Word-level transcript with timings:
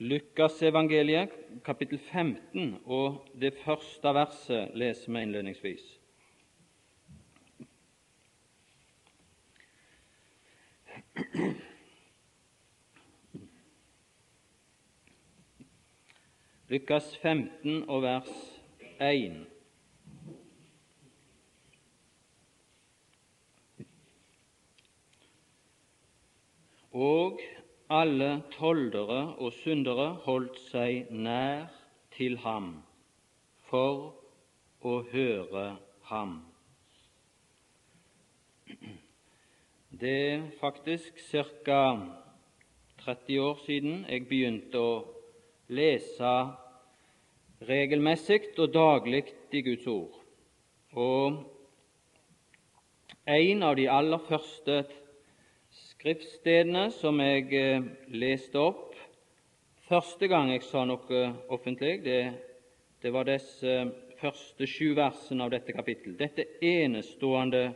Lukasevangeliet, 0.00 1.30
kapittel 1.64 1.98
15, 1.98 2.76
og 2.84 3.26
det 3.40 3.54
første 3.64 4.08
verset 4.14 4.70
leser 4.74 5.12
vi 5.12 5.22
innledningsvis. 5.22 5.98
Lukas 16.68 17.16
15 17.16 17.88
og 17.88 18.02
vers 18.02 18.30
1. 19.00 19.46
Og 26.92 27.40
alle 27.88 28.42
toldere 28.52 29.20
og 29.40 29.52
syndere 29.62 30.10
holdt 30.26 30.58
seg 30.68 31.08
nær 31.10 31.70
til 32.16 32.36
ham 32.44 32.70
for 33.70 34.12
å 34.84 35.00
høre 35.12 35.64
ham. 36.10 36.38
Det 39.88 40.16
er 40.34 40.48
faktisk 40.60 41.16
ca. 41.64 41.82
30 42.98 43.40
år 43.40 43.60
siden 43.64 44.04
jeg 44.04 44.26
begynte 44.28 44.78
å 44.78 44.94
lese 45.72 46.32
regelmessig 47.64 48.50
og 48.58 48.72
daglig 48.74 49.24
i 49.54 49.62
Guds 49.64 49.86
ord. 49.88 50.18
Og 50.92 51.38
en 53.28 53.62
av 53.62 53.76
de 53.78 53.86
aller 53.88 54.20
første 54.28 54.82
skriftstedene 56.08 56.86
som 56.88 57.18
jeg 57.20 57.50
eh, 57.52 57.82
leste 58.16 58.56
opp 58.56 58.94
første 59.90 60.24
gang 60.30 60.48
jeg 60.54 60.62
sa 60.64 60.86
noe 60.88 61.18
offentlig, 61.52 61.98
det, 62.00 62.20
det 63.02 63.12
var 63.12 63.28
disse 63.28 63.74
første 64.16 64.64
sju 64.64 64.94
versene 64.96 65.44
av 65.44 65.52
dette 65.52 65.74
kapittelet. 65.76 66.16
Dette 66.16 66.46
enestående 66.64 67.74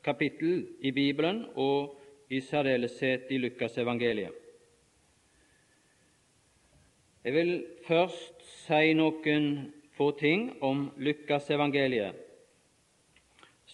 kapittel 0.00 0.64
i 0.80 0.94
Bibelen, 0.96 1.42
og 1.60 2.00
i 2.32 2.40
særdeleshet 2.40 3.28
i 3.28 3.42
Lukas 3.42 3.76
evangeliet. 3.76 4.32
Jeg 7.24 7.36
vil 7.36 7.54
først 7.84 8.48
si 8.64 8.96
noen 8.96 9.48
få 9.92 10.14
ting 10.16 10.54
om 10.64 10.86
Lukas 10.96 11.52
evangeliet, 11.52 12.16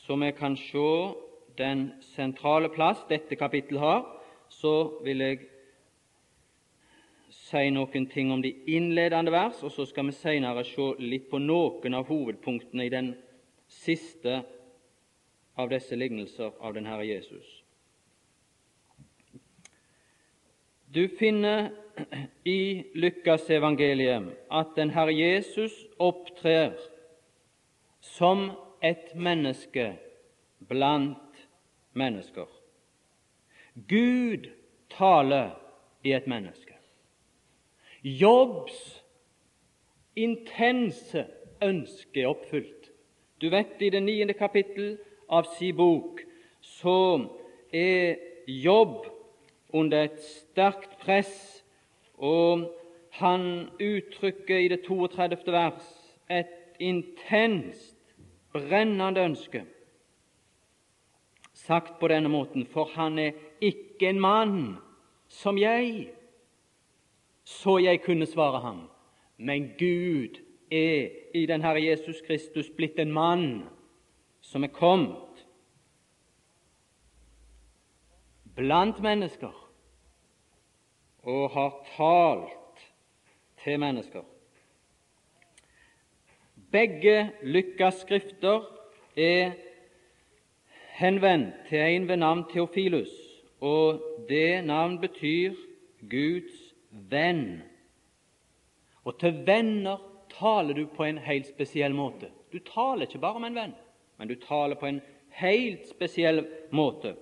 som 0.03 0.27
jeg 0.27 0.35
kan 0.35 0.59
se 0.59 0.89
den 1.61 1.91
sentrale 2.15 2.71
plass 2.73 3.05
dette 3.09 3.37
kapittelet 3.37 3.85
har, 3.85 4.05
så 4.49 4.75
vil 5.05 5.23
jeg 5.23 5.41
si 7.31 7.71
noen 7.75 8.07
ting 8.11 8.33
om 8.33 8.43
de 8.43 8.53
innledende 8.71 9.33
vers, 9.35 9.63
og 9.63 9.73
så 9.75 9.87
skal 9.87 10.09
vi 10.09 10.17
senere 10.17 10.65
se 10.67 10.93
litt 11.03 11.29
på 11.31 11.39
noen 11.43 11.97
av 11.99 12.09
hovedpunktene 12.11 12.87
i 12.87 12.93
den 12.93 13.15
siste 13.71 14.41
av 15.61 15.71
disse 15.71 15.97
lignelser 15.99 16.55
av 16.61 16.75
den 16.75 16.89
Herre 16.89 17.07
Jesus. 17.07 17.47
Du 20.91 21.07
finner 21.19 21.71
i 22.49 22.87
Lukasevangeliet 22.99 24.31
at 24.51 24.73
den 24.77 24.91
Herre 24.91 25.15
Jesus 25.15 25.75
opptrer 25.99 26.75
som 28.01 28.49
et 28.83 29.13
menneske 29.15 29.93
blant 30.67 31.30
mennesker. 31.93 32.47
Gud 33.89 34.51
taler 34.91 35.51
i 36.05 36.13
et 36.13 36.27
menneske. 36.27 36.75
Jobbs 38.03 39.05
intense 40.17 41.27
ønske 41.63 42.23
er 42.23 42.33
oppfylt. 42.33 42.91
Du 43.41 43.49
vet, 43.49 43.77
i 43.81 43.91
det 43.91 44.03
niende 44.03 44.35
kapittel 44.37 44.99
av 45.29 45.49
si 45.57 45.73
bok 45.73 46.21
så 46.61 47.29
er 47.73 48.19
Jobb 48.51 49.05
under 49.73 50.09
et 50.09 50.19
sterkt 50.25 50.97
press, 50.99 51.63
og 52.19 52.65
han 53.21 53.69
uttrykker 53.79 54.59
i 54.59 54.71
det 54.73 54.81
32. 54.83 55.53
vers 55.53 55.91
et 56.31 56.81
intenst, 56.81 58.01
brennende 58.53 59.23
ønske 59.23 59.63
sagt 61.71 62.01
på 62.01 62.09
denne 62.11 62.29
måten, 62.29 62.67
for 62.67 62.91
han 62.97 63.19
er 63.19 63.37
ikke 63.63 64.09
en 64.11 64.21
mann 64.21 64.57
som 65.31 65.59
jeg, 65.59 66.09
så 67.47 67.79
jeg 67.79 68.03
kunne 68.03 68.27
svare 68.27 68.61
ham. 68.65 68.89
Men 69.39 69.71
Gud 69.79 70.41
er 70.71 71.11
i 71.35 71.47
den 71.47 71.63
Herre 71.63 71.83
Jesus 71.85 72.23
Kristus 72.27 72.71
blitt 72.75 72.99
en 72.99 73.13
mann 73.15 73.47
som 74.43 74.67
er 74.67 74.75
kommet 74.75 75.47
blant 78.59 78.99
mennesker 79.03 79.55
og 81.23 81.51
har 81.55 81.79
talt 81.95 82.85
til 83.63 83.79
mennesker. 83.81 84.27
Begge 86.71 87.31
Lukas 87.43 88.03
skrifter 88.03 88.67
er 89.17 89.70
henvendt 91.01 91.55
til 91.69 91.81
en 91.81 92.09
ved 92.09 92.17
navn 92.21 92.45
Theofilus, 92.51 93.13
og 93.61 94.03
det 94.29 94.65
navn 94.65 94.99
betyr 95.01 95.57
Guds 96.11 96.75
venn. 96.91 97.63
Og 99.05 99.17
til 99.21 99.41
venner 99.47 100.03
taler 100.33 100.77
du 100.77 100.85
på 100.97 101.05
en 101.05 101.19
helt 101.25 101.49
spesiell 101.49 101.97
måte. 101.97 102.29
Du 102.53 102.59
taler 102.59 103.07
ikke 103.07 103.23
bare 103.23 103.41
om 103.41 103.49
en 103.49 103.57
venn, 103.57 103.75
men 104.19 104.29
du 104.29 104.37
taler 104.41 104.77
på 104.77 104.91
en 104.91 105.01
helt 105.41 105.89
spesiell 105.89 106.45
måte. 106.71 107.17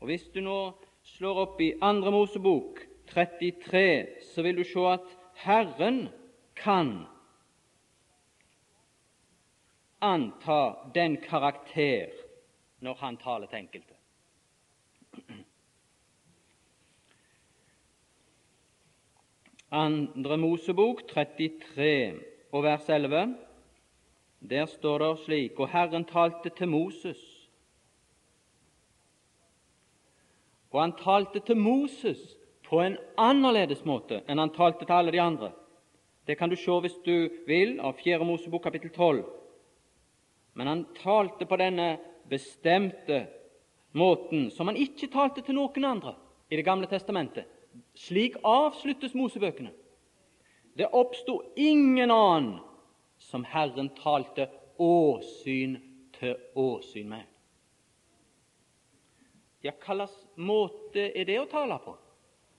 Og 0.00 0.06
Hvis 0.06 0.28
du 0.34 0.40
nå 0.40 0.72
slår 1.02 1.44
opp 1.46 1.60
i 1.60 1.74
Andre 1.82 2.10
Mosebok 2.10 2.80
33, 3.10 4.06
så 4.34 4.42
vil 4.42 4.56
du 4.56 4.64
se 4.64 4.86
at 4.94 5.14
Herren 5.42 6.08
kan 6.56 7.00
anta 10.02 10.90
den 10.94 11.16
karakter 11.16 12.21
når 12.82 12.98
han 13.00 13.16
taler 13.16 13.46
til 13.46 13.62
enkelte. 13.62 13.94
Andre 19.72 20.36
Mosebok 20.36 21.06
33 21.08 22.20
og 22.52 22.62
vers 22.62 22.88
11. 22.88 23.36
Der 24.50 24.66
står 24.66 24.98
det 24.98 25.18
slik 25.24 25.60
Og 25.60 25.68
Herren 25.68 26.04
talte 26.04 26.50
til 26.50 26.68
Moses. 26.68 27.48
Og 30.70 30.80
han 30.80 30.92
talte 30.92 31.40
til 31.40 31.56
Moses 31.56 32.18
på 32.68 32.80
en 32.80 32.96
annerledes 33.20 33.84
måte 33.84 34.22
enn 34.26 34.40
han 34.40 34.52
talte 34.52 34.84
til 34.84 34.96
alle 34.96 35.12
de 35.12 35.20
andre. 35.20 35.52
Det 36.26 36.38
kan 36.38 36.50
du 36.50 36.56
se 36.56 36.78
hvis 36.80 36.98
du 37.04 37.28
vil 37.46 37.78
av 37.80 37.96
4. 38.00 38.24
Mosebok 38.24 38.62
kapittel 38.62 38.90
12. 38.90 39.24
Men 40.54 40.66
han 40.66 40.84
talte 41.02 41.46
på 41.46 41.56
denne 41.56 41.96
bestemte 42.28 43.26
måten 43.92 44.50
som 44.50 44.68
han 44.68 44.78
ikke 44.80 45.10
talte 45.12 45.42
til 45.44 45.56
noen 45.58 45.84
andre 45.84 46.14
i 46.52 46.56
Det 46.56 46.64
gamle 46.64 46.86
testamentet. 46.86 47.46
Slik 47.94 48.36
avsluttes 48.44 49.14
Mosebøkene. 49.14 49.72
Det 50.76 50.88
oppsto 50.92 51.40
ingen 51.56 52.10
annen 52.10 52.60
som 53.18 53.44
Herren 53.44 53.88
talte 53.96 54.48
åsyn 54.78 55.76
til 56.18 56.36
åsyn 56.54 57.08
med. 57.08 57.24
Ja, 59.62 59.72
hva 59.72 60.08
måte 60.36 61.08
er 61.14 61.24
det 61.24 61.38
å 61.40 61.48
tale 61.48 61.78
på? 61.84 61.94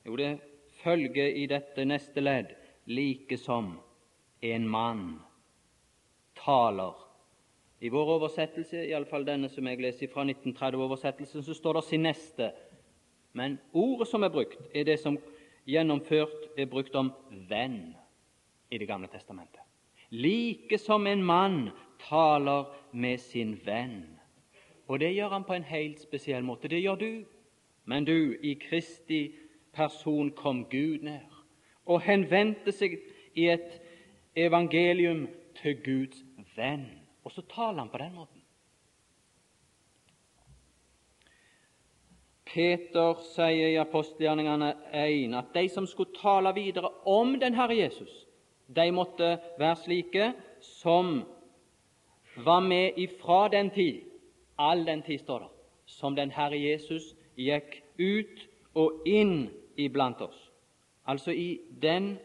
Jo, 0.05 0.15
det 0.15 0.37
følger 0.83 1.35
i 1.35 1.47
dette 1.51 1.85
neste 1.85 2.21
ledd 2.21 2.53
like 2.87 3.37
som 3.37 3.73
en 4.41 4.67
mann 4.69 5.03
taler 6.39 6.95
i 7.83 7.89
vår 7.91 8.13
oversettelse, 8.13 8.85
iallfall 8.87 9.25
denne 9.27 9.49
som 9.51 9.67
jeg 9.67 9.81
leser 9.83 10.07
fra 10.11 10.23
1930-oversettelsen, 10.23 11.43
så 11.43 11.53
står 11.53 11.73
det 11.73 11.83
'sin 11.83 12.05
neste'. 12.05 12.51
Men 13.33 13.59
ordet 13.73 14.07
som 14.07 14.23
er 14.23 14.29
brukt, 14.29 14.57
er 14.75 14.83
det 14.83 14.99
som 14.99 15.17
gjennomført 15.67 16.47
er 16.57 16.65
brukt 16.65 16.95
om 16.95 17.11
venn 17.49 17.95
i 18.71 18.77
Det 18.77 18.87
gamle 18.87 19.07
testamentet. 19.07 19.59
Like 20.09 20.77
som 20.77 21.07
en 21.07 21.23
mann 21.23 21.69
taler 21.99 22.63
med 22.93 23.17
sin 23.17 23.59
venn. 23.65 24.19
Og 24.87 24.99
det 24.99 25.15
gjør 25.15 25.29
han 25.29 25.43
på 25.43 25.53
en 25.53 25.63
helt 25.63 25.99
spesiell 25.99 26.43
måte. 26.43 26.67
Det 26.67 26.81
gjør 26.81 26.95
du. 26.95 27.25
Men 27.85 28.05
du, 28.05 28.35
i 28.41 28.53
Kristi 28.53 29.35
person 29.73 30.31
kom 30.31 30.65
Gud 30.65 31.01
ned 31.01 31.19
og 31.85 32.01
henvendte 32.01 32.71
seg 32.71 32.99
i 33.35 33.49
et 33.49 33.81
evangelium 34.35 35.27
til 35.61 35.83
Guds 35.83 36.25
venn. 36.55 37.02
Og 37.23 37.31
så 37.31 37.41
taler 37.41 37.79
han 37.79 37.89
på 37.89 37.97
den 37.97 38.15
måten. 38.15 38.41
Peter 42.53 43.17
sier 43.33 43.71
i 43.71 43.79
apostelgjerningene 43.81 44.73
1 44.93 45.33
at 45.39 45.55
de 45.55 45.63
som 45.73 45.87
skulle 45.89 46.13
tale 46.19 46.51
videre 46.53 46.91
om 47.09 47.33
den 47.41 47.55
Herre 47.57 47.77
Jesus, 47.79 48.11
de 48.67 48.91
måtte 48.93 49.37
være 49.57 49.79
slike 49.81 50.27
som 50.61 51.23
var 52.45 52.61
med 52.61 52.99
ifra 53.01 53.47
den 53.49 53.71
tid, 53.73 54.03
all 54.57 54.85
den 54.85 55.01
tid, 55.01 55.19
står 55.19 55.39
det, 55.39 55.49
som 55.85 56.15
den 56.15 56.31
Herre 56.31 56.59
Jesus 56.59 57.13
gikk 57.37 57.79
ut 57.97 58.45
og 58.77 59.01
inn 59.09 59.49
iblant 59.77 60.21
oss. 60.21 60.37
Altså 61.09 61.33
i 61.33 61.59
den 61.81 62.17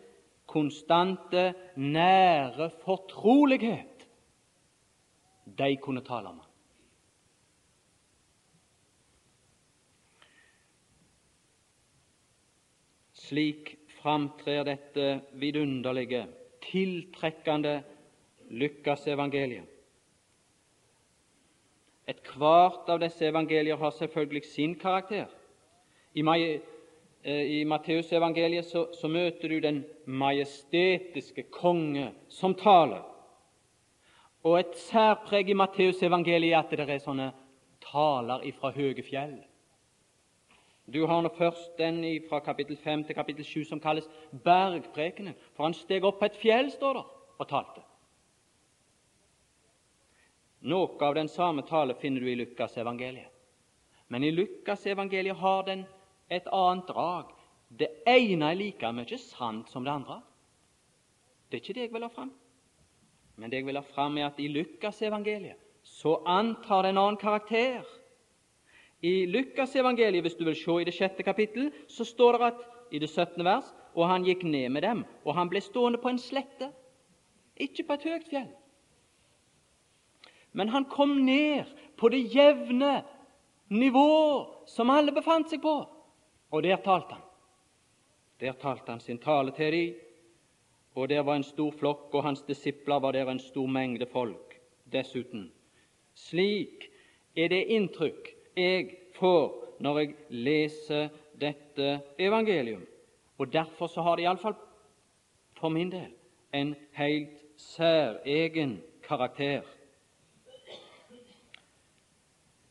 konstante, 0.48 1.52
nære 1.76 2.70
fortrolighet 2.84 3.97
de 5.56 5.76
kunne 5.76 6.04
tale 6.04 6.28
om. 6.28 6.40
Slik 13.28 13.74
framtrer 13.98 14.64
dette 14.64 15.08
vidunderlige, 15.36 16.26
tiltrekkende 16.70 17.82
Lukasevangeliet. 18.50 19.66
Ethvert 22.08 22.88
av 22.88 23.02
disse 23.02 23.26
evangelier 23.28 23.76
har 23.76 23.92
selvfølgelig 23.92 24.44
sin 24.48 24.74
karakter. 24.80 25.26
I, 26.16 26.22
eh, 27.22 27.60
i 27.60 27.64
Matteusevangeliet 27.64 28.64
så, 28.64 28.86
så 28.96 29.08
møter 29.08 29.48
du 29.48 29.60
den 29.60 29.84
majestetiske 30.06 31.42
konge 31.52 32.14
som 32.28 32.54
taler. 32.54 33.04
Og 34.46 34.60
et 34.60 34.74
særpreg 34.78 35.50
i 35.50 35.56
Matteusevangeliet 35.58 36.54
er 36.54 36.60
at 36.62 36.70
det 36.70 36.86
er 36.86 37.02
sånne 37.02 37.32
taler 37.82 38.44
ifra 38.46 38.70
høye 38.74 39.02
fjell. 39.02 39.38
Du 40.88 41.02
har 41.06 41.20
nå 41.22 41.28
først 41.36 41.76
den 41.76 42.00
fra 42.28 42.40
kapittel 42.40 42.76
5 42.76 43.04
til 43.04 43.14
kapittel 43.14 43.44
7 43.44 43.64
som 43.68 43.80
kalles 43.80 44.08
bergprekenen. 44.44 45.34
For 45.54 45.66
han 45.66 45.76
steg 45.76 46.04
opp 46.04 46.20
på 46.20 46.28
et 46.30 46.38
fjell, 46.40 46.70
står 46.72 46.96
der, 46.96 47.10
og 47.38 47.48
talte. 47.50 47.82
Noe 50.60 50.96
av 51.04 51.14
den 51.14 51.28
samme 51.28 51.62
tale 51.68 51.94
finner 52.00 52.24
du 52.24 52.30
i 52.30 52.38
Lukasevangeliet. 52.40 53.28
Men 54.08 54.24
i 54.24 54.32
Lukasevangeliet 54.32 55.36
har 55.36 55.62
den 55.66 55.84
et 56.30 56.48
annet 56.52 56.88
drag. 56.88 57.34
Det 57.68 57.90
ene 58.08 58.48
er 58.48 58.56
like 58.56 58.92
mye 58.92 59.18
sant 59.20 59.68
som 59.68 59.84
det 59.84 59.92
andre. 59.92 60.22
Det 61.48 61.58
er 61.58 61.62
ikke 61.62 61.76
det 61.76 61.84
jeg 61.86 61.92
vil 61.92 62.06
ha 62.06 62.12
fram. 62.12 62.32
Men 63.38 63.50
det 63.50 63.60
jeg 63.60 63.68
vil 63.68 63.78
ha 63.78 63.86
fram, 63.86 64.18
er 64.18 64.28
at 64.28 64.40
i 64.42 64.48
Lukas 64.50 65.00
evangeliet 65.02 65.58
så 65.88 66.18
antar 66.26 66.82
det 66.84 66.90
en 66.92 67.00
annen 67.00 67.16
karakter. 67.16 67.86
I 69.00 69.26
Lukas 69.30 69.76
evangeliet, 69.78 70.24
hvis 70.26 70.36
du 70.36 70.44
vil 70.44 70.58
se 70.58 70.80
i 70.82 70.84
det 70.84 70.94
sjette 70.94 71.24
kapittel, 71.24 71.70
så 71.88 72.04
står 72.04 72.36
det 72.36 72.48
at 72.50 72.64
i 72.92 72.98
det 72.98 73.08
17. 73.08 73.44
vers 73.44 73.70
og 73.94 74.08
han 74.10 74.26
gikk 74.26 74.44
ned 74.46 74.68
med 74.74 74.84
dem, 74.84 75.04
og 75.24 75.34
han 75.34 75.50
ble 75.50 75.62
stående 75.62 76.00
på 76.02 76.10
en 76.12 76.20
slette, 76.22 76.70
ikke 77.58 77.86
på 77.86 77.96
et 77.96 78.06
høyt 78.06 78.26
fjell. 78.30 78.50
Men 80.52 80.70
han 80.74 80.86
kom 80.90 81.16
ned 81.26 81.70
på 81.98 82.10
det 82.12 82.24
jevne 82.34 83.00
nivå 83.74 84.10
som 84.70 84.90
alle 84.90 85.14
befant 85.14 85.50
seg 85.50 85.62
på, 85.62 85.74
og 86.50 86.62
der 86.64 86.78
talte 86.84 87.18
han. 87.18 87.24
Der 88.38 88.54
talte 88.54 88.94
han 88.94 89.02
sin 89.02 89.18
tale 89.18 89.52
til 89.56 89.74
dem, 89.74 89.96
og 90.98 91.08
der 91.08 91.22
var 91.22 91.36
en 91.38 91.46
stor 91.46 91.70
flokk, 91.70 92.14
og 92.14 92.24
hans 92.24 92.42
disipler 92.42 92.98
var 92.98 93.12
der 93.12 93.30
en 93.30 93.38
stor 93.38 93.66
mengde 93.66 94.06
folk 94.06 94.58
dessuten. 94.92 95.52
Slik 96.14 96.88
er 97.36 97.52
det 97.52 97.68
inntrykk 97.70 98.32
jeg 98.56 98.96
får 99.14 99.78
når 99.80 99.98
jeg 99.98 100.14
leser 100.30 101.08
dette 101.38 102.00
evangelium. 102.18 102.82
Og 103.38 103.52
Derfor 103.52 103.86
så 103.86 104.02
har 104.02 104.16
det 104.16 104.26
iallfall 104.26 104.56
for 105.60 105.68
min 105.68 105.92
del 105.92 106.10
en 106.52 106.74
helt 106.92 107.44
særegen 107.56 108.80
karakter. 109.02 109.62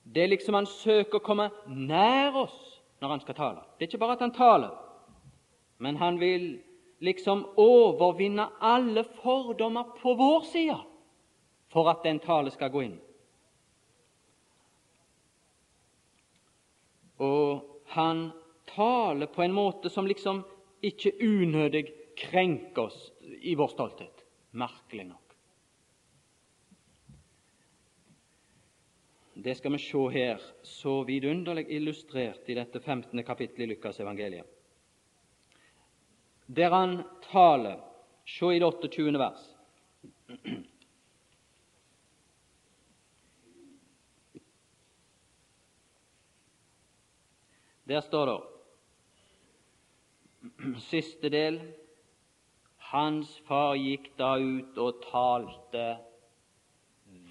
Det 0.04 0.24
er 0.24 0.28
liksom 0.28 0.54
han 0.54 0.66
søker 0.66 1.20
å 1.20 1.24
komme 1.24 1.50
nær 1.68 2.36
oss 2.36 2.60
når 3.00 3.10
han 3.10 3.24
skal 3.24 3.36
tale. 3.36 3.64
Det 3.78 3.86
er 3.86 3.92
ikke 3.92 4.04
bare 4.04 4.20
at 4.20 4.26
han 4.26 4.36
taler, 4.36 4.74
men 5.80 5.96
han 5.96 6.20
vil 6.20 6.58
liksom 7.00 7.46
overvinne 7.56 8.48
alle 8.60 9.04
fordommer 9.04 9.84
på 10.02 10.14
vår 10.14 10.42
side 10.42 10.78
for 11.74 11.90
at 11.92 12.04
den 12.04 12.20
tale 12.24 12.52
skal 12.52 12.72
gå 12.74 12.84
inn. 12.88 12.98
Og 17.22 17.84
han 17.94 18.30
taler 18.70 19.30
på 19.34 19.44
en 19.44 19.56
måte 19.56 19.90
som 19.90 20.08
liksom 20.08 20.44
ikke 20.86 21.16
unødig 21.22 21.88
krenker 22.18 22.90
oss 22.90 23.00
i 23.22 23.56
vår 23.58 23.74
stolthet. 23.74 24.26
Merkelig 24.58 25.08
nok. 25.10 25.24
Det 29.38 29.54
skal 29.58 29.76
vi 29.76 29.80
se 29.82 30.04
her, 30.14 30.42
så 30.66 31.04
vidunderlig 31.06 31.68
illustrert 31.70 32.50
i 32.50 32.56
dette 32.58 32.80
15. 32.82 33.22
kapittelet 33.24 33.68
i 33.68 33.74
Lukas 33.76 34.00
evangeliet. 34.02 34.57
Der 36.48 36.70
han 36.72 37.04
taler, 37.32 37.80
se 38.26 38.56
i 38.56 38.60
det 38.60 38.66
28. 38.66 39.20
vers. 39.20 39.44
Der 47.88 48.02
står 48.02 48.26
det 48.32 48.40
siste 50.84 51.30
del 51.32 51.60
Hans 52.92 53.34
far 53.48 53.76
gikk 53.76 54.14
da 54.20 54.38
ut 54.40 54.78
og 54.80 55.02
talte 55.04 55.86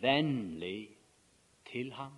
vennlig 0.03 0.91
til 1.71 1.93
ham. 1.97 2.13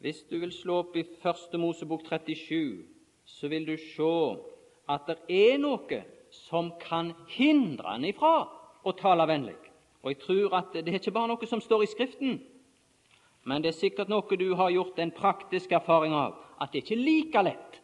Hvis 0.00 0.22
du 0.30 0.38
vil 0.40 0.52
slå 0.52 0.78
opp 0.80 0.94
i 0.96 1.04
Første 1.20 1.58
Mosebok 1.60 2.06
37, 2.08 2.86
så 3.28 3.48
vil 3.52 3.66
du 3.68 3.74
se 3.76 4.12
at 4.88 5.10
det 5.10 5.18
er 5.28 5.58
noe 5.60 5.98
som 6.32 6.70
kan 6.80 7.12
hindre 7.28 7.92
han 7.92 8.06
ifra 8.08 8.46
å 8.80 8.94
tale 8.96 9.26
vennlig. 9.28 9.58
Og 10.00 10.14
jeg 10.14 10.20
tror 10.22 10.56
at 10.56 10.72
Det 10.72 10.88
er 10.88 10.98
ikke 11.02 11.12
bare 11.12 11.28
noe 11.28 11.46
som 11.46 11.60
står 11.60 11.84
i 11.84 11.90
Skriften, 11.92 12.40
men 13.44 13.62
det 13.62 13.74
er 13.74 13.76
sikkert 13.76 14.08
noe 14.08 14.36
du 14.40 14.54
har 14.56 14.72
gjort 14.72 14.98
en 14.98 15.12
praktisk 15.12 15.72
erfaring 15.72 16.16
av, 16.16 16.36
at 16.60 16.72
det 16.72 16.82
ikke 16.82 16.96
er 16.96 17.04
like 17.04 17.42
lett 17.44 17.80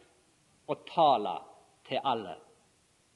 å 0.69 0.75
tale 0.89 1.37
til 1.89 2.01
alle 2.03 2.37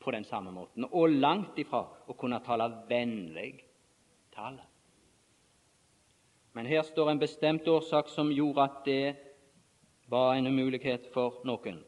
på 0.00 0.12
den 0.12 0.24
samme 0.24 0.52
måten, 0.52 0.84
og 0.92 1.16
langt 1.20 1.58
ifra 1.60 1.82
å 2.08 2.16
kunne 2.16 2.40
tale 2.44 2.68
vennlig 2.88 3.52
til 4.32 4.44
alle. 4.44 4.69
Men 6.52 6.66
her 6.66 6.82
står 6.82 7.10
en 7.10 7.18
bestemt 7.18 7.68
årsak 7.68 8.08
som 8.08 8.32
gjorde 8.32 8.62
at 8.62 8.82
det 8.84 9.16
var 10.10 10.34
en 10.34 10.46
umulighet 10.46 11.06
for 11.14 11.40
noen. 11.46 11.78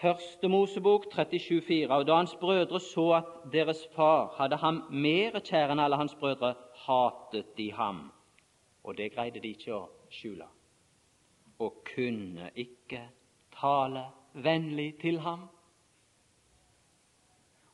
Første 0.00 0.48
Mosebok 0.48 1.06
37,4. 1.12 1.92
Og 1.92 2.06
da 2.06 2.16
hans 2.18 2.34
brødre 2.40 2.80
så 2.80 3.04
at 3.20 3.28
deres 3.52 3.84
far 3.94 4.34
hadde 4.38 4.56
ham 4.56 4.82
mer 4.90 5.38
kjær 5.44 5.72
enn 5.72 5.82
alle 5.84 5.96
hans 6.00 6.16
brødre, 6.18 6.54
hatet 6.86 7.52
de 7.58 7.70
ham. 7.72 8.08
Og 8.84 8.96
det 8.98 9.12
greide 9.14 9.40
de 9.40 9.52
ikke 9.54 9.76
å 9.76 9.84
skjule. 10.12 10.48
Og 11.60 11.84
kunne 11.94 12.50
ikke 12.56 13.04
tale 13.60 14.08
vennlig 14.34 14.94
til 15.00 15.20
ham. 15.20 15.46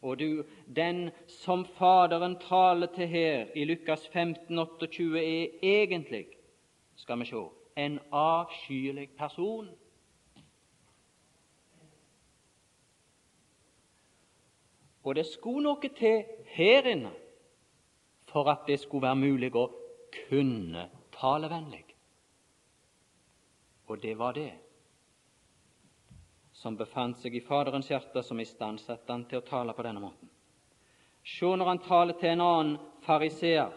Og 0.02 0.18
du, 0.18 0.44
den 0.76 1.10
som 1.28 1.64
Faderen 1.64 2.38
taler 2.40 2.86
til 2.94 3.08
her 3.08 3.46
i 3.54 3.64
Lukas 3.64 4.08
15, 4.08 4.58
28, 4.58 5.18
er 5.18 5.46
egentlig, 5.62 6.26
skal 6.96 7.20
vi 7.20 7.24
se, 7.24 7.42
en 7.76 7.98
avskyelig 8.12 9.08
person. 9.18 9.68
Og 15.04 15.14
det 15.14 15.26
skulle 15.26 15.64
noe 15.64 15.92
til 15.96 16.24
her 16.44 16.88
inne 16.88 17.12
for 18.30 18.48
at 18.52 18.66
det 18.68 18.80
skulle 18.80 19.08
være 19.08 19.20
mulig 19.20 19.52
å 19.56 19.68
kunne 20.28 20.88
talevennlig. 21.16 21.84
Og 23.90 24.02
det 24.02 24.18
var 24.18 24.32
det 24.32 24.52
som 26.60 26.76
befant 26.76 27.16
seg 27.16 27.38
i 27.38 27.40
Faderens 27.40 27.88
hjerte, 27.88 28.20
som 28.22 28.40
istandsatte 28.40 29.08
han 29.08 29.24
til 29.28 29.40
å 29.40 29.46
tale 29.46 29.72
på 29.72 29.84
denne 29.86 30.02
måten. 30.02 30.28
Se 31.24 31.48
når 31.48 31.70
han 31.70 31.80
taler 31.84 32.18
til 32.20 32.34
en 32.34 32.42
annen 32.44 32.74
fariseer. 33.06 33.72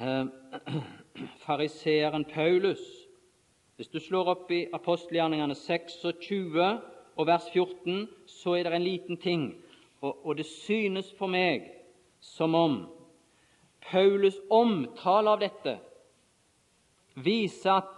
Eh, 0.00 0.24
fariseeren 1.44 2.24
Paulus. 2.32 2.80
Hvis 3.76 3.92
du 3.92 4.00
slår 4.00 4.32
opp 4.32 4.52
i 4.56 4.62
apostelgjerningene 4.72 5.56
26 5.58 6.56
og 7.16 7.28
vers 7.28 7.50
14, 7.52 8.06
så 8.24 8.56
er 8.56 8.64
det 8.64 8.78
en 8.78 8.86
liten 8.86 9.20
ting, 9.20 9.50
og, 10.00 10.24
og 10.24 10.38
det 10.38 10.48
synes 10.48 11.12
for 11.18 11.28
meg 11.28 11.68
som 12.20 12.56
om 12.56 12.78
Paulus' 13.90 14.40
omtale 14.50 15.36
av 15.36 15.44
dette 15.44 15.76
viser 17.20 17.76
at 17.76 17.92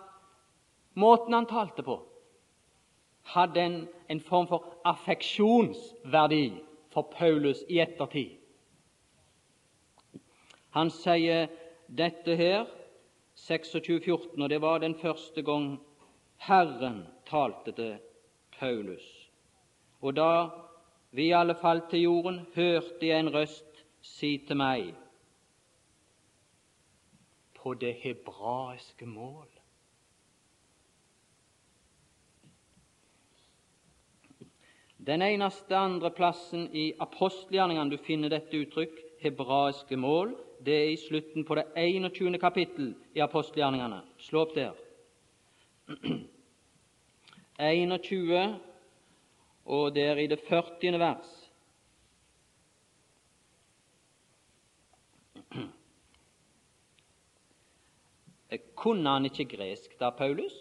måten 0.98 1.34
han 1.38 1.46
talte 1.46 1.86
på, 1.86 2.00
hadde 3.34 3.60
en, 3.60 3.78
en 4.08 4.20
form 4.20 4.48
for 4.48 4.78
affeksjonsverdi 4.84 6.52
for 6.92 7.08
Paulus 7.12 7.64
i 7.68 7.80
ettertid. 7.80 8.36
Han 10.76 10.90
sier 10.92 11.48
dette 11.88 12.36
her, 12.36 12.66
26,14, 13.38 14.42
og 14.42 14.48
det 14.50 14.60
var 14.60 14.78
den 14.82 14.94
første 14.98 15.42
gang 15.42 15.78
Herren 16.48 17.06
talte 17.26 17.72
til 17.72 17.98
Paulus. 18.58 19.04
Og 20.00 20.16
da 20.16 20.48
vi 21.10 21.30
alle 21.32 21.54
falt 21.60 21.90
til 21.90 22.02
jorden, 22.02 22.46
hørte 22.54 23.06
jeg 23.06 23.20
en 23.20 23.34
røst 23.34 23.84
si 24.02 24.36
til 24.46 24.56
meg 24.56 24.92
på 27.58 27.74
det 27.74 27.94
hebraiske 28.02 29.06
mål. 29.06 29.57
Den 35.08 35.22
eneste 35.22 35.72
andre 35.76 36.10
plassen 36.12 36.66
i 36.76 36.90
apostelgjerningene 37.00 37.90
du 37.90 37.96
finner 38.04 38.28
dette 38.28 38.58
uttrykk, 38.60 38.92
hebraiske 39.22 39.96
mål, 39.96 40.34
det 40.60 40.74
er 40.74 40.90
i 40.92 40.98
slutten 41.00 41.44
på 41.48 41.54
det 41.56 41.64
21. 41.80 42.38
kapittel 42.42 42.94
i 43.16 43.20
apostelgjerningene. 43.24 44.02
Slå 44.20 44.42
opp 44.44 44.52
der. 44.58 44.74
21, 47.56 48.60
og 49.64 49.94
det 49.96 50.04
er 50.10 50.16
i 50.20 50.28
det 50.28 50.40
40. 50.44 50.98
vers. 51.00 51.48
Kunne 58.84 59.08
han 59.08 59.24
ikke 59.32 59.48
gresk 59.56 59.96
da, 59.96 60.12
Paulus? 60.12 60.52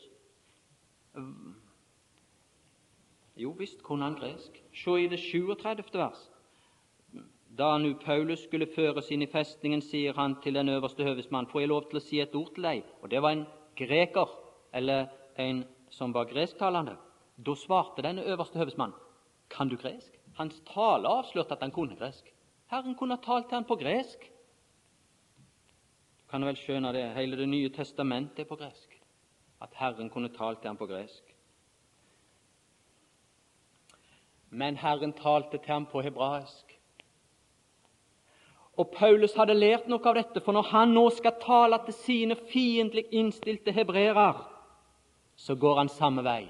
Jo 3.38 3.54
visst 3.58 3.84
kunne 3.84 4.04
han 4.04 4.18
gresk. 4.18 4.58
Se 4.74 4.98
i 4.98 5.08
det 5.08 5.20
37. 5.20 5.84
vers. 5.94 6.30
Da 7.58 7.78
nu 7.78 7.94
Paulus 7.94 8.44
skulle 8.44 8.68
føres 8.76 9.12
inn 9.12 9.22
i 9.22 9.30
festningen, 9.30 9.82
sier 9.82 10.14
han 10.18 10.36
til 10.42 10.58
den 10.58 10.70
øverste 10.70 11.06
høvesmann, 11.06 11.48
får 11.48 11.64
jeg 11.64 11.70
lov 11.70 11.88
til 11.90 12.00
å 12.00 12.04
si 12.04 12.20
et 12.22 12.36
ord 12.36 12.52
til 12.56 12.68
deg? 12.68 12.84
Og 13.02 13.10
det 13.10 13.22
var 13.22 13.34
en 13.34 13.46
greker, 13.78 14.34
eller 14.74 15.08
en 15.38 15.64
som 15.90 16.14
var 16.14 16.30
gresktalende. 16.30 16.98
Da 17.38 17.56
svarte 17.56 18.06
denne 18.06 18.26
øverste 18.26 18.60
høvesmann, 18.60 18.94
kan 19.50 19.70
du 19.70 19.78
gresk? 19.78 20.18
Hans 20.38 20.60
tale 20.70 21.10
avslørte 21.10 21.56
at 21.56 21.64
han 21.66 21.74
kunne 21.74 21.98
gresk. 21.98 22.34
Herren 22.70 22.96
kunne 22.96 23.16
ha 23.18 23.24
talt 23.24 23.48
til 23.50 23.58
han 23.58 23.66
på 23.70 23.78
gresk. 23.80 24.28
Du 26.20 26.26
kan 26.30 26.46
vel 26.46 26.58
skjønne 26.60 26.92
det, 26.94 27.08
hele 27.16 27.38
Det 27.38 27.48
nye 27.50 27.70
testamentet 27.70 28.44
er 28.44 28.50
på 28.50 28.60
gresk. 28.60 28.98
At 29.62 29.74
Herren 29.74 30.10
kunne 30.10 30.30
talt 30.30 30.62
til 30.62 30.70
han 30.70 30.78
på 30.78 30.86
gresk. 30.86 31.27
Men 34.50 34.78
Herren 34.78 35.14
talte 35.14 35.58
til 35.58 35.74
ham 35.74 35.86
på 35.86 36.02
hebraisk. 36.02 36.74
Og 38.78 38.92
Paulus 38.94 39.34
hadde 39.34 39.58
lært 39.58 39.88
noe 39.90 40.06
av 40.06 40.20
dette, 40.20 40.42
for 40.46 40.54
når 40.54 40.70
han 40.72 40.94
nå 40.94 41.08
skal 41.16 41.40
tale 41.42 41.80
til 41.86 41.96
sine 41.98 42.38
fiendtlig 42.52 43.08
innstilte 43.12 43.74
hebreere, 43.74 44.30
så 45.36 45.56
går 45.56 45.82
han 45.82 45.90
samme 45.90 46.24
vei. 46.26 46.44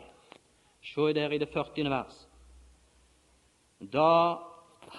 Se 0.84 1.14
der 1.16 1.34
i 1.34 1.40
det 1.40 1.48
40. 1.54 1.88
vers. 1.92 2.20
Da 3.80 4.10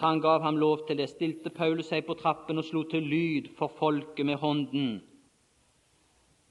han 0.01 0.21
gav 0.21 0.43
ham 0.43 0.57
lov 0.57 0.87
til 0.87 0.99
det, 0.99 1.09
stilte 1.11 1.53
Paulus 1.53 1.89
seg 1.93 2.07
på 2.07 2.17
trappen 2.17 2.61
og 2.61 2.65
slo 2.65 2.83
til 2.89 3.05
lyd 3.05 3.53
for 3.59 3.73
folket 3.79 4.27
med 4.27 4.41
hånden. 4.41 4.91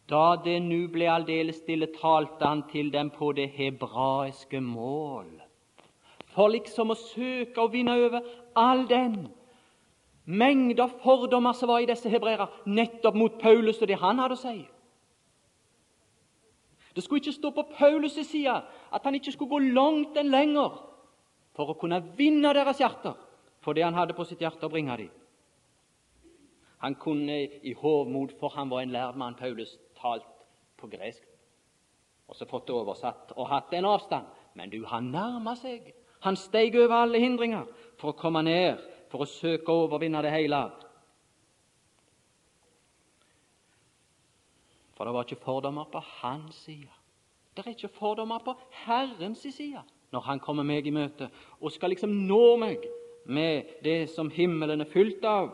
Da 0.10 0.38
det 0.44 0.62
nu 0.64 0.88
ble 0.94 1.10
aldeles 1.12 1.60
stille, 1.62 1.90
talte 1.98 2.46
han 2.46 2.64
til 2.72 2.94
dem 2.94 3.10
på 3.14 3.34
det 3.38 3.50
hebraiske 3.58 4.62
mål 4.62 5.47
for 6.38 6.54
liksom 6.54 6.94
å 6.94 7.00
søke 7.00 7.64
å 7.64 7.72
vinne 7.74 7.96
over 7.98 8.26
all 8.58 8.86
den 8.90 9.26
mengde 10.28 10.84
av 10.84 10.98
fordommer 11.02 11.56
som 11.58 11.72
var 11.72 11.82
i 11.82 11.90
disse 11.90 12.12
hebreere, 12.12 12.50
nettopp 12.68 13.16
mot 13.18 13.38
Paulus 13.42 13.80
og 13.82 13.90
det 13.90 13.98
han 14.02 14.20
hadde 14.22 14.36
å 14.36 14.42
si. 14.42 14.58
Det 16.94 17.04
skulle 17.06 17.22
ikke 17.22 17.38
stå 17.38 17.52
på 17.54 17.64
Paulus' 17.78 18.20
side 18.26 18.54
at 18.54 19.06
han 19.06 19.16
ikke 19.18 19.34
skulle 19.34 19.54
gå 19.56 19.74
langt 19.78 20.18
enn 20.18 20.34
lenger 20.34 20.78
for 21.58 21.72
å 21.72 21.78
kunne 21.80 22.02
vinne 22.18 22.54
deres 22.54 22.82
hjerter 22.82 23.16
for 23.64 23.78
det 23.78 23.86
han 23.86 23.98
hadde 23.98 24.16
på 24.18 24.26
sitt 24.28 24.42
hjerte 24.42 24.68
å 24.68 24.74
bringe 24.74 24.98
dem. 24.98 25.14
Han 26.86 26.96
kunne 27.02 27.40
i 27.66 27.74
hovmod, 27.74 28.36
for 28.38 28.54
han 28.54 28.70
var 28.70 28.84
en 28.84 28.94
lærd 28.94 29.18
mann, 29.18 29.38
Paulus, 29.38 29.74
talt 29.98 30.28
på 30.78 30.90
gresk 30.92 31.24
og 32.28 32.36
så 32.36 32.46
fått 32.46 32.68
det 32.68 32.76
oversatt 32.76 33.32
og 33.38 33.48
hatt 33.48 33.74
en 33.74 33.88
avstand. 33.88 34.28
Men 34.58 34.72
du, 34.74 34.82
han 34.90 35.12
nærma 35.14 35.54
seg 35.56 35.94
han 36.26 36.36
steg 36.36 36.76
over 36.76 36.96
alle 37.04 37.22
hindringer 37.22 37.66
for 37.98 38.12
å 38.12 38.18
komme 38.18 38.44
ned, 38.46 38.82
for 39.12 39.24
å 39.24 39.30
søke 39.30 39.72
å 39.72 39.86
overvinne 39.86 40.22
det 40.26 40.34
hele. 40.34 40.62
For 44.98 45.06
det 45.06 45.14
var 45.14 45.28
ikke 45.28 45.44
fordommer 45.46 45.90
på 45.92 46.02
hans 46.22 46.56
side. 46.66 46.94
Det 47.56 47.66
er 47.66 47.74
ikke 47.74 47.94
fordommer 47.98 48.42
på 48.46 48.54
Herrens 48.86 49.46
side 49.46 49.82
når 50.14 50.24
han 50.24 50.40
kommer 50.40 50.64
meg 50.64 50.86
i 50.88 50.94
møte 50.94 51.28
og 51.60 51.72
skal 51.74 51.92
liksom 51.92 52.14
nå 52.30 52.56
meg 52.62 52.86
med 53.28 53.82
det 53.84 54.08
som 54.14 54.30
himmelen 54.32 54.82
er 54.82 54.88
fylt 54.88 55.26
av, 55.28 55.50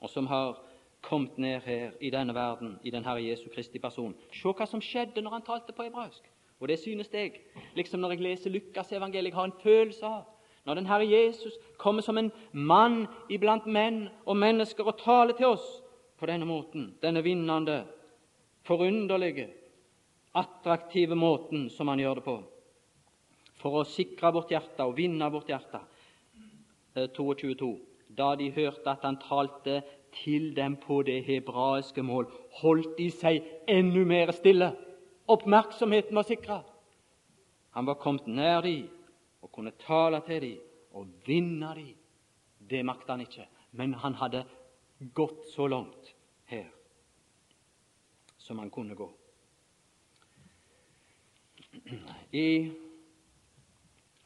og 0.00 0.10
som 0.10 0.26
har 0.26 0.56
kommet 1.04 1.36
ned 1.38 1.60
her 1.62 1.92
i 2.00 2.10
denne 2.10 2.34
verden, 2.34 2.78
i 2.82 2.90
den 2.90 3.04
Herre 3.04 3.22
Jesu 3.22 3.46
Kristi 3.54 3.78
person. 3.78 4.16
Se 4.32 4.50
hva 4.50 4.66
som 4.66 4.82
skjedde 4.82 5.22
når 5.22 5.36
han 5.36 5.46
talte 5.46 5.72
på 5.72 5.86
hebraisk. 5.86 6.24
Og 6.60 6.68
det 6.68 6.78
synes 6.78 7.08
jeg, 7.12 7.32
liksom 7.74 8.00
når 8.00 8.16
jeg 8.16 8.24
leser 8.26 8.50
Lukas 8.50 8.92
evangeliet, 8.92 9.34
har 9.34 9.44
en 9.44 9.60
følelse 9.62 10.06
av 10.06 10.26
når 10.68 10.74
den 10.74 10.88
Herre 10.90 11.06
Jesus 11.08 11.54
kommer 11.80 12.04
som 12.04 12.18
en 12.20 12.28
mann 12.52 13.06
iblant 13.32 13.64
menn 13.64 14.02
og 14.28 14.36
mennesker 14.36 14.90
og 14.90 14.98
taler 15.00 15.32
til 15.38 15.54
oss 15.54 15.64
på 16.20 16.28
denne 16.28 16.44
måten, 16.44 16.90
denne 17.00 17.22
vinnende, 17.24 17.86
forunderlige, 18.68 19.46
attraktive 20.36 21.16
måten 21.16 21.70
som 21.72 21.88
han 21.88 22.02
gjør 22.02 22.20
det 22.20 22.24
på, 22.26 22.34
for 23.62 23.78
å 23.80 23.86
sikre 23.88 24.34
vårt 24.34 24.52
hjerte 24.52 24.84
og 24.84 24.98
vinne 24.98 25.30
vårt 25.32 25.48
hjerte. 25.48 25.80
22. 27.16 27.70
Eh, 27.70 27.78
da 28.18 28.34
de 28.36 28.50
hørte 28.52 28.92
at 28.92 29.06
han 29.06 29.16
talte 29.22 29.80
til 30.20 30.50
dem 30.56 30.76
på 30.82 31.00
det 31.06 31.22
hebraiske 31.24 32.02
mål, 32.02 32.28
holdt 32.60 32.96
de 32.98 33.08
seg 33.14 33.40
enda 33.70 34.04
mer 34.04 34.34
stille 34.36 34.72
Oppmerksomheten 35.28 36.16
var 36.16 36.22
sikra. 36.22 36.62
Han 37.70 37.86
var 37.86 37.98
kommet 38.00 38.26
nær 38.26 38.62
de 38.64 38.88
og 39.44 39.52
kunne 39.52 39.74
tale 39.82 40.20
til 40.26 40.40
de 40.42 40.54
og 40.96 41.10
vinne 41.26 41.74
de. 41.76 41.90
Det 42.70 42.80
makta 42.84 43.14
han 43.14 43.24
ikke, 43.24 43.46
men 43.72 43.94
han 43.94 44.16
hadde 44.18 44.42
gått 45.14 45.46
så 45.52 45.68
langt 45.68 46.14
her 46.50 46.66
som 48.38 48.58
han 48.58 48.70
kunne 48.72 48.96
gå. 48.96 49.08
I 52.32 52.72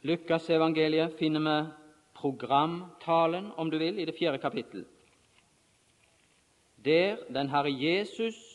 Lukasevangeliet 0.06 1.18
finner 1.18 1.42
vi 1.46 1.58
programtalen, 2.22 3.50
om 3.56 3.70
du 3.70 3.78
vil, 3.78 3.98
i 3.98 4.06
det 4.06 4.14
fjerde 4.18 4.38
kapittel. 4.38 4.86
Der 6.84 7.22
den 7.30 7.50
Herre 7.50 7.70
Jesus 7.70 8.51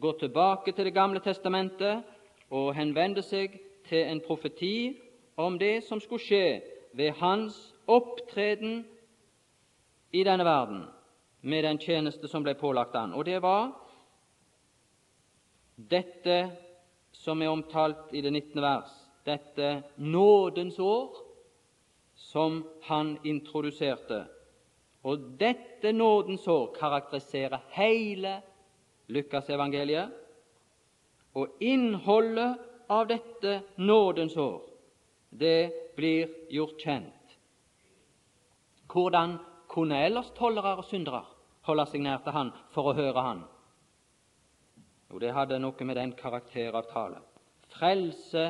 går 0.00 0.12
tilbake 0.18 0.72
til 0.72 0.84
Det 0.84 0.94
gamle 0.94 1.20
testamentet 1.20 2.02
og 2.50 2.74
henvender 2.74 3.22
seg 3.22 3.56
til 3.88 4.04
en 4.04 4.20
profeti 4.20 4.98
om 5.36 5.58
det 5.58 5.84
som 5.84 6.00
skulle 6.00 6.22
skje 6.22 6.60
ved 6.96 7.16
hans 7.20 7.56
opptreden 7.86 8.84
i 10.12 10.24
denne 10.24 10.44
verden 10.44 10.84
med 11.40 11.64
den 11.64 11.78
tjeneste 11.78 12.28
som 12.28 12.44
ble 12.44 12.54
pålagt 12.54 12.96
han. 12.96 13.14
Og 13.14 13.24
det 13.24 13.40
var 13.42 13.72
dette 15.76 16.38
som 17.12 17.42
er 17.42 17.52
omtalt 17.52 18.12
i 18.12 18.20
det 18.20 18.32
19. 18.32 18.62
vers, 18.62 18.92
dette 19.24 19.82
nådens 19.96 20.78
år 20.78 21.16
som 22.16 22.64
han 22.82 23.16
introduserte. 23.24 24.24
Og 25.04 25.38
dette 25.40 25.92
nådens 25.92 26.46
år 26.48 26.72
karakteriserer 26.78 27.62
hele 27.76 28.40
Lukasevangeliet. 29.12 30.14
Og 31.36 31.60
innholdet 31.60 32.62
av 32.88 33.06
dette 33.10 33.60
nådens 33.76 34.36
år, 34.36 34.62
det 35.30 35.72
blir 35.96 36.30
gjort 36.50 36.80
kjent. 36.80 37.36
Hvordan 38.88 39.36
kunne 39.68 39.98
ellers 40.06 40.30
tollere 40.36 40.76
og 40.78 40.86
syndere 40.88 41.24
holde 41.66 41.84
seg 41.90 42.04
nær 42.06 42.22
til 42.24 42.32
han 42.32 42.52
for 42.72 42.88
å 42.88 42.96
høre 42.96 43.24
han? 43.26 43.42
Jo, 45.10 45.20
det 45.20 45.34
hadde 45.36 45.58
noe 45.60 45.86
med 45.86 45.98
den 45.98 46.14
karakter 46.16 46.74
av 46.74 46.88
tale. 46.90 47.20
Frelse 47.76 48.46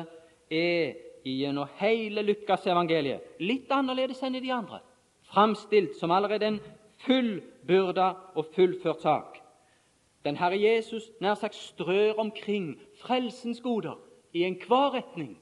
er 0.47 0.95
gjennom 1.27 1.67
hele 1.81 2.23
Lukasevangeliet 2.23 3.41
litt 3.43 3.71
annerledes 3.73 4.21
enn 4.23 4.37
i 4.37 4.43
de 4.43 4.53
andre. 4.53 4.79
Framstilt 5.27 5.97
som 5.99 6.13
allerede 6.15 6.47
en 6.47 6.61
fullbyrda 7.03 8.07
og 8.37 8.53
fullført 8.55 9.03
sak. 9.03 9.41
Den 10.27 10.35
Herre 10.35 10.57
Jesus 10.59 11.05
nær 11.23 11.37
sagt 11.39 11.55
strør 11.55 12.17
omkring 12.19 12.73
frelsens 12.99 13.61
goder 13.63 13.95
i 14.35 14.41
enhver 14.43 14.89
retning 14.93 15.37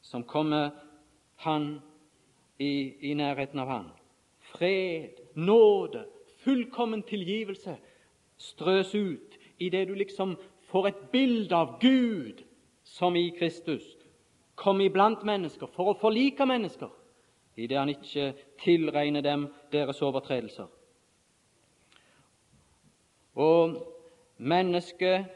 som 0.00 0.22
kommer 0.24 0.70
han 1.36 1.82
i, 2.58 2.94
i 3.10 3.14
nærheten 3.14 3.60
av 3.60 3.68
han. 3.68 3.90
Fred, 4.40 5.20
nåde, 5.34 6.06
fullkommen 6.40 7.02
tilgivelse 7.02 7.74
strøs 8.40 8.94
ut 8.94 9.36
idet 9.58 9.88
du 9.88 9.92
liksom 9.94 10.38
får 10.70 10.88
et 10.88 11.02
bilde 11.12 11.56
av 11.56 11.74
Gud 11.80 12.40
som 12.84 13.16
i 13.16 13.28
Kristus 13.36 13.84
kom 14.54 14.80
iblant 14.80 15.26
mennesker 15.28 15.68
for 15.76 15.92
å 15.92 15.98
forlike 16.00 16.46
mennesker, 16.48 16.88
idet 17.56 17.76
han 17.76 17.92
ikke 17.92 18.30
tilregner 18.64 19.20
dem 19.20 19.50
deres 19.72 20.00
overtredelser. 20.00 20.72
Og 23.36 23.76
mennesket 24.36 25.26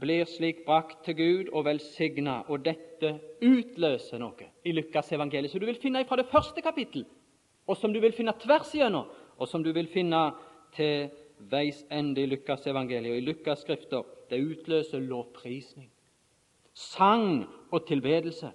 blir 0.00 0.24
slik 0.24 0.64
brakt 0.64 1.04
til 1.04 1.16
Gud 1.16 1.50
og 1.52 1.64
velsigna, 1.64 2.40
og 2.48 2.64
dette 2.64 3.14
utløser 3.44 4.20
noe 4.20 4.48
i 4.64 4.72
Lukas 4.72 5.12
evangeliet, 5.12 5.52
som 5.52 5.60
du 5.60 5.66
vil 5.68 5.80
finne 5.80 6.04
fra 6.08 6.18
det 6.20 6.28
første 6.32 6.62
kapittel, 6.64 7.04
og 7.66 7.76
som 7.76 7.92
du 7.92 8.00
vil 8.00 8.14
finne 8.16 8.34
tvers 8.40 8.72
igjennom, 8.74 9.08
og 9.38 9.48
som 9.48 9.64
du 9.64 9.72
vil 9.72 9.88
finne 9.88 10.30
til 10.76 11.10
veis 11.50 11.84
ende 11.90 12.22
i 12.22 12.28
Lukas 12.28 12.66
evangeliet 12.68 13.14
og 13.14 13.20
i 13.20 13.24
Lukas. 13.24 13.64
Det 14.30 14.40
utløser 14.40 15.00
lovprisning, 15.00 15.90
sang 16.74 17.46
og 17.72 17.86
tilbedelse. 17.88 18.52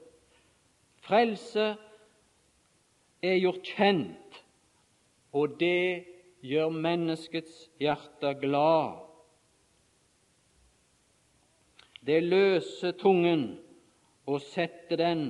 Frelse 1.06 1.76
er 3.22 3.40
gjort 3.42 3.66
kjent, 3.76 4.44
og 5.34 5.60
det 5.60 6.06
gjør 6.46 6.70
menneskets 6.70 7.66
hjerte 7.82 8.34
glad. 8.42 9.05
Det 12.06 12.24
løser 12.24 12.92
tungen 12.92 13.58
og 14.26 14.42
setter 14.42 15.00
den 15.00 15.24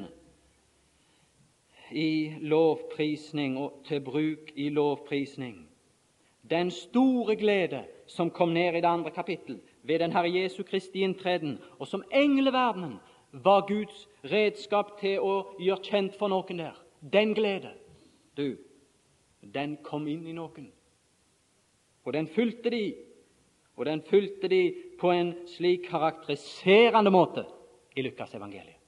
i 1.91 2.33
lovprisning 2.41 3.57
og 3.57 3.81
til 3.87 4.01
bruk 4.01 4.51
i 4.55 4.69
lovprisning. 4.69 5.69
Den 6.49 6.71
store 6.71 7.35
glede 7.35 7.85
som 8.07 8.29
kom 8.29 8.49
ned 8.49 8.75
i 8.75 8.81
det 8.81 8.85
andre 8.85 9.11
kapittel 9.11 9.61
ved 9.83 9.99
den 9.99 10.11
Herre 10.11 10.33
Jesu 10.33 10.63
Kristi 10.63 11.01
inntreden, 11.03 11.59
og 11.79 11.87
som 11.87 12.03
engleverdenen 12.13 12.99
var 13.31 13.67
Guds 13.67 14.07
redskap 14.23 14.99
til 14.99 15.19
å 15.19 15.55
gjøre 15.59 15.83
kjent 15.83 16.15
for 16.19 16.31
noen 16.31 16.59
der. 16.59 16.77
Den 17.01 17.33
glede, 17.35 17.71
du, 18.37 18.57
den 19.41 19.77
kom 19.83 20.07
inn 20.07 20.27
i 20.27 20.35
noen. 20.35 20.71
Og 22.05 22.13
den 22.13 22.27
fulgte 22.27 22.69
de 22.69 22.83
og 23.75 23.85
den 23.85 24.01
fulgte 24.01 24.47
de 24.47 24.61
på 24.99 25.11
en 25.11 25.33
slik 25.47 25.89
karakteriserende 25.89 27.11
måte 27.11 27.43
i 27.95 28.01
Lukasevangeliet. 28.01 28.79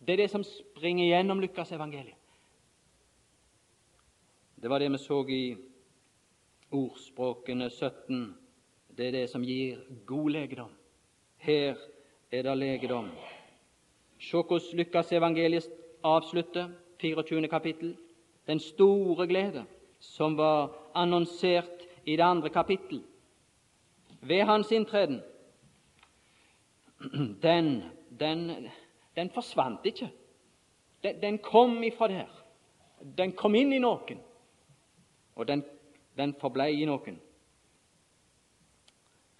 Det 0.00 0.12
er 0.14 0.22
det 0.22 0.30
som 0.30 0.44
springer 0.44 1.10
gjennom 1.10 1.40
Lukasevangeliet. 1.42 2.16
Det 4.60 4.70
var 4.70 4.78
det 4.78 4.92
vi 4.92 4.98
så 4.98 5.24
i 5.28 5.56
ordspråkene 6.70 7.70
17. 7.70 8.36
Det 8.96 9.06
er 9.06 9.12
det 9.12 9.30
som 9.30 9.44
gir 9.44 9.80
god 10.06 10.30
legedom. 10.30 10.70
Her 11.36 11.76
er 12.30 12.42
det 12.42 12.56
legedom. 12.58 13.10
Se 14.20 14.36
hvordan 14.36 14.76
Lukasevangeliet 14.76 15.70
avslutter, 16.04 16.70
24. 17.00 17.48
kapittel. 17.48 17.96
Den 18.46 18.60
store 18.60 19.26
glede 19.26 19.64
som 20.00 20.36
var 20.36 20.70
annonsert 20.94 21.88
i 22.04 22.16
det 22.16 22.24
andre 22.24 22.48
kapittel 22.48 23.02
ved 24.20 24.44
hans 24.44 24.70
inntreden, 24.72 25.22
den, 27.42 27.82
den, 28.20 28.68
den 29.16 29.30
forsvant 29.30 29.80
ikke. 29.84 30.10
Den, 31.02 31.22
den, 31.22 31.38
kom 31.38 31.82
ifra 31.82 32.08
der. 32.08 32.44
Den 33.18 33.32
kom 33.32 33.54
inn 33.54 33.72
i 33.72 33.78
noen, 33.80 34.20
og 35.34 35.48
den, 35.48 35.64
den 36.16 36.34
forblei 36.40 36.74
i 36.82 36.88
noen. 36.88 37.16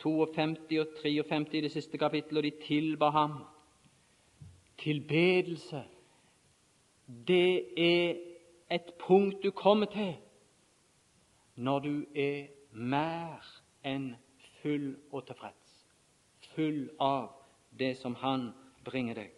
52 0.00 0.78
og 0.81 0.94
53 1.02 1.54
i 1.54 1.61
det 1.61 1.72
siste 1.72 1.98
kapittelet, 1.98 2.38
og 2.38 2.44
de 2.44 2.66
tilba 2.66 3.11
ham. 3.12 3.35
Tilbedelse, 4.81 5.83
det 7.28 7.52
er 7.76 8.16
et 8.70 8.94
punkt 8.98 9.42
du 9.44 9.50
kommer 9.50 9.87
til 9.87 10.14
når 11.54 11.78
du 11.78 11.94
er 12.14 12.46
mer 12.72 13.44
enn 13.85 14.14
full 14.62 14.94
og 15.12 15.27
tilfreds, 15.27 15.77
full 16.55 16.88
av 17.01 17.31
det 17.79 17.96
som 17.99 18.14
Han 18.14 18.51
bringer 18.85 19.14
deg. 19.14 19.31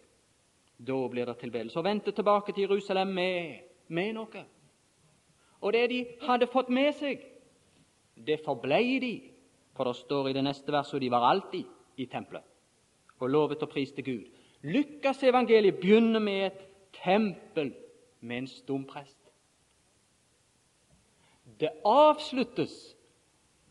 Da 0.77 1.07
blir 1.07 1.25
det 1.25 1.37
tilbedelse. 1.39 1.79
Og 1.79 1.85
vendte 1.85 2.11
tilbake 2.11 2.51
til 2.51 2.67
Jerusalem 2.67 3.07
med, 3.07 3.59
med 3.87 4.13
noe. 4.17 4.45
Og 5.61 5.73
det 5.73 5.83
de 5.89 5.99
hadde 6.21 6.49
fått 6.51 6.69
med 6.73 6.91
seg, 6.97 7.21
det 8.15 8.41
forblei 8.45 8.99
de. 8.99 9.13
For 9.73 9.87
det 9.87 9.95
står 10.01 10.29
i 10.29 10.33
det 10.35 10.43
neste 10.45 10.71
verset 10.73 11.01
de 11.01 11.11
var 11.11 11.29
alltid 11.29 11.63
i 11.97 12.05
tempelet 12.05 12.49
og 13.23 13.29
lovet 13.29 13.61
og 13.63 13.69
priste 13.71 14.03
Gud. 14.03 14.25
Lykkas 14.63 15.23
evangeliet 15.23 15.79
begynner 15.79 16.19
med 16.19 16.45
et 16.45 16.59
tempel 17.03 17.73
med 18.21 18.37
en 18.37 18.47
stumprest. 18.47 19.17
Det 21.59 21.69
avsluttes 21.85 22.73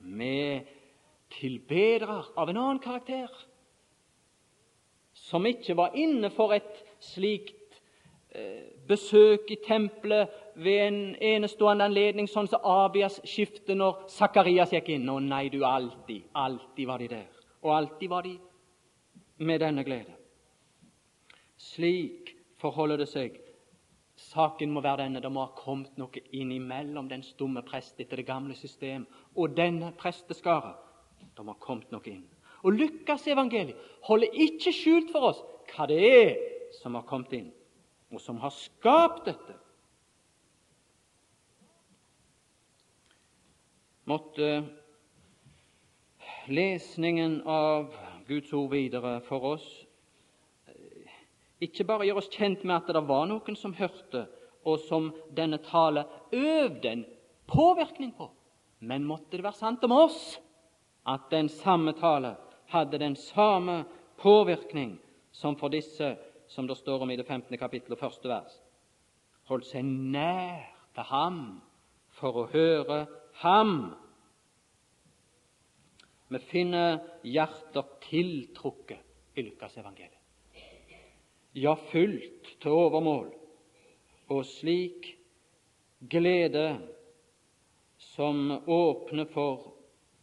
med 0.01 0.65
tilbedere 1.39 2.23
av 2.37 2.51
en 2.51 2.57
annen 2.57 2.83
karakter, 2.83 3.31
som 5.13 5.47
ikke 5.47 5.77
var 5.77 5.97
inne 5.99 6.31
for 6.33 6.55
et 6.57 6.81
slikt 7.03 7.79
eh, 8.35 8.73
besøk 8.89 9.51
i 9.53 9.59
tempelet 9.65 10.33
ved 10.55 10.81
en 10.87 11.01
enestående 11.17 11.87
anledning, 11.89 12.29
sånn 12.29 12.49
som 12.51 12.65
Abias 12.69 13.21
skiftet 13.29 13.77
når 13.77 14.07
Sakarias 14.13 14.73
gikk 14.75 14.93
inn. 14.97 15.09
Å 15.09 15.19
nei, 15.23 15.47
du, 15.53 15.63
alltid, 15.67 16.29
alltid 16.33 16.89
var 16.89 17.05
de 17.05 17.13
der. 17.13 17.45
Og 17.63 17.77
alltid 17.77 18.11
var 18.11 18.27
de 18.27 18.37
med 19.43 19.63
denne 19.63 19.85
glede. 19.87 20.17
Slik 21.63 22.35
forholder 22.61 23.03
det 23.03 23.09
seg. 23.11 23.39
Saken 24.23 24.71
må 24.71 24.83
være 24.83 25.05
denne. 25.05 25.23
Det 25.23 25.31
må 25.33 25.47
ha 25.47 25.55
kommet 25.57 25.97
noe 25.99 26.25
innimellom 26.35 27.09
den 27.11 27.25
stumme 27.27 27.63
prest 27.67 28.01
etter 28.01 28.21
det 28.21 28.29
gamle 28.29 28.57
system 28.59 29.07
og 29.35 29.55
denne 29.57 29.93
presteskara 29.99 30.75
det 31.37 31.47
har 31.47 31.61
kommet 31.63 31.91
noe 31.93 32.05
inn. 32.11 32.25
Og 32.63 32.77
Lukas 32.79 33.27
evangeliet 33.31 33.79
holder 34.07 34.39
ikke 34.45 34.73
skjult 34.75 35.11
for 35.15 35.33
oss 35.33 35.41
hva 35.73 35.89
det 35.91 35.99
er 36.07 36.33
som 36.79 36.97
har 36.99 37.07
kommet 37.09 37.33
inn, 37.37 37.51
og 38.13 38.21
som 38.21 38.39
har 38.43 38.53
skapt 38.55 39.27
dette. 39.31 39.57
Måtte 44.09 44.49
lesningen 46.51 47.41
av 47.47 47.93
Guds 48.27 48.53
ord 48.57 48.73
videre 48.73 49.21
for 49.27 49.53
oss 49.55 49.67
eh, 50.67 51.11
ikke 51.63 51.87
bare 51.87 52.09
gjøre 52.09 52.23
oss 52.23 52.31
kjent 52.33 52.65
med 52.67 52.81
at 52.81 52.91
det 52.95 53.05
var 53.07 53.29
noen 53.31 53.59
som 53.59 53.75
hørte, 53.79 54.27
og 54.63 54.79
som 54.87 55.11
denne 55.35 55.59
tale 55.63 56.05
øvde 56.31 56.91
en 56.91 57.05
påvirkning 57.51 58.13
på, 58.15 58.29
men 58.87 59.07
måtte 59.07 59.37
det 59.37 59.47
være 59.47 59.59
sant 59.59 59.83
om 59.87 59.95
oss 59.97 60.37
at 61.07 61.31
den 61.31 61.49
samme 61.49 61.93
tale 61.93 62.37
hadde 62.67 62.99
den 62.99 63.17
samme 63.17 63.85
påvirkning 64.17 64.99
som 65.33 65.57
for 65.57 65.69
disse 65.69 66.17
som 66.49 66.67
det 66.67 66.77
står 66.77 67.03
om 67.03 67.11
i 67.11 67.17
det 67.17 67.27
15. 67.27 67.59
kapittel 67.59 67.93
og 67.93 67.99
første 67.99 68.29
vers. 68.29 68.55
Holdt 69.49 69.67
seg 69.67 69.85
nær 69.85 70.69
til 70.95 71.09
ham 71.09 71.39
for 72.19 72.43
å 72.43 72.49
høre 72.53 73.07
ham. 73.43 73.95
Vi 76.29 76.41
finner 76.49 77.01
hjerter 77.25 77.89
tiltrukket 78.05 79.37
i 79.37 79.45
Lukas 79.47 79.77
evangeliet. 79.81 80.19
Ja, 81.53 81.75
fullt 81.91 82.55
til 82.63 82.73
overmål, 82.73 83.27
og 84.33 84.45
slik 84.49 85.11
glede 86.09 86.79
som 88.15 88.49
åpner 88.65 89.29
for 89.33 89.72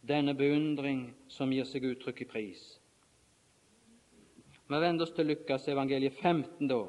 denne 0.00 0.34
beundring 0.34 1.10
som 1.28 1.52
gir 1.52 1.66
seg 1.68 1.84
uttrykk 1.84 2.22
i 2.24 2.28
pris. 2.28 2.62
Vi 4.70 4.78
vender 4.78 5.04
oss 5.04 5.14
til 5.14 5.26
Lukas 5.26 5.68
evangeliet 5.68 6.14
15, 6.22 6.68
da. 6.70 6.84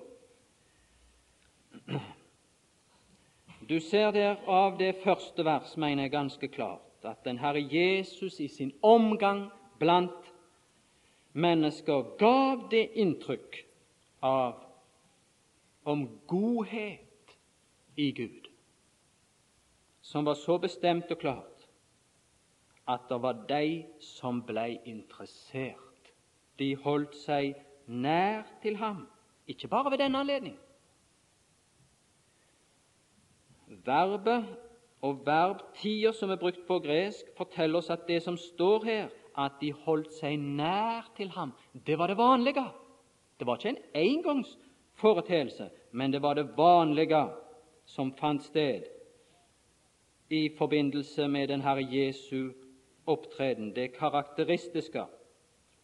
Du 3.69 3.79
ser 3.79 4.11
der 4.11 4.37
av 4.47 4.77
det 4.77 4.95
første 5.03 5.45
vers, 5.45 5.77
mener 5.77 6.03
jeg 6.03 6.13
ganske 6.13 6.47
klart, 6.47 7.03
at 7.03 7.23
den 7.25 7.39
Herre 7.39 7.61
Jesus 7.61 8.39
i 8.39 8.47
sin 8.47 8.73
omgang 8.81 9.47
blant 9.79 10.33
mennesker 11.33 12.17
gav 12.19 12.67
det 12.71 12.89
inntrykk 12.99 13.61
av 14.21 14.59
om 15.83 16.05
godhet 16.27 17.37
i 17.97 18.11
Gud, 18.11 18.51
som 20.01 20.25
var 20.25 20.37
så 20.37 20.57
bestemt 20.61 21.11
og 21.11 21.17
klart 21.17 21.50
at 22.87 23.07
det 23.09 23.21
var 23.21 23.45
de 23.49 23.83
som 23.99 24.41
ble 24.45 24.79
interessert. 24.85 26.11
De 26.59 26.75
holdt 26.75 27.15
seg 27.15 27.55
nær 27.87 28.43
til 28.61 28.77
ham, 28.77 29.05
ikke 29.47 29.67
bare 29.67 29.91
ved 29.91 30.03
denne 30.03 30.19
anledning. 30.19 30.57
Verbet 33.85 34.45
og 35.01 35.25
verbtider 35.25 36.11
som 36.13 36.29
er 36.29 36.39
brukt 36.41 36.65
på 36.67 36.79
gresk, 36.83 37.25
forteller 37.37 37.79
oss 37.79 37.89
at 37.89 38.07
det 38.07 38.21
som 38.23 38.37
står 38.37 38.85
her, 38.85 39.09
at 39.37 39.61
de 39.61 39.71
holdt 39.85 40.11
seg 40.17 40.35
nær 40.39 41.07
til 41.15 41.31
ham, 41.31 41.53
det 41.73 41.97
var 41.97 42.11
det 42.11 42.17
vanlige. 42.17 42.65
Det 43.39 43.47
var 43.47 43.57
ikke 43.57 43.69
en 43.69 43.83
engangsforeteelse, 43.95 45.69
men 45.91 46.13
det 46.13 46.21
var 46.21 46.35
det 46.35 46.51
vanlige 46.57 47.23
som 47.85 48.11
fant 48.13 48.43
sted 48.43 48.83
i 50.29 50.49
forbindelse 50.57 51.27
med 51.27 51.47
den 51.47 51.61
Herre 51.61 51.87
Jesu 51.91 52.51
opptreden, 53.11 53.71
det 53.75 53.93
karakteristiske. 53.95 55.05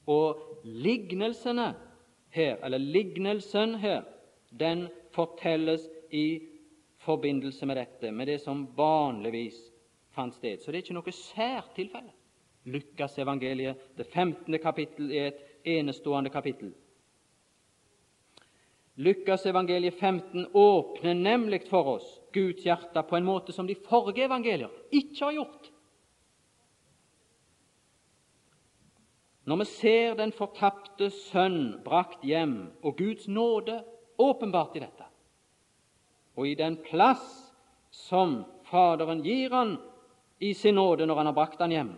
Og 0.07 0.61
lignelsene 0.63 1.73
her, 2.33 2.57
eller 2.63 2.77
lignelsen 2.77 3.75
her, 3.81 4.03
den 4.59 4.87
fortelles 5.15 5.87
i 6.11 6.41
forbindelse 7.03 7.65
med 7.65 7.75
dette, 7.75 8.11
med 8.11 8.27
det 8.27 8.39
som 8.41 8.65
vanligvis 8.77 9.57
fant 10.15 10.35
sted. 10.35 10.59
Så 10.59 10.71
det 10.71 10.79
er 10.79 10.85
ikke 10.87 10.97
noe 10.97 11.13
særtilfelle. 11.13 12.13
Lukas 12.67 13.15
evangeliet, 13.19 13.79
det 13.95 14.07
15. 14.11 14.59
kapittel, 14.59 15.11
er 15.11 15.31
et 15.31 15.77
enestående 15.77 16.29
kapittel. 16.29 16.73
Lukas 18.97 19.45
evangeliet 19.45 19.93
15 19.93 20.47
åpner 20.53 21.13
nemlig 21.13 21.61
for 21.69 21.95
oss 21.95 22.05
Guds 22.33 22.63
hjerte 22.65 23.03
på 23.05 23.17
en 23.17 23.27
måte 23.27 23.53
som 23.53 23.67
de 23.69 23.75
forrige 23.77 24.25
evangelier 24.25 24.73
ikke 24.89 25.21
har 25.21 25.35
gjort. 25.37 25.69
Når 29.47 29.61
vi 29.61 29.65
ser 29.71 30.17
den 30.19 30.33
fortapte 30.35 31.07
sønn 31.13 31.77
brakt 31.85 32.23
hjem, 32.27 32.73
og 32.83 32.97
Guds 32.99 33.29
nåde 33.31 33.79
åpenbart 34.19 34.75
i 34.75 34.81
dette, 34.83 35.05
og 36.35 36.47
i 36.49 36.57
den 36.59 36.75
plass 36.83 37.23
som 37.91 38.41
Faderen 38.67 39.21
gir 39.23 39.53
han 39.55 39.77
i 40.43 40.51
sin 40.53 40.75
nåde 40.75 41.05
når 41.07 41.21
han 41.21 41.29
har 41.29 41.37
brakt 41.37 41.61
han 41.63 41.71
hjem, 41.71 41.93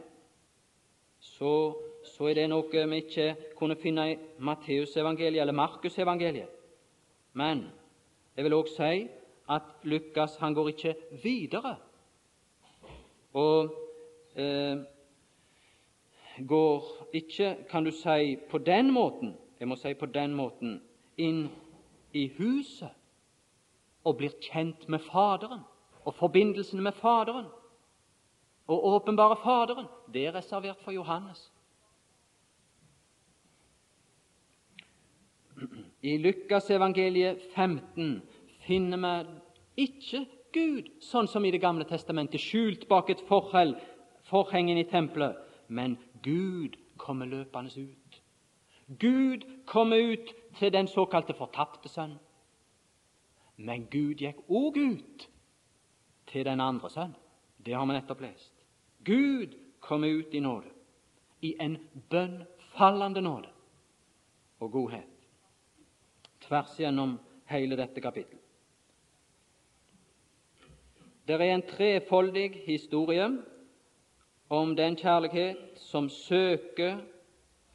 så, 1.20 1.54
så 2.06 2.30
er 2.30 2.38
det 2.38 2.46
noe 2.52 2.86
vi 2.92 3.02
ikke 3.02 3.32
kunne 3.58 3.78
finne 3.80 4.06
i 4.12 4.18
Matteusevangeliet 4.46 5.42
eller 5.42 5.58
Markusevangeliet. 5.58 6.54
Men 7.34 7.66
jeg 8.38 8.46
vil 8.46 8.56
òg 8.60 8.70
si 8.72 8.94
at 9.50 9.90
Lukas 9.90 10.38
han 10.38 10.54
går 10.54 10.70
ikke 10.76 10.96
videre 11.24 11.74
og 13.34 13.74
eh, 14.38 14.78
går 16.48 16.86
ikke, 17.14 17.56
kan 17.70 17.84
du 17.84 17.92
si, 17.92 18.38
på 18.50 18.58
den 18.58 18.92
måten 18.94 19.36
jeg 19.60 19.68
må 19.68 19.76
si 19.76 19.92
på 19.94 20.08
den 20.08 20.36
måten 20.36 20.78
inn 21.20 21.50
i 22.16 22.30
huset 22.38 22.96
og 24.08 24.18
blir 24.22 24.36
kjent 24.42 24.88
med 24.90 25.04
Faderen 25.04 25.66
og 26.06 26.16
forbindelsen 26.16 26.82
med 26.84 26.96
Faderen 26.96 27.50
og 28.70 28.86
åpenbare 28.94 29.36
Faderen, 29.44 29.90
det 30.14 30.28
er 30.28 30.36
reservert 30.38 30.80
for 30.86 30.96
Johannes. 30.96 31.52
I 36.02 36.16
Lukasevangeliet 36.18 37.42
15 37.56 38.22
finner 38.64 39.02
vi 39.04 39.88
ikke 39.90 40.26
Gud 40.54 40.88
sånn 41.04 41.28
som 41.28 41.46
i 41.46 41.52
Det 41.52 41.62
gamle 41.62 41.86
testamentet, 41.86 42.42
skjult 42.42 42.88
bak 42.88 43.10
et 43.10 43.22
forheng 43.28 44.72
i 44.72 44.88
tempelet, 44.88 45.36
men 45.68 45.98
Gud 46.24 46.76
kommer 46.98 47.26
løpende 47.26 47.82
ut. 47.82 48.22
Gud 49.00 49.66
kommer 49.66 49.98
ut 50.12 50.34
til 50.58 50.74
den 50.74 50.88
såkalte 50.88 51.34
fortapte 51.34 51.90
sønn. 51.90 52.18
Men 53.58 53.86
Gud 53.92 54.22
gikk 54.24 54.40
òg 54.50 54.78
ut 54.78 55.28
til 56.32 56.46
den 56.46 56.62
andre 56.62 56.90
sønn. 56.90 57.16
Det 57.66 57.76
har 57.76 57.86
vi 57.86 57.94
nettopp 57.94 58.22
lest. 58.22 58.54
Gud 59.06 59.56
kom 59.80 60.04
ut 60.04 60.34
i 60.34 60.40
nåde, 60.40 60.72
i 61.42 61.56
en 61.60 61.78
bønnfallende 62.10 63.22
nåde 63.22 63.52
og 64.60 64.72
godhet, 64.72 65.28
tvers 66.44 66.76
gjennom 66.80 67.18
hele 67.48 67.78
dette 67.80 68.02
kapittelet. 68.02 68.44
Det 71.28 71.38
er 71.38 71.54
en 71.54 71.68
trefoldig 71.70 72.64
historie 72.66 73.28
om 74.50 74.76
den 74.76 74.96
kjærlighet 74.98 75.78
som 75.78 76.10
søker 76.10 76.98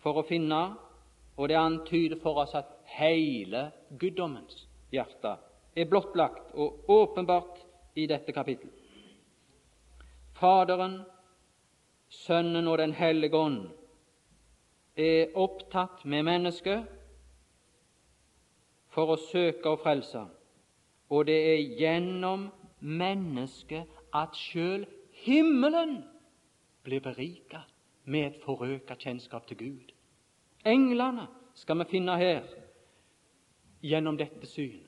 for 0.02 0.18
å 0.18 0.26
finne, 0.26 0.62
og 1.36 1.48
det 1.48 1.58
antyder 1.58 2.18
for 2.22 2.42
oss 2.42 2.54
at 2.58 2.70
hele 2.98 3.68
guddommens 3.98 4.66
hjerte 4.94 5.36
er 5.74 5.88
blottlagt 5.90 6.54
og 6.54 6.90
åpenbart 6.90 7.58
i 7.98 8.06
dette 8.10 8.32
kapittel. 8.32 8.70
Faderen, 10.34 11.02
Sønnen 12.14 12.68
og 12.70 12.78
Den 12.78 12.92
hellige 12.94 13.34
ånd 13.34 13.70
er 14.94 15.32
opptatt 15.34 16.04
med 16.06 16.22
mennesket 16.22 16.84
for 18.94 19.10
å 19.10 19.18
søke 19.18 19.72
å 19.72 19.80
frelse, 19.82 20.22
og 21.10 21.26
det 21.26 21.38
er 21.54 21.78
gjennom 21.80 22.46
mennesket 22.78 23.90
at 24.14 24.38
sjøl 24.38 24.84
himmelen 25.24 26.04
blir 26.84 27.00
berika 27.00 27.64
med 28.04 28.26
et 28.26 28.42
forøka 28.44 28.96
kjennskap 29.00 29.46
til 29.46 29.56
Gud. 29.56 29.92
Englene 30.64 31.26
skal 31.54 31.78
vi 31.80 31.90
finne 31.96 32.16
her 32.20 32.44
gjennom 33.84 34.16
dette 34.20 34.46
syn 34.48 34.82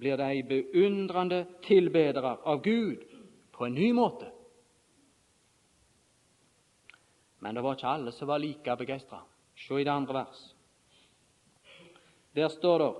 blir 0.00 0.16
de 0.16 0.42
beundrende 0.48 1.46
tilbedere 1.62 2.38
av 2.44 2.62
Gud 2.64 3.04
på 3.52 3.66
en 3.66 3.74
ny 3.74 3.92
måte. 3.92 4.30
Men 7.40 7.54
det 7.54 7.64
var 7.64 7.76
ikke 7.76 7.92
alle 7.92 8.12
som 8.12 8.28
var 8.28 8.40
like 8.40 8.76
begeistra. 8.76 9.20
Se 9.56 9.80
i 9.80 9.84
det 9.84 9.92
andre 9.92 10.14
vers. 10.14 10.40
Der 12.34 12.48
står 12.48 12.78
det 12.78 12.94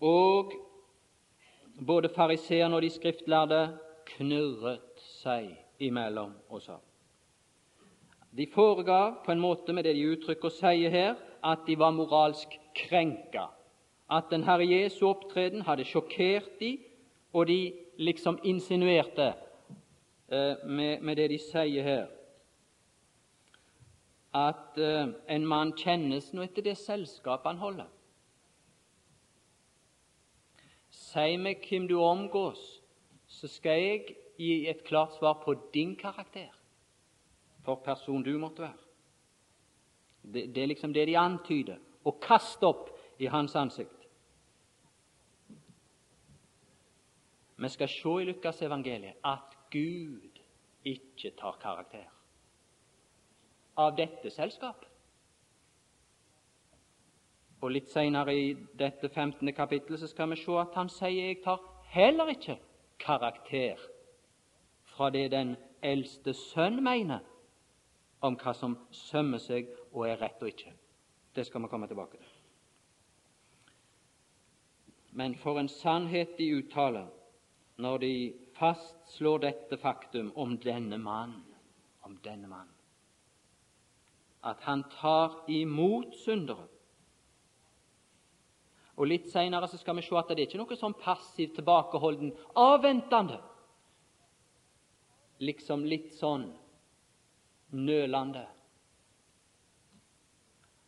Og 0.00 0.52
både 1.86 2.08
fariseerne 2.08 2.76
og 2.76 2.82
de 2.82 2.90
skriftlærde 2.90 3.60
knurret 4.06 5.00
seg 5.22 5.65
imellom 5.78 6.32
oss 6.48 6.64
sa 6.64 6.78
De 8.36 8.46
foregav 8.46 9.24
på 9.24 9.32
en 9.32 9.40
måte 9.40 9.72
med 9.72 9.84
det 9.84 9.94
de 9.96 10.08
uttrykker 10.12 10.50
og 10.50 10.52
sier 10.52 10.90
her, 10.90 11.14
at 11.44 11.64
de 11.66 11.78
var 11.78 11.90
moralsk 11.90 12.58
krenka 12.74 13.46
at 14.10 14.24
den 14.30 14.44
Herre 14.44 14.66
Jesu 14.66 15.06
opptreden 15.06 15.62
hadde 15.62 15.84
sjokkert 15.84 16.60
de, 16.60 16.78
og 17.32 17.46
de 17.46 17.72
liksom 17.98 18.38
insinuerte 18.44 19.32
eh, 20.28 20.54
med, 20.66 21.00
med, 21.00 21.16
det 21.16 21.30
de 21.30 21.38
sier 21.38 21.82
her, 21.82 22.06
at 24.34 24.78
eh, 24.78 25.10
en 25.28 25.46
mann 25.46 25.72
kjennes 25.76 26.30
nå 26.32 26.44
etter 26.46 26.62
det 26.62 26.76
selskapet 26.78 27.50
han 27.50 27.62
holder. 27.62 27.90
Si 30.90 31.36
meg 31.40 31.66
hvem 31.66 31.88
du 31.88 31.98
omgås, 32.00 32.62
så 33.26 33.48
skal 33.50 33.82
jeg 33.82 34.16
gi 34.38 34.66
et 34.68 34.84
klart 34.84 35.16
svar 35.16 35.40
på 35.44 35.54
din 35.74 35.96
karakter 35.96 36.52
for 37.64 37.82
person 37.84 38.22
du 38.22 38.38
måtte 38.38 38.62
være. 38.62 38.82
Det, 40.22 40.54
det 40.54 40.62
er 40.62 40.66
liksom 40.66 40.92
det 40.92 41.06
de 41.06 41.18
antyder, 41.18 41.82
Å 42.06 42.12
kaste 42.22 42.62
opp 42.62 42.92
i 43.18 43.26
hans 43.26 43.56
ansikt. 43.58 44.04
Vi 47.56 47.68
skal 47.72 47.88
se 47.90 48.12
i 48.22 48.26
Lukas 48.28 48.60
evangeliet 48.62 49.18
at 49.26 49.56
Gud 49.72 50.38
ikke 50.86 51.32
tar 51.34 51.56
karakter 51.58 52.04
av 53.76 53.96
dette 53.96 54.30
selskap. 54.30 54.84
Og 57.64 57.72
Litt 57.72 57.90
senere 57.90 58.36
i 58.36 58.52
dette 58.78 59.08
15. 59.08 59.50
kapittelet 59.56 60.00
så 60.00 60.12
skal 60.12 60.30
vi 60.30 60.38
se 60.38 60.60
at 60.60 60.76
han 60.78 60.92
sier 60.92 61.32
jeg 61.32 61.42
tar 61.42 61.58
heller 61.96 62.30
ikke 62.36 62.60
karakter 63.02 63.80
fra 64.96 65.10
det 65.12 65.28
den 65.30 65.56
eldste 65.84 66.34
sønn 66.34 66.80
mener 66.84 67.24
om 68.24 68.36
hva 68.40 68.54
som 68.56 68.78
sømmer 68.90 69.42
seg 69.42 69.68
og 69.92 70.06
er 70.08 70.18
rett 70.20 70.40
og 70.42 70.50
ikke. 70.50 70.72
Det 71.36 71.44
skal 71.46 71.62
vi 71.62 71.70
komme 71.70 71.88
tilbake 71.88 72.16
til. 72.16 72.32
Men 75.16 75.36
for 75.40 75.60
en 75.60 75.68
sannhet 75.68 76.36
de 76.38 76.48
uttaler 76.58 77.08
når 77.80 77.98
de 77.98 78.14
fastslår 78.56 79.42
dette 79.44 79.76
faktum 79.80 80.32
om 80.36 80.56
denne 80.60 80.98
mann, 81.00 81.42
om 82.04 82.16
denne 82.24 82.48
mannen, 82.48 82.72
at 84.44 84.60
han 84.64 84.84
tar 85.00 85.42
imot 85.50 86.14
syndere. 86.24 86.68
Og 88.96 89.10
Litt 89.10 89.28
senere 89.28 89.68
skal 89.68 89.96
vi 89.98 90.04
se 90.06 90.16
at 90.16 90.30
det 90.30 90.38
er 90.38 90.48
ikke 90.48 90.60
noe 90.60 90.78
sånn 90.78 90.96
passivt, 90.96 91.58
tilbakeholden, 91.58 92.32
avventende. 92.56 93.40
Liksom 95.42 95.84
litt 95.84 96.12
sånn 96.16 96.46
nølende. 97.76 98.46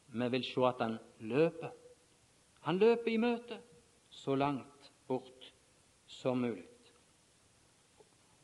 Vi 0.09 0.29
vil 0.33 0.47
se 0.47 0.65
at 0.69 0.81
han 0.81 0.97
løper. 1.21 1.73
Han 2.69 2.81
løper 2.81 3.13
i 3.13 3.21
møte 3.21 3.59
så 4.11 4.35
langt 4.37 4.91
bort 5.09 5.53
som 6.09 6.41
mulig. 6.41 6.65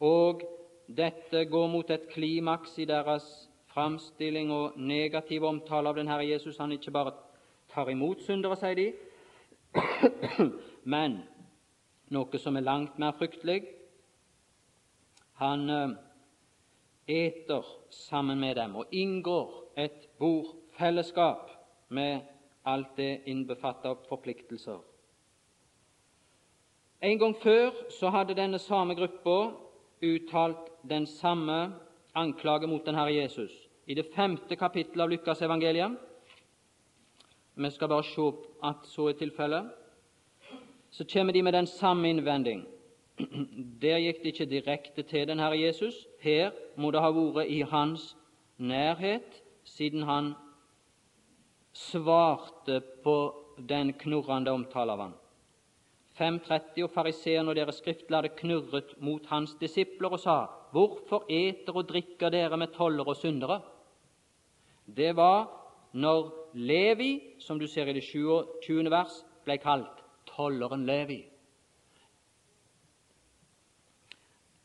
Og 0.05 0.45
dette 0.87 1.47
går 1.49 1.69
mot 1.73 1.91
et 1.91 2.09
klimaks 2.13 2.77
i 2.79 2.89
deres 2.89 3.25
framstilling 3.73 4.53
og 4.53 4.77
negativ 4.79 5.45
omtale 5.49 5.89
av 5.89 5.97
den 5.97 6.11
Herre 6.11 6.27
Jesus. 6.29 6.59
Han 6.61 6.75
ikke 6.77 6.93
bare 6.95 7.15
tar 7.73 7.89
imot 7.91 8.23
syndere, 8.23 8.59
sier 8.61 8.77
de, 8.79 8.89
men 10.95 11.23
noe 12.15 12.39
som 12.39 12.57
er 12.57 12.67
langt 12.67 13.01
mer 13.01 13.17
fryktelig 13.19 13.65
Han 15.41 15.71
eh, 15.71 15.91
eter 17.07 17.67
sammen 17.91 18.41
med 18.41 18.57
dem 18.57 18.77
og 18.77 18.93
inngår 18.95 19.51
et 19.77 20.09
bordfellesskap 20.19 21.51
med 21.89 22.21
alt 22.65 22.97
det 22.97 23.25
innbefatter 23.29 23.93
av 23.93 24.05
forpliktelser. 24.09 24.79
En 27.05 27.19
gang 27.21 27.35
før 27.37 27.75
så 27.93 28.09
hadde 28.15 28.37
denne 28.39 28.59
samme 28.59 28.97
gruppa 28.97 29.53
uttalt 30.05 30.71
den 30.89 31.07
samme 31.07 31.75
anklage 32.17 32.69
mot 32.71 32.87
den 32.87 32.97
Herre 32.97 33.13
Jesus. 33.13 33.53
I 33.87 33.95
det 33.95 34.15
femte 34.15 34.57
kapittelet 34.57 35.05
av 35.05 35.11
Lukasevangeliet. 35.11 35.99
Vi 37.55 37.71
skal 37.71 37.89
bare 37.89 38.07
se 38.09 38.31
at 38.65 38.87
så 38.89 39.09
er 39.11 39.19
tilfellet. 39.19 39.69
Så 40.91 41.05
kommer 41.13 41.33
de 41.33 41.43
med 41.43 41.53
den 41.53 41.67
samme 41.67 42.09
innvending. 42.09 42.65
Der 43.83 44.01
gikk 44.03 44.23
det 44.23 44.33
ikke 44.33 44.51
direkte 44.51 45.03
til 45.03 45.29
den 45.29 45.39
Herre 45.39 45.59
Jesus. 45.61 46.07
Her 46.21 46.51
må 46.77 46.91
det 46.91 47.01
ha 47.01 47.11
vært 47.15 47.51
i 47.51 47.61
hans 47.63 48.17
nærhet, 48.59 49.43
siden 49.65 50.03
han 50.03 50.35
svarte 51.73 52.81
på 53.05 53.17
den 53.59 53.93
knurrende 53.99 54.51
omtale 54.51 54.93
av 54.93 55.05
ham. 55.05 55.15
5.30 56.15 56.85
og 56.87 56.91
fariseerne 56.95 57.51
og 57.51 57.57
deres 57.59 57.81
skriftlærde 57.83 58.31
knurret 58.39 58.95
mot 59.03 59.27
hans 59.27 59.57
disipler 59.61 60.15
og 60.15 60.21
sa:" 60.21 60.47
Hvorfor 60.75 61.27
eter 61.31 61.77
og 61.77 61.89
drikker 61.89 62.31
dere 62.31 62.57
med 62.57 62.75
toller 62.75 63.09
og 63.09 63.17
syndere? 63.17 63.61
Det 64.87 65.17
var 65.17 65.47
når 65.93 66.51
Levi, 66.55 67.21
som 67.39 67.59
du 67.59 67.67
ser 67.67 67.87
i 67.87 67.93
det 67.93 68.03
20. 68.03 68.91
vers, 68.91 69.25
ble 69.45 69.59
kalt 69.59 70.03
tolleren 70.27 70.87
Levi. 70.87 71.25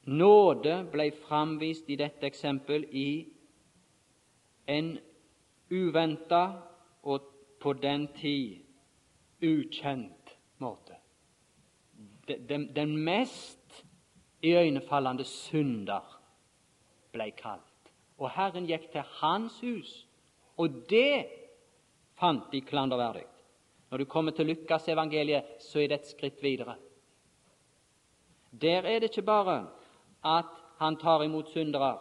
Nåde 0.09 0.83
ble 0.89 1.11
framvist 1.11 1.89
i 1.89 1.97
dette 1.99 2.25
eksempel 2.25 2.85
i 2.89 3.09
en 4.65 4.95
uventa 5.69 6.43
og 7.03 7.27
på 7.61 7.73
den 7.77 8.07
tid 8.17 8.63
ukjent 9.45 10.33
måte. 10.57 10.97
Den, 12.25 12.69
den 12.73 12.95
mest 13.05 13.83
iøynefallende 14.45 15.25
synder 15.25 16.05
ble 17.13 17.31
kalt. 17.37 17.65
Og 18.19 18.31
Herren 18.35 18.67
gikk 18.69 18.89
til 18.93 19.05
hans 19.21 19.57
hus, 19.63 19.91
og 20.59 20.83
det 20.89 21.25
fant 22.19 22.49
de 22.51 22.61
klanderverdig. 22.61 23.25
Når 23.89 23.97
du 23.97 24.05
kommer 24.05 24.35
til 24.35 24.51
Lukas 24.51 24.87
evangeliet, 24.91 25.57
så 25.63 25.81
er 25.81 25.89
det 25.89 26.01
et 26.01 26.11
skritt 26.11 26.43
videre. 26.43 26.75
Der 28.51 28.85
er 28.85 28.99
det 28.99 29.09
ikke 29.09 29.25
bare 29.25 29.61
at 30.25 30.45
han 30.77 30.97
tar 30.97 31.23
imot 31.23 31.49
syndere 31.49 31.97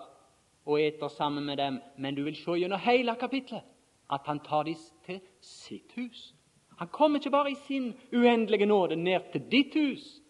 og 0.66 0.80
eter 0.82 1.08
sammen 1.08 1.44
med 1.44 1.56
dem, 1.56 1.80
men 1.96 2.14
du 2.14 2.24
vil 2.24 2.36
se 2.36 2.58
gjennom 2.60 2.80
hele 2.80 3.14
kapittelet 3.20 3.64
at 4.10 4.20
han 4.26 4.40
tar 4.40 4.62
dem 4.62 4.76
til 5.06 5.20
sitt 5.40 5.92
hus. 5.96 6.34
Han 6.78 6.88
kommer 6.88 7.18
ikke 7.18 7.30
bare 7.30 7.50
i 7.50 7.54
sin 7.66 7.94
uendelige 8.12 8.66
nåde 8.66 8.96
ned 8.96 9.20
til 9.32 9.50
ditt 9.50 9.74
hus 9.74 10.20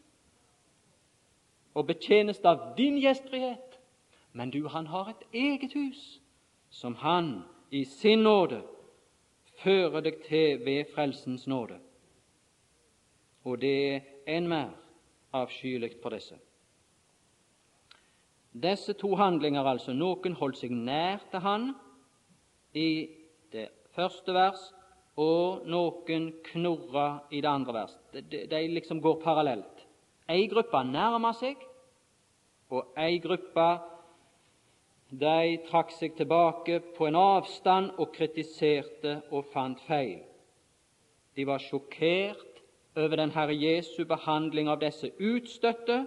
og 1.75 1.87
betjenes 1.87 2.41
av 2.45 2.75
din 2.77 2.97
gjestfrihet, 2.99 3.79
men 4.33 4.51
du, 4.51 4.69
han 4.69 4.87
har 4.87 5.11
et 5.11 5.23
eget 5.33 5.73
hus 5.75 6.21
som 6.71 6.95
han 6.95 7.43
i 7.71 7.85
sin 7.85 8.19
nåde 8.19 8.63
fører 9.63 10.01
deg 10.01 10.23
til 10.27 10.65
ved 10.65 10.91
frelsens 10.95 11.47
nåde. 11.47 11.79
Og 13.45 13.61
det 13.61 13.75
er 13.95 14.01
enn 14.27 14.49
mer 14.49 14.75
avskyelig 15.33 15.97
for 16.03 16.15
disse. 16.15 16.37
Disse 18.63 18.95
to 18.99 19.15
handlinger, 19.15 19.67
altså. 19.67 19.95
Noen 19.95 20.35
holdt 20.39 20.59
seg 20.59 20.73
nær 20.75 21.23
til 21.31 21.45
han 21.45 21.69
i 22.75 22.91
det 23.53 23.69
første 23.95 24.35
vers, 24.35 24.63
og 25.19 25.67
noen 25.67 26.31
knurra 26.47 27.09
i 27.35 27.43
det 27.43 27.51
andre 27.51 27.75
vers. 27.81 27.95
De, 28.15 28.23
de 28.51 28.63
liksom 28.73 29.03
går 29.03 29.19
parallelt. 29.23 29.85
Ei 30.31 30.47
gruppe 30.51 30.83
nærma 30.87 31.33
seg, 31.37 31.61
og 32.71 32.93
ei 33.01 33.19
gruppe 33.23 33.69
de 35.09 35.57
trakk 35.71 35.95
seg 35.97 36.19
tilbake 36.19 36.83
på 36.97 37.07
en 37.09 37.17
avstand 37.17 37.95
og 37.97 38.13
kritiserte 38.13 39.23
og 39.33 39.47
fant 39.55 39.81
feil. 39.87 40.21
De 41.35 41.47
var 41.49 41.63
sjokkert 41.65 42.61
over 42.99 43.17
den 43.17 43.33
Herre 43.33 43.57
Jesu 43.57 44.05
behandling 44.05 44.69
av 44.69 44.83
disse 44.83 45.11
utstøtte, 45.17 46.03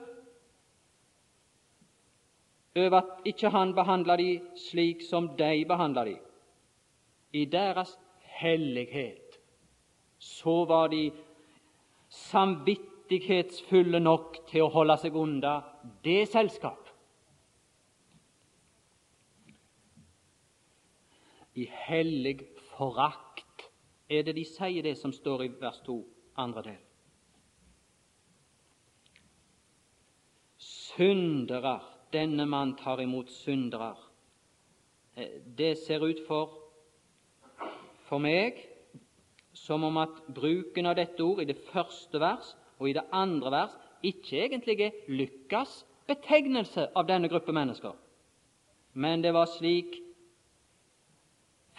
over 2.75 2.97
at 2.97 3.25
ikke 3.25 3.49
han 3.49 3.73
behandla 3.75 4.15
de 4.17 4.39
slik 4.55 5.01
som 5.03 5.27
de 5.38 5.65
behandla 5.67 6.05
de 6.05 6.17
i 7.34 7.45
deres 7.45 7.97
hellighet, 8.41 9.39
så 10.19 10.65
var 10.65 10.88
de 10.88 11.12
samvittighetsfulle 12.10 13.99
nok 13.99 14.41
til 14.49 14.65
å 14.65 14.71
holde 14.73 14.97
seg 14.99 15.15
unna 15.15 15.55
det 16.03 16.25
selskap. 16.31 16.89
I 21.55 21.67
hellig 21.88 22.38
forakt 22.75 23.67
er 24.12 24.23
det 24.27 24.36
de 24.36 24.45
sier, 24.47 24.84
det 24.84 24.97
som 24.99 25.13
står 25.15 25.45
i 25.45 25.51
vers 25.60 25.79
2, 25.88 25.97
andre 26.39 26.63
del. 26.67 26.79
Syndere, 30.62 31.77
denne 32.13 32.45
mann 32.45 32.76
tar 32.76 33.02
imot 33.02 33.30
syndere. 33.32 33.95
Eh, 35.15 35.39
det 35.58 35.78
ser 35.86 36.04
ut 36.06 36.19
for 36.28 36.58
for 38.12 38.19
meg 38.19 38.58
som 39.56 39.84
om 39.88 39.97
at 40.02 40.17
bruken 40.36 40.89
av 40.89 40.97
dette 41.00 41.24
ord 41.24 41.39
i 41.39 41.47
det 41.47 41.60
første 41.71 42.19
vers 42.19 42.50
og 42.80 42.89
i 42.89 42.95
det 42.97 43.06
andre 43.15 43.52
vers 43.54 43.76
ikke 44.04 44.45
egentlig 44.45 44.80
er 44.82 44.97
Lukas' 45.08 45.84
betegnelse 46.10 46.89
av 46.97 47.08
denne 47.08 47.30
gruppe 47.32 47.54
mennesker, 47.56 47.93
men 48.93 49.21
det 49.24 49.32
var 49.32 49.47
slik 49.47 49.95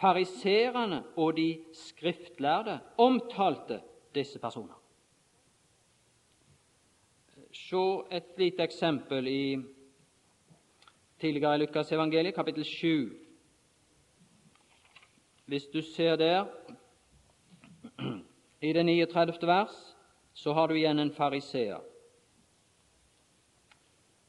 fariserene 0.00 1.02
og 1.16 1.36
de 1.36 1.48
skriftlærde 1.76 2.78
omtalte 3.02 3.82
disse 4.14 4.40
personer. 4.40 4.78
Se 7.52 7.84
et 8.10 8.38
lite 8.40 8.64
eksempel 8.64 9.28
i 9.28 9.44
tidligere 11.22 11.54
i 11.54 11.58
Lukas 11.58 11.92
evangeliet, 11.92 12.34
kapittel 12.34 12.64
7. 12.64 13.16
Hvis 15.46 15.66
du 15.66 15.82
ser 15.82 16.16
der 16.16 16.46
i 18.60 18.72
det 18.72 18.86
39. 18.86 19.46
vers, 19.46 19.96
så 20.34 20.52
har 20.52 20.66
du 20.66 20.74
igjen 20.74 20.98
en 20.98 21.12
fariseer. 21.14 21.78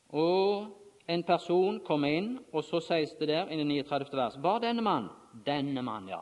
Og 0.10 0.68
en 1.10 1.24
person 1.24 1.80
kom 1.80 2.06
inn, 2.06 2.38
og 2.52 2.64
så 2.64 2.80
sies 2.80 3.18
det 3.18 3.28
der 3.28 3.50
i 3.50 3.58
det 3.58 3.66
39. 3.66 4.14
vers 4.14 4.38
Var 4.38 4.60
denne 4.60 4.82
mann? 4.82 5.10
Denne 5.46 5.82
mann, 5.82 6.08
ja. 6.08 6.22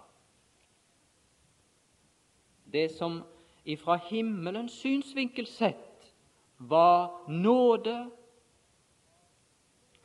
Det 2.74 2.92
som 2.96 3.24
ifra 3.66 4.00
himmelens 4.08 4.72
synsvinkel 4.72 5.48
sett 5.48 6.14
var 6.58 7.28
nåde 7.28 8.08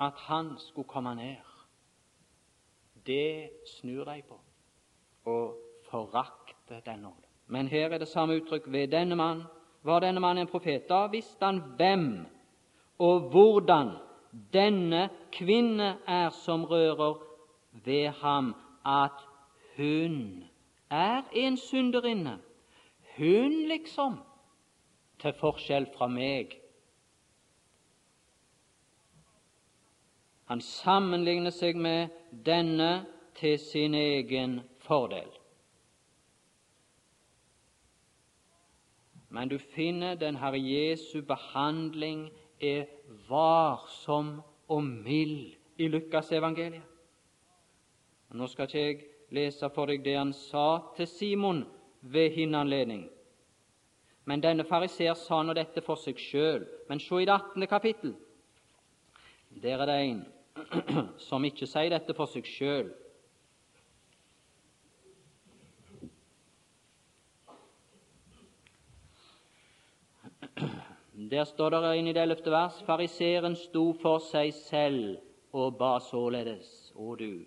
at 0.00 0.12
han 0.16 0.54
skulle 0.58 0.88
komme 0.88 1.14
ned, 1.14 1.36
det 3.06 3.50
snur 3.66 4.04
de 4.04 4.22
på 4.28 4.40
og 5.24 5.58
forakter 5.90 6.80
den 6.80 6.98
nåde. 6.98 7.26
Men 7.46 7.68
her 7.68 7.88
er 7.88 7.98
det 7.98 8.08
samme 8.08 8.36
uttrykk 8.36 8.62
ved 8.66 8.88
denne 8.88 9.16
mann. 9.16 9.42
Var 9.82 10.00
denne 10.00 10.20
mann 10.20 10.38
en 10.38 10.46
profet? 10.46 10.88
Da 10.88 11.06
visste 11.06 11.44
han 11.44 11.62
hvem 11.76 12.26
og 12.98 13.20
hvordan 13.20 13.90
denne 14.52 15.08
kvinne 15.32 15.96
er 16.06 16.30
som 16.30 16.64
rører 16.64 17.14
ved 17.84 18.08
ham, 18.08 18.54
at 18.86 19.26
hun 19.76 20.44
er 20.90 21.22
en 21.32 21.56
synderinne. 21.56 22.38
Hun, 23.16 23.52
liksom, 23.68 24.18
til 25.18 25.32
forskjell 25.32 25.86
fra 25.96 26.08
meg. 26.08 26.56
Han 30.46 30.60
sammenligner 30.62 31.50
seg 31.50 31.78
med 31.78 32.14
denne 32.30 33.06
til 33.36 33.58
sin 33.58 33.94
egen 33.98 34.60
fordel. 34.86 35.28
Men 39.28 39.50
du 39.50 39.58
finner 39.58 40.14
den 40.14 40.38
Herre 40.40 40.60
Jesu 40.60 41.20
behandling 41.26 42.28
er 42.62 42.86
varsom 43.28 44.38
og 44.68 44.84
mild 44.84 45.56
i 45.76 45.88
Lukasevangeliet. 45.88 46.84
Nå 48.36 48.46
skal 48.50 48.66
ikke 48.68 48.80
jeg 48.86 49.02
lese 49.34 49.68
for 49.74 49.90
deg 49.90 50.02
det 50.04 50.16
han 50.16 50.32
sa 50.36 50.92
til 50.96 51.08
Simon 51.08 51.64
ved 52.00 52.30
hin 52.34 52.54
anledning. 52.54 53.06
Men 54.26 54.42
denne 54.42 54.66
fariseer 54.66 55.14
sa 55.14 55.42
nå 55.42 55.54
dette 55.54 55.82
for 55.86 55.98
seg 56.00 56.18
sjøl. 56.18 56.64
Men 56.88 57.00
se 57.00 57.22
i 57.22 57.26
det 57.28 57.34
18. 57.34 57.66
kapittel. 57.70 58.16
Der 59.62 59.78
er 59.78 59.86
det 59.86 60.00
en 60.02 60.24
som 61.28 61.44
ikke 61.44 61.66
sier 61.68 61.90
dette 61.92 62.14
for 62.16 62.26
seg 62.30 62.44
sjøl. 62.48 62.88
Der 71.32 71.44
står 71.48 71.70
det 71.74 71.96
inn 71.98 72.08
i 72.10 72.14
det 72.16 72.22
ellevte 72.22 72.50
vers 72.52 72.76
Fariseeren 72.86 73.56
sto 73.58 73.92
for 74.00 74.18
seg 74.24 74.52
selv 74.56 75.16
og 75.56 75.78
ba 75.80 75.96
således, 76.04 76.92
å 76.96 77.16
du. 77.16 77.44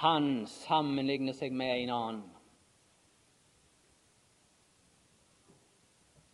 Han 0.00 0.46
sammenligner 0.48 1.36
seg 1.36 1.52
med 1.52 1.82
en 1.82 1.90
annen. 1.92 2.22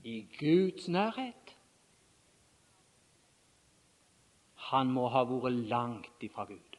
I 0.06 0.22
Guds 0.38 0.86
nærhet. 0.88 1.47
Han 4.72 4.90
må 4.92 5.08
ha 5.12 5.24
vært 5.28 5.68
langt 5.70 6.24
ifra 6.24 6.44
Gud 6.48 6.76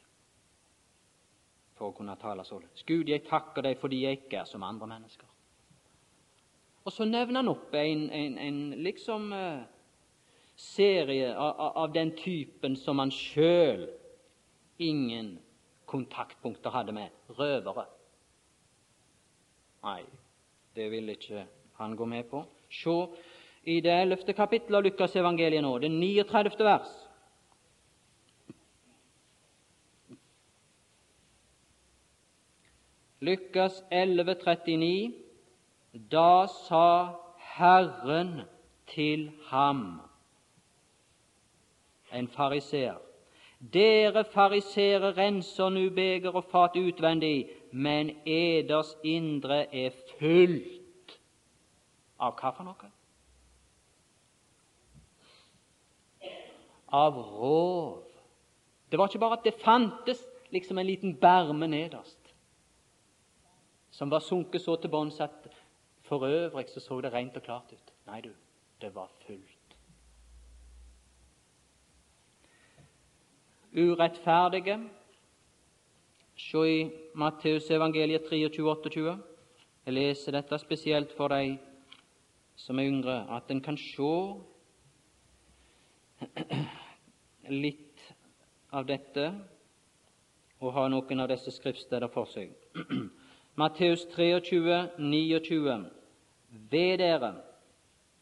for 1.80 1.90
å 1.90 1.96
kunne 1.96 2.14
tale 2.20 2.44
således. 2.44 2.84
Gud, 2.84 3.08
jeg 3.08 3.24
takker 3.24 3.64
deg 3.64 3.78
fordi 3.80 4.02
jeg 4.04 4.20
ikke 4.20 4.42
er 4.42 4.48
som 4.48 4.64
andre 4.66 4.86
mennesker. 4.90 5.28
Og 6.84 6.92
så 6.92 7.06
nevner 7.08 7.40
han 7.40 7.52
opp 7.52 7.72
en, 7.76 8.06
en, 8.12 8.36
en 8.40 8.60
liksom 8.84 9.30
uh, 9.32 9.62
serie 10.60 11.32
av, 11.32 11.60
av, 11.82 11.88
den 11.92 12.12
typen 12.16 12.76
som 12.76 13.00
han 13.00 13.12
sjøl 13.12 13.86
ingen 14.80 15.34
kontaktpunkter 15.88 16.72
hadde 16.72 16.94
med 16.96 17.36
røvere. 17.38 17.86
Nei, 19.84 20.02
det 20.76 20.88
vil 20.92 21.08
ikke 21.16 21.46
han 21.80 21.96
gå 21.96 22.08
med 22.08 22.28
på. 22.28 22.44
Se 22.70 22.96
i 23.68 23.80
det 23.84 23.92
ellevte 24.04 24.36
kapittelet 24.36 24.78
av 24.78 24.84
Lukas 24.84 25.16
evangeliet 25.16 25.64
nå, 25.64 25.72
det 25.80 25.90
39. 25.92 26.60
vers. 26.64 26.92
Lukas 33.20 33.82
11, 33.90 34.34
39. 34.34 35.14
Da 36.10 36.46
sa 36.46 37.14
Herren 37.36 38.40
til 38.86 39.30
ham, 39.50 40.00
en 42.12 42.28
fariseer, 42.28 42.98
dere 43.74 44.24
fariseere 44.24 45.12
renser 45.16 45.68
nu 45.68 45.90
beger 45.90 46.30
og 46.30 46.44
fat 46.44 46.76
utvendig, 46.76 47.50
men 47.72 48.10
eders 48.26 48.96
indre 49.04 49.66
er 49.74 49.90
fullt 50.18 51.18
av 52.18 52.38
hva 52.40 52.54
for 52.56 52.66
noe? 52.66 52.90
Av 56.90 57.14
rov. 57.14 58.06
Det 58.90 58.98
var 58.98 59.10
ikke 59.10 59.22
bare 59.22 59.38
at 59.38 59.46
det 59.46 59.60
fantes 59.62 60.24
liksom 60.50 60.78
en 60.78 60.86
liten 60.86 61.14
berme 61.20 61.68
nederst, 61.70 62.19
som 64.00 64.08
var 64.10 64.20
sunket 64.24 64.62
så 64.64 64.78
til 64.80 64.88
bunns 64.88 65.18
at 65.20 65.48
for 66.08 66.24
øvrig 66.24 66.68
så, 66.72 66.80
så 66.80 67.00
det 67.00 67.12
rent 67.12 67.34
og 67.36 67.42
klart 67.42 67.72
ut. 67.72 67.90
Nei, 68.06 68.20
du, 68.24 68.30
det 68.80 68.94
var 68.94 69.10
fullt. 69.26 69.74
Urettferdige. 73.76 74.78
Se 76.36 76.64
i 76.78 76.90
Matteus 77.14 77.68
evangeliet 77.70 78.24
23, 78.30 78.70
28. 78.70 79.18
Jeg 79.86 79.94
leser 79.94 80.32
dette 80.32 80.58
spesielt 80.64 81.12
for 81.12 81.28
de 81.28 81.58
som 82.56 82.78
er 82.78 82.88
yngre, 82.88 83.20
at 83.36 83.50
en 83.52 83.60
kan 83.60 83.76
se 83.76 84.16
litt 87.66 88.14
av 88.72 88.88
dette 88.88 89.30
og 90.60 90.72
ha 90.72 90.88
noen 90.88 91.20
av 91.20 91.34
disse 91.36 91.52
skriftsteder 91.52 92.08
for 92.08 92.32
seg. 92.32 92.56
Matteus 93.60 94.06
23, 94.06 94.88
29. 94.98 95.90
Ved 96.70 96.98
dere, 96.98 97.34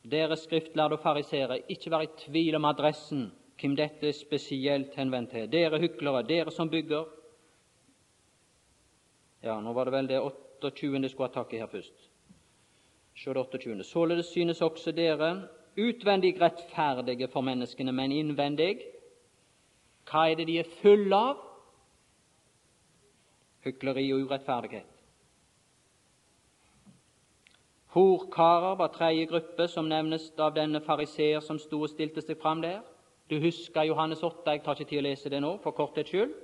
dere 0.02 0.36
skriftlærde 0.36 0.96
og 0.96 1.02
farisere, 1.02 1.60
ikke 1.70 1.92
vær 1.94 2.02
i 2.06 2.08
tvil 2.24 2.58
om 2.58 2.66
adressen, 2.66 3.28
hvem 3.60 3.76
dette 3.78 4.08
er 4.08 4.16
spesielt 4.16 4.96
henvendt 4.98 5.30
til. 5.30 5.46
Dere 5.52 5.78
hyklere, 5.78 6.24
dere 6.26 6.50
som 6.50 6.70
bygger 6.70 7.06
Ja, 9.42 9.60
nå 9.62 9.72
var 9.72 9.86
det 9.86 9.92
vel 9.94 10.08
det 10.10 10.18
28. 10.18 11.02
jeg 11.02 11.10
skulle 11.10 11.28
ha 11.28 11.34
tak 11.34 11.52
i 11.54 11.62
her 11.62 11.70
først. 11.70 12.10
Se 13.14 13.30
det 13.30 13.36
28. 13.36 13.84
Således 13.84 14.26
synes 14.26 14.62
også 14.62 14.90
dere 14.92 15.48
utvendig 15.78 16.40
rettferdige 16.40 17.28
for 17.28 17.40
menneskene, 17.40 17.92
men 17.92 18.12
innvendig 18.12 18.80
Hva 20.10 20.30
er 20.30 20.34
det 20.34 20.46
de 20.48 20.58
er 20.58 20.76
fulle 20.82 21.16
av? 21.16 21.36
Hykleri 23.64 24.12
og 24.12 24.26
urettferdighet. 24.26 24.97
Horkarer 27.88 28.76
var 28.76 28.88
tredje 28.92 29.26
gruppe 29.26 29.68
som 29.68 29.88
nevnes 29.88 30.32
av 30.38 30.52
denne 30.54 30.80
fariseer 30.84 31.40
som 31.40 31.58
sto 31.58 31.80
og 31.86 31.88
stilte 31.88 32.20
seg 32.20 32.36
fram 32.40 32.60
der. 32.60 32.82
Du 33.30 33.38
husker 33.40 33.88
Johannes 33.88 34.22
8. 34.22 34.44
Jeg 34.50 34.62
tar 34.64 34.76
ikke 34.76 34.90
tid 34.90 35.00
å 35.00 35.06
lese 35.06 35.32
det 35.32 35.40
nå, 35.40 35.54
for 35.64 35.76
korthets 35.76 36.12
skyld. 36.12 36.34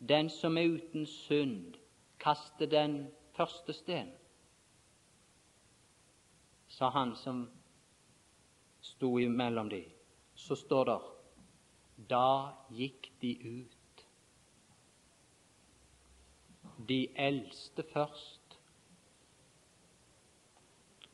Den 0.00 0.30
som 0.32 0.56
er 0.58 0.72
uten 0.74 1.06
synd, 1.06 1.76
kaster 2.18 2.66
den 2.66 3.04
første 3.36 3.74
sten, 3.76 4.10
sa 6.70 6.88
han 6.94 7.14
som 7.18 7.44
sto 8.80 9.18
imellom 9.18 9.68
de. 9.70 9.84
Så 10.34 10.56
står 10.56 10.84
det 10.88 10.98
da 12.10 12.56
gikk 12.72 13.10
de 13.20 13.34
ut. 13.44 14.04
De 16.88 17.02
eldste 17.14 17.84
først 17.92 18.39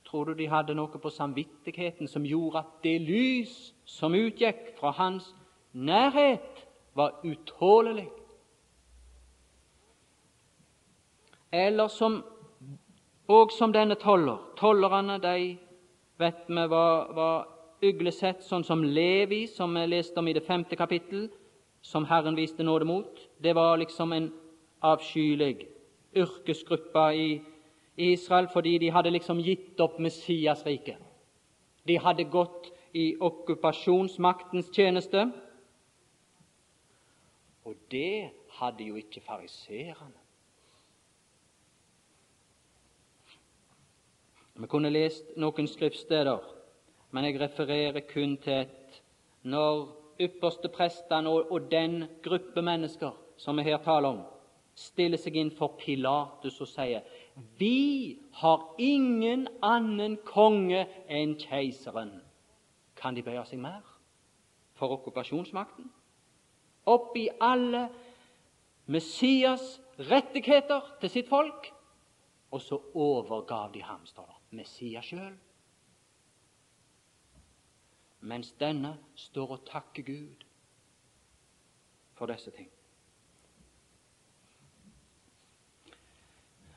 Tror 0.06 0.24
du 0.24 0.34
de 0.34 0.46
hadde 0.46 0.74
noe 0.74 1.00
på 1.02 1.10
samvittigheten 1.10 2.08
som 2.08 2.26
gjorde 2.26 2.62
at 2.62 2.76
det 2.84 3.00
lys 3.02 3.56
som 3.84 4.14
utgikk 4.14 4.76
fra 4.78 4.92
hans 4.94 5.32
nærhet, 5.72 6.62
var 6.94 7.18
utålelig? 7.24 8.08
Eller 11.52 11.88
som 11.88 12.22
og 13.28 13.52
som 13.52 13.72
denne 13.74 13.96
toller. 13.98 14.38
Tollerne 14.56 15.18
de 15.22 15.56
vet 16.18 16.46
vi 16.48 16.66
var, 16.70 17.12
var 17.12 17.48
uglesett, 17.82 18.44
sånn 18.46 18.64
som 18.64 18.84
Levi, 18.84 19.46
som 19.50 19.74
vi 19.74 19.86
leste 19.90 20.20
om 20.20 20.28
i 20.28 20.34
det 20.36 20.46
femte 20.46 20.78
kapittel, 20.78 21.28
som 21.82 22.06
Herren 22.06 22.38
viste 22.38 22.62
nåde 22.62 22.86
mot. 22.86 23.20
Det 23.42 23.54
var 23.54 23.76
liksom 23.78 24.12
en 24.12 24.30
avskyelig 24.82 25.66
yrkesgruppe 26.16 27.04
i 27.14 27.28
Israel 27.96 28.48
fordi 28.52 28.78
de 28.78 28.90
hadde 28.92 29.10
liksom 29.10 29.40
gitt 29.40 29.80
opp 29.80 29.98
Messiasriket. 29.98 31.00
De 31.86 31.98
hadde 31.98 32.24
gått 32.24 32.72
i 32.92 33.16
okkupasjonsmaktens 33.20 34.68
tjeneste. 34.74 35.26
Og 37.64 37.74
det 37.90 38.30
hadde 38.58 38.84
jo 38.84 38.96
ikke 39.00 39.20
fariseerne. 39.20 40.22
Vi 44.56 44.68
kunne 44.72 44.88
lest 44.88 45.34
noen 45.36 45.66
skriftsteder, 45.68 46.40
men 47.12 47.26
jeg 47.28 47.40
refererer 47.40 48.06
kun 48.08 48.38
til 48.40 48.62
et 48.64 49.02
når 49.44 49.90
ypperste 50.24 50.70
prestene 50.72 51.28
og, 51.28 51.50
og 51.52 51.68
den 51.70 52.06
gruppe 52.24 52.62
mennesker 52.64 53.12
som 53.36 53.58
vi 53.60 53.66
her 53.66 53.82
taler 53.84 54.14
om, 54.14 54.22
stiller 54.76 55.20
seg 55.20 55.36
inn 55.36 55.52
for 55.52 55.76
Pilatus 55.76 56.56
og 56.64 56.70
sier 56.70 57.04
vi 57.58 58.18
har 58.32 58.74
ingen 58.78 59.48
annen 59.62 60.16
konge 60.24 60.86
enn 61.08 61.36
keiseren. 61.40 62.14
Kan 62.96 63.16
de 63.16 63.24
bøye 63.24 63.44
seg 63.44 63.60
mer 63.60 63.84
for 64.76 64.94
okkupasjonsmakten? 64.96 65.90
Oppi 66.86 67.26
alle 67.40 67.88
Messias 68.86 69.80
rettigheter 69.98 70.94
til 71.00 71.10
sitt 71.10 71.28
folk, 71.28 71.72
og 72.50 72.62
så 72.62 72.78
overgav 72.94 73.72
de 73.74 73.82
ham, 73.82 74.06
står 74.06 74.26
det, 74.30 74.40
Messias 74.56 75.10
sjøl. 75.10 75.34
Mens 78.20 78.52
denne 78.60 78.96
står 79.14 79.58
og 79.58 79.66
takker 79.68 80.06
Gud 80.06 80.46
for 82.16 82.30
disse 82.30 82.50
ting. 82.50 82.70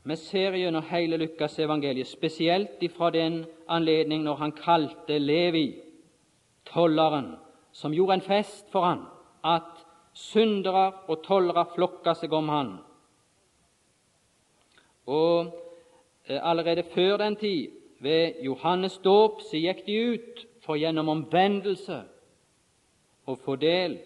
Vi 0.04 0.16
ser 0.16 0.56
gjennom 0.56 0.84
hele 0.90 1.18
Lukas 1.18 1.60
evangeliet, 1.60 2.08
spesielt 2.08 2.84
ifra 2.84 3.10
den 3.12 3.46
anledning 3.68 4.24
når 4.24 4.36
han 4.36 4.52
kalte 4.52 5.20
Levi, 5.20 5.82
tolleren, 6.66 7.36
som 7.72 7.94
gjorde 7.94 8.14
en 8.14 8.22
fest 8.22 8.72
for 8.72 8.88
han, 8.88 9.04
at 9.44 9.84
syndere 10.14 10.92
og 11.08 11.24
tollere 11.24 11.66
flokka 11.76 12.14
seg 12.16 12.34
om 12.34 12.50
han. 12.50 12.72
Og 15.10 15.52
eh, 16.26 16.40
allerede 16.40 16.84
før 16.94 17.18
den 17.18 17.36
tid, 17.36 17.76
ved 18.00 18.40
Johannes 18.42 18.98
dåp, 19.04 19.42
så 19.42 19.60
gikk 19.60 19.84
de 19.86 19.96
ut 20.14 20.46
for 20.64 20.80
gjennom 20.80 21.10
omvendelse 21.12 21.98
å 23.28 23.36
få 23.36 23.58
del 23.60 23.98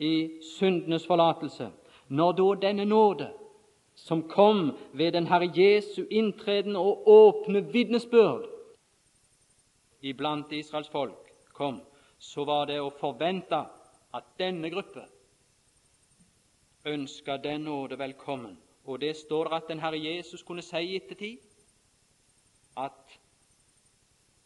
i 0.00 0.40
syndenes 0.54 1.04
forlatelse. 1.06 1.68
Når 2.08 2.32
da 2.38 2.46
denne 2.62 2.86
nåde, 2.88 3.28
som 4.02 4.28
kom 4.28 4.72
ved 4.92 5.12
den 5.12 5.26
Herre 5.26 5.46
Jesu 5.54 6.04
inntreden 6.10 6.76
og 6.76 7.08
åpne 7.08 7.62
vitnesbyrd 7.72 8.48
iblant 10.02 10.52
Israels 10.52 10.88
folk, 10.90 11.28
kom, 11.54 11.78
så 12.18 12.42
var 12.44 12.66
det 12.66 12.80
å 12.82 12.90
forvente 12.90 13.60
at 14.12 14.32
denne 14.38 14.70
gruppe 14.74 15.04
ønska 16.90 17.36
den 17.38 17.68
nåde 17.68 17.98
velkommen. 17.98 18.56
Og 18.84 18.98
det 19.00 19.14
står 19.16 19.48
det 19.48 19.58
at 19.60 19.68
den 19.70 19.82
Herre 19.84 20.00
Jesus 20.02 20.42
kunne 20.42 20.64
si 20.66 20.80
i 20.82 20.96
ettertid 20.98 21.38
at 22.76 23.14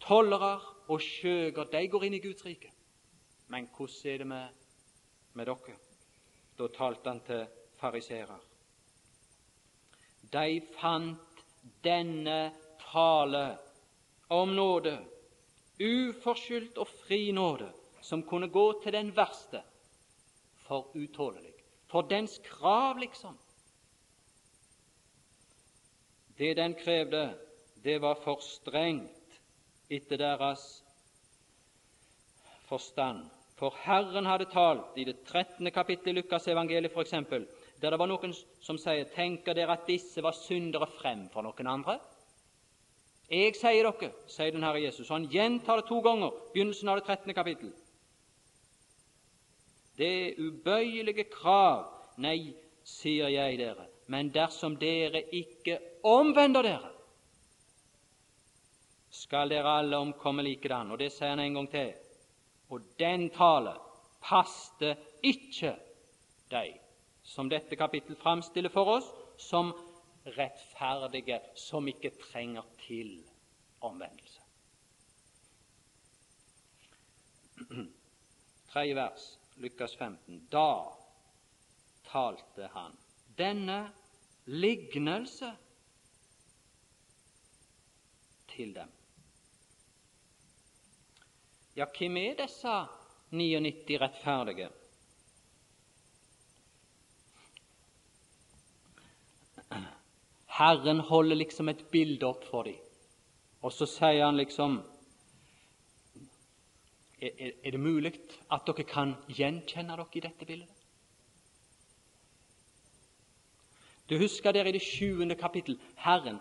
tollere 0.05 0.59
og 0.93 1.01
skjøger 1.01 1.71
de 1.73 1.83
går 1.89 2.05
inn 2.05 2.19
i 2.19 2.21
Guds 2.21 2.45
rike. 2.45 2.69
Men 3.49 3.71
hvordan 3.73 4.13
er 4.13 4.19
det 4.19 4.27
med, 4.27 4.61
med 5.33 5.49
dere? 5.49 5.79
Da 6.59 6.69
talte 6.77 7.09
han 7.09 7.25
til 7.25 7.47
fariserer. 7.81 8.46
De 10.33 10.61
fant 10.81 11.43
denne 11.83 12.53
tale 12.93 13.59
om 14.29 14.55
nåde, 14.57 14.97
uforskyldt 15.81 16.79
og 16.79 16.89
fri 17.07 17.31
nåde, 17.33 17.69
som 18.03 18.23
kunne 18.23 18.49
gå 18.49 18.67
til 18.83 18.93
den 18.93 19.13
verste, 19.17 19.63
for 20.67 20.91
utålelig. 20.95 21.53
For 21.87 22.03
dens 22.03 22.39
krav, 22.45 22.99
liksom. 22.99 23.37
Det 26.39 26.57
den 26.57 26.75
krevde, 26.75 27.39
det 27.85 28.01
var 28.03 28.19
for 28.25 28.43
strengt 28.43 29.41
etter 29.91 30.19
deres 30.21 30.65
forstand. 32.67 33.25
For 33.57 33.73
Herren 33.87 34.27
hadde 34.27 34.51
talt 34.53 34.99
i 34.99 35.05
det 35.09 35.23
13. 35.25 35.71
kapittel 35.73 36.13
i 36.13 36.19
Lukas 36.19 36.49
evangeliet 36.49 36.93
f.eks., 36.93 37.15
der 37.81 37.93
det 37.93 37.99
var 38.01 38.09
noen 38.09 38.33
som 38.65 38.79
sier 38.81 39.09
tenker 39.15 39.55
dere 39.55 39.77
at 39.77 39.89
disse 39.89 40.23
var 40.25 40.37
syndere 40.37 40.89
fremfor 40.99 41.45
noen 41.45 41.73
andre? 41.73 41.99
Jeg 43.29 43.57
sier 43.59 43.89
dere, 43.89 44.13
sier 44.31 44.55
den 44.55 44.65
Herre 44.65 44.85
Jesus, 44.85 45.09
og 45.11 45.19
han 45.19 45.29
gjentar 45.31 45.83
det 45.83 45.89
to 45.89 45.99
ganger, 46.05 46.31
begynnelsen 46.55 46.89
av 46.89 47.01
det 47.01 47.07
13. 47.09 47.35
kapittel. 47.35 47.73
Det 49.97 50.07
er 50.07 50.41
ubøyelige 50.41 51.27
krav, 51.33 51.89
nei, 52.23 52.53
sier 52.87 53.33
jeg 53.33 53.59
dere, 53.59 53.89
men 54.13 54.31
dersom 54.31 54.77
dere 54.79 55.25
ikke 55.35 55.81
omvender 56.07 56.69
dere, 56.69 56.93
skal 59.17 59.51
dere 59.51 59.79
alle 59.81 59.99
omkomme 59.99 60.45
likedan. 60.45 60.93
Og 60.93 61.01
det 61.01 61.11
sier 61.15 61.33
han 61.33 61.43
en 61.43 61.61
gang 61.61 61.71
til. 61.73 61.95
Og 62.71 62.85
den 63.01 63.31
tale 63.35 63.73
passte 64.23 64.93
ikke 65.25 65.73
de 66.53 66.67
som 67.27 67.49
dette 67.51 67.77
kapittel 67.77 68.17
framstiller 68.17 68.71
for 68.71 68.97
oss, 68.97 69.09
som 69.37 69.73
rettferdige 70.37 71.41
som 71.59 71.89
ikke 71.91 72.13
trenger 72.23 72.67
til 72.87 73.19
omvendelse. 73.85 74.43
Tredje 78.71 78.95
vers, 78.95 79.27
Lukas 79.57 79.97
15. 79.97 80.47
Da 80.53 80.71
talte 82.07 82.71
han 82.75 82.97
denne 83.39 83.81
lignelse 84.47 85.51
til 88.55 88.75
dem. 88.75 88.93
Ja, 91.77 91.85
hvem 91.99 92.17
er 92.17 92.39
disse 92.39 92.75
99 93.31 94.01
rettferdige? 94.01 94.71
Herren 100.57 101.01
holder 101.05 101.37
liksom 101.37 101.69
et 101.69 101.85
bilde 101.93 102.27
opp 102.27 102.45
for 102.49 102.69
dem, 102.69 102.79
og 103.63 103.73
så 103.73 103.89
sier 103.91 104.25
han 104.25 104.39
liksom 104.41 104.79
er, 107.21 107.53
er 107.65 107.71
det 107.73 107.81
mulig 107.81 108.13
at 108.53 108.67
dere 108.69 108.85
kan 108.89 109.15
gjenkjenne 109.33 109.97
dere 109.97 110.07
i 110.13 110.25
dette 110.25 110.49
bildet? 110.49 110.73
Du 114.07 114.19
husker 114.21 114.53
der 114.53 114.69
i 114.69 114.73
det 114.77 114.85
sjuende 114.85 115.35
kapittel 115.35 115.81
Herren 115.99 116.39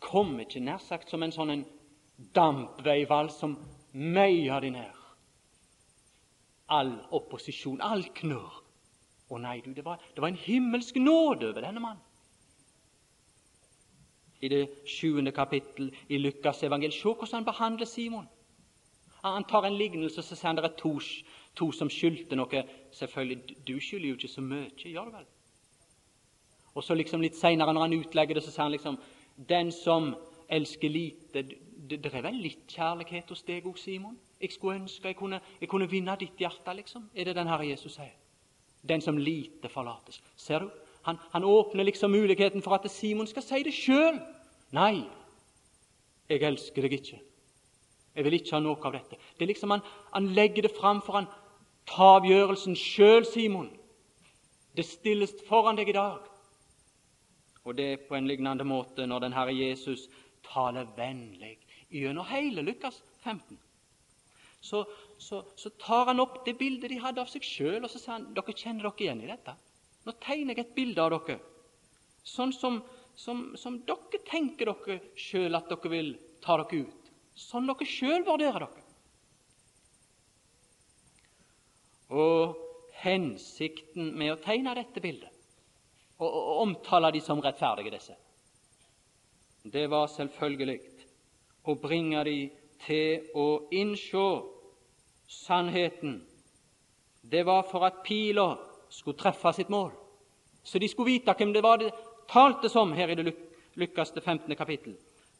kom 0.00 0.36
ikke 0.40 0.62
nær 0.62 0.78
sagt 0.84 1.10
som 1.10 1.24
en 1.24 1.34
sånn 1.34 1.50
en 1.50 1.64
dampveival 2.34 3.30
som 3.34 3.56
meier 3.92 4.62
de 4.62 4.70
ned. 4.76 4.94
All 6.68 6.92
opposisjon, 7.16 7.80
all 7.82 8.04
knurr. 8.20 8.60
Å 9.28 9.38
nei, 9.40 9.58
du, 9.64 9.72
det 9.74 9.84
var, 9.84 10.00
det 10.14 10.22
var 10.22 10.30
en 10.30 10.40
himmelsk 10.40 10.96
nåde 11.00 11.50
over 11.50 11.64
denne 11.64 11.82
mannen. 11.82 12.07
I 14.40 14.48
det 14.48 14.64
sjuende 14.86 15.32
kapittel 15.32 15.90
i 16.08 16.18
Lukas 16.18 16.62
evangel, 16.62 16.92
se 16.92 17.08
hvordan 17.08 17.40
han 17.40 17.44
behandler 17.44 17.86
Simon. 17.86 18.28
Han 19.24 19.44
tar 19.44 19.66
en 19.66 19.78
lignelse, 19.78 20.22
så 20.22 20.36
sier 20.36 20.52
han 20.52 20.56
det 20.56 20.64
er 20.64 20.76
to, 20.78 20.94
to 21.58 21.72
som 21.74 21.90
skyldte 21.90 22.38
noe. 22.38 22.62
Selvfølgelig, 22.94 23.56
du 23.66 23.74
skylder 23.80 24.08
jo 24.08 24.18
ikke 24.18 24.30
så 24.30 24.44
mye, 24.44 24.70
gjør 24.78 25.10
du 25.10 25.16
vel? 25.16 25.26
Og 26.74 26.84
så 26.84 26.94
liksom 26.94 27.22
litt 27.24 27.36
seinere, 27.36 27.74
når 27.74 27.88
han 27.88 27.96
utlegger 27.98 28.38
det, 28.38 28.44
så 28.44 28.54
sier 28.54 28.68
han 28.68 28.76
liksom 28.76 28.98
Den 29.48 29.72
som 29.72 30.14
elsker 30.48 30.88
lite 30.90 31.42
Det, 31.42 32.02
det 32.02 32.10
er 32.12 32.22
vel 32.22 32.40
litt 32.42 32.66
kjærlighet 32.68 33.30
hos 33.30 33.44
deg 33.46 33.66
òg, 33.66 33.78
Simon? 33.78 34.16
Jeg 34.40 34.52
skulle 34.52 34.80
ønske 34.80 35.08
jeg 35.08 35.16
kunne, 35.16 35.40
jeg 35.60 35.68
kunne 35.70 35.86
vinne 35.88 36.16
ditt 36.18 36.38
hjerte, 36.38 36.74
liksom. 36.74 37.08
Er 37.14 37.24
det 37.24 37.36
den 37.36 37.48
Herre 37.48 37.66
Jesus 37.66 37.94
sier? 37.94 38.14
Den 38.82 39.00
som 39.00 39.18
lite 39.18 39.70
forlates. 39.70 40.20
Ser 40.36 40.66
du? 40.66 40.68
Han, 41.08 41.18
han 41.32 41.44
åpner 41.44 41.88
liksom 41.88 42.12
muligheten 42.12 42.62
for 42.62 42.76
at 42.76 42.90
Simon 42.92 43.26
skal 43.26 43.44
si 43.44 43.62
det 43.64 43.72
sjøl. 43.72 44.18
Nei, 44.76 45.06
jeg 46.28 46.44
elsker 46.44 46.84
deg 46.84 46.98
ikke. 46.98 47.20
Jeg 48.18 48.26
vil 48.26 48.36
ikke 48.36 48.56
ha 48.56 48.60
noe 48.60 48.76
av 48.84 48.92
dette. 48.92 49.16
Det 49.38 49.46
er 49.46 49.52
liksom 49.54 49.72
Han, 49.72 49.84
han 50.12 50.26
legger 50.36 50.66
det 50.66 50.74
fram 50.76 51.00
for 51.06 51.16
han. 51.16 51.28
Ta 51.88 52.18
avgjørelsen 52.18 52.76
sjøl, 52.76 53.24
Simon. 53.24 53.70
Det 54.76 54.84
stilles 54.84 55.32
foran 55.48 55.78
deg 55.78 55.88
i 55.88 55.96
dag. 55.96 56.26
Og 57.64 57.76
det 57.78 57.86
er 57.92 58.04
på 58.08 58.18
en 58.18 58.28
lignende 58.28 58.66
måte 58.68 59.06
når 59.06 59.24
den 59.24 59.36
Herre 59.36 59.54
Jesus 59.56 60.08
taler 60.44 60.90
vennlig 60.96 61.56
gjennom 61.88 62.28
hele 62.28 62.62
Lukas 62.66 63.00
15. 63.24 63.56
Så, 64.60 64.84
så, 65.18 65.40
så, 65.56 65.70
tar 65.80 66.10
han 66.10 66.20
opp 66.20 66.42
det 66.44 66.58
bildet 66.58 66.90
de 66.90 67.00
hadde 67.00 67.22
av 67.22 67.30
seg 67.32 67.44
sjøl, 67.46 67.80
og 67.80 67.88
så 67.88 68.00
sier 68.00 68.16
han 68.18 68.28
dere 68.36 68.56
kjenner 68.56 68.90
dere 68.90 69.04
igjen 69.06 69.24
i 69.24 69.30
dette. 69.30 69.54
Nå 70.06 70.14
tegner 70.22 70.56
jeg 70.56 70.66
et 70.66 70.76
bilde 70.76 71.02
av 71.02 71.12
dere, 71.14 71.38
sånn 72.24 72.52
som, 72.54 72.78
som, 73.18 73.42
som 73.58 73.80
dere 73.88 74.20
tenker 74.28 74.70
dere 74.70 75.00
sjøl 75.18 75.58
at 75.58 75.70
dere 75.72 75.92
vil 75.92 76.12
ta 76.44 76.58
dere 76.60 76.84
ut. 76.86 77.10
Sånn 77.38 77.68
dere 77.70 77.88
sjøl 77.88 78.24
vurderer 78.26 78.66
dere. 78.66 78.84
Og 82.08 82.56
hensikten 83.02 84.14
med 84.18 84.32
å 84.32 84.40
tegne 84.42 84.74
dette 84.78 85.02
bildet 85.04 85.34
og, 86.18 86.62
omtale 86.64 87.12
de 87.14 87.20
som 87.22 87.38
rettferdige, 87.42 87.92
disse. 87.94 88.16
Det 89.62 89.84
var 89.90 90.08
selvfølgelig 90.10 90.78
å 91.68 91.74
bringe 91.78 92.22
de 92.26 92.38
til 92.86 93.28
å 93.38 93.68
innsjå 93.74 94.26
sannheten. 95.28 96.20
Det 97.22 97.44
var 97.46 97.66
for 97.68 97.86
at 97.86 98.00
pila 98.06 98.54
skulle 98.90 99.18
treffe 99.18 99.52
sitt 99.52 99.70
mål, 99.72 99.92
så 100.64 100.78
de 100.78 100.88
skulle 100.88 101.12
vite 101.14 101.34
hvem 101.36 101.52
det 101.52 101.62
var 101.64 101.80
det 101.80 101.92
talte 102.28 102.68
som 102.68 102.92
her 102.92 103.08
i 103.08 103.16
det 103.18 103.34
Lukas 103.78 104.12
15. 104.24 104.56
kapittel. 104.56 104.96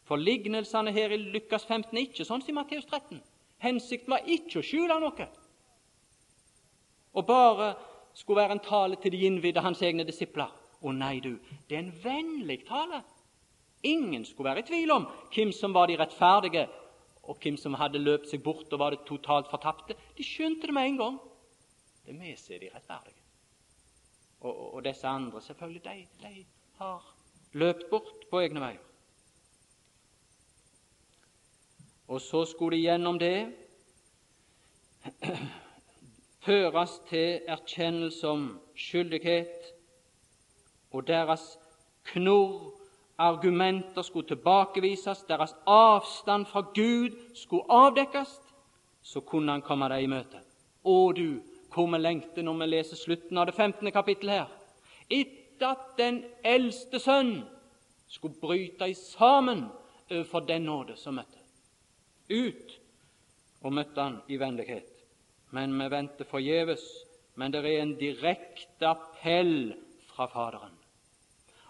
For 0.09 0.17
lignelsene 0.17 0.93
her 0.93 1.13
i 1.13 1.17
Lukas 1.17 1.67
15 1.67 1.93
er 1.97 2.07
ikke 2.07 2.25
sånn 2.25 2.41
som 2.41 2.55
i 2.55 2.57
Matteus 2.57 2.87
13. 2.89 3.21
Hensikten 3.61 4.15
var 4.15 4.25
ikke 4.31 4.61
å 4.61 4.65
skjule 4.65 4.97
noe, 5.03 5.27
og 7.13 7.27
bare 7.27 7.75
skulle 8.15 8.43
være 8.43 8.57
en 8.57 8.65
tale 8.65 8.97
til 9.03 9.13
de 9.13 9.25
innvidde, 9.27 9.63
hans 9.63 9.83
egne 9.83 10.07
disipler. 10.07 10.51
Å 10.79 10.93
nei, 10.95 11.19
du, 11.21 11.33
det 11.67 11.77
er 11.77 11.83
en 11.83 11.95
vennlig 12.03 12.61
tale. 12.69 13.03
Ingen 13.87 14.25
skulle 14.27 14.53
være 14.53 14.63
i 14.63 14.69
tvil 14.69 14.93
om 14.95 15.07
hvem 15.35 15.53
som 15.55 15.75
var 15.75 15.91
de 15.91 15.99
rettferdige, 15.99 16.67
og 17.29 17.39
hvem 17.43 17.59
som 17.61 17.77
hadde 17.79 18.01
løpt 18.01 18.31
seg 18.31 18.43
bort 18.43 18.73
og 18.73 18.81
var 18.81 18.95
det 18.95 19.05
totalt 19.07 19.51
fortapte. 19.51 19.97
De 20.17 20.25
skjønte 20.25 20.71
det 20.71 20.75
med 20.75 20.93
en 20.93 21.01
gang. 21.03 21.19
Det 22.07 22.15
er 22.15 22.21
vi 22.23 22.37
som 22.41 22.55
er 22.55 22.63
de 22.63 22.71
rettferdige. 22.73 23.28
Og, 24.41 24.75
og 24.75 24.85
disse 24.85 25.07
andre, 25.07 25.41
selvfølgelig, 25.43 25.85
de, 25.85 26.07
de 26.23 26.47
har 26.79 27.15
løpt 27.53 27.91
bort 27.91 28.27
på 28.31 28.41
egne 28.41 28.61
veier. 28.61 28.85
Og 32.09 32.21
så 32.21 32.45
skulle 32.45 32.77
de 32.77 32.83
gjennom 32.83 33.19
det 33.19 33.53
føres 36.47 37.01
til 37.09 37.41
erkjennelse 37.49 38.29
om 38.29 38.61
skyldighet, 38.77 39.73
og 40.91 41.07
deres 41.07 41.59
knorr, 42.05 42.79
argumenter 43.19 44.03
skulle 44.03 44.29
tilbakevises, 44.29 45.25
deres 45.29 45.55
avstand 45.67 46.47
fra 46.47 46.61
Gud 46.61 47.35
skulle 47.35 47.65
avdekkes, 47.69 48.41
så 49.03 49.21
kunne 49.21 49.53
han 49.53 49.63
komme 49.63 49.89
deg 49.91 50.05
i 50.05 50.11
møte. 50.11 50.41
Å 50.85 51.13
du, 51.13 51.41
hvor 51.75 51.87
vi 51.93 51.99
lengter 51.99 52.43
når 52.43 52.61
vi 52.63 52.71
leser 52.73 52.97
slutten 52.97 53.39
av 53.39 53.49
det 53.49 53.55
15. 53.55 53.93
kapittelet 53.93 54.41
her. 54.41 54.53
Etter 55.11 55.73
at 55.75 55.87
den 55.99 56.23
eldste 56.45 57.01
sønn 57.03 57.43
skulle 58.09 58.41
bryte 58.41 58.89
sammen 58.95 59.67
overfor 60.11 60.47
den 60.49 60.69
nåde 60.69 60.97
som 60.97 61.19
møtte. 61.19 61.41
Ut 62.29 62.79
og 63.63 63.75
møtte 63.75 64.01
han 64.01 64.21
i 64.29 64.39
vennlighet. 64.41 64.89
Men 65.51 65.77
vi 65.81 65.89
venter 65.91 66.29
forgjeves. 66.29 66.85
Men 67.39 67.53
det 67.53 67.63
er 67.65 67.83
en 67.83 67.95
direkte 67.99 68.89
appell 68.89 69.75
fra 70.11 70.27
Faderen. 70.27 70.75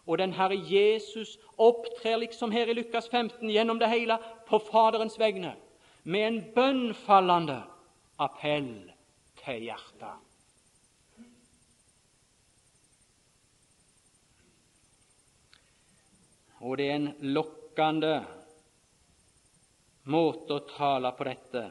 Og 0.08 0.18
den 0.18 0.32
Herre 0.32 0.56
Jesus 0.56 1.36
opptrer 1.58 2.16
liksom 2.16 2.50
her 2.50 2.70
i 2.70 2.76
Lukas 2.78 3.08
15 3.12 3.50
gjennom 3.50 3.78
det 3.78 3.90
hele 3.92 4.16
på 4.48 4.58
Faderens 4.70 5.18
vegne 5.20 5.52
med 6.08 6.26
en 6.26 6.38
bønnfallende 6.54 7.58
appell 8.18 8.88
til 9.48 9.64
hjertet. 9.64 10.24
Og 16.58 16.76
det 16.76 16.88
er 16.90 16.96
en 16.98 17.12
lokkende 17.32 18.12
måte 20.10 20.58
å 20.58 20.66
tale 20.68 21.12
på 21.16 21.28
dette. 21.28 21.64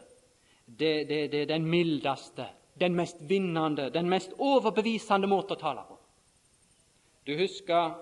Det, 0.65 0.91
det, 1.09 1.19
det 1.31 1.43
er 1.43 1.51
den 1.53 1.67
mildeste, 1.69 2.47
den 2.79 2.95
mest 2.97 3.21
vinnende, 3.29 3.89
den 3.93 4.09
mest 4.09 4.33
overbevisende 4.41 5.29
måte 5.29 5.57
å 5.57 5.61
tale 5.61 5.85
på. 5.87 5.97
Du 7.27 7.35
husker 7.37 7.97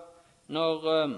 når 0.54 0.86
Nathan 0.86 1.16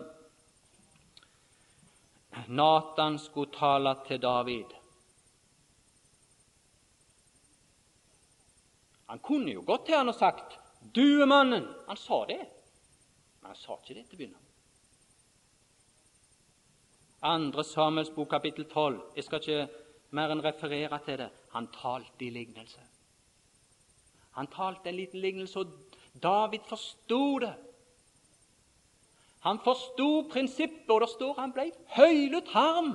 Natan 2.48 3.18
skulle 3.18 3.52
tale 3.52 3.94
til 4.06 4.20
David. 4.22 4.77
Han 9.08 9.18
kunne 9.24 9.52
jo 9.52 9.64
gått 9.66 9.86
til 9.86 9.96
han 9.96 10.08
og 10.08 10.14
sagt 10.14 10.58
'Du 10.94 11.22
er 11.22 11.26
mannen'. 11.26 11.74
Han 11.88 11.96
sa 11.96 12.24
det, 12.28 12.38
men 13.40 13.46
han 13.46 13.56
sa 13.56 13.76
ikke 13.76 13.94
det 13.94 14.06
til 14.08 14.16
å 14.16 14.18
begynne 14.18 14.48
Andre 17.22 17.64
Samuels 17.64 18.10
bok, 18.10 18.28
kapittel 18.28 18.64
12. 18.64 19.00
Jeg 19.16 19.24
skal 19.24 19.40
ikke 19.40 19.68
mer 20.10 20.30
enn 20.30 20.44
referere 20.44 20.98
til 21.04 21.18
det. 21.18 21.30
Han 21.50 21.66
talte 21.74 22.24
i 22.24 22.30
lignelse. 22.30 22.80
Han 24.38 24.46
talte 24.46 24.88
en 24.88 24.96
liten 24.96 25.20
lignelse, 25.20 25.58
og 25.58 25.66
David 26.22 26.60
forsto 26.68 27.38
det. 27.38 27.54
Han 29.40 29.58
forsto 29.64 30.28
prinsippet, 30.30 30.90
og 30.90 31.00
det 31.00 31.08
står 31.10 31.34
han 31.40 31.52
ble 31.52 31.72
høylytt 31.96 32.52
harm. 32.54 32.94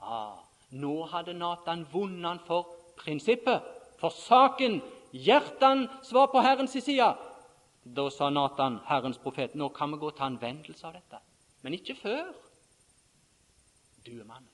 Ah, 0.00 0.38
nå 0.70 0.94
hadde 1.10 1.34
Natan 1.34 1.86
vunnet 1.92 2.28
han 2.28 2.42
for 2.46 2.70
prinsippet, 2.98 3.62
for 4.04 4.12
saken. 4.12 4.82
hjertene, 5.14 5.88
var 6.12 6.26
på 6.26 6.42
Herrens 6.42 6.72
side. 6.72 7.14
Da 7.84 8.08
sa 8.10 8.30
Natan, 8.30 8.80
Herrens 8.88 9.18
profet, 9.18 9.54
nå 9.54 9.68
kan 9.68 9.92
vi 9.92 10.00
gå 10.02 10.10
til 10.10 10.26
anvendelse 10.26 10.86
av 10.86 10.96
dette. 10.96 11.20
Men 11.62 11.76
ikke 11.76 11.94
før. 11.94 12.32
Du 14.04 14.10
er 14.18 14.26
mannen. 14.26 14.50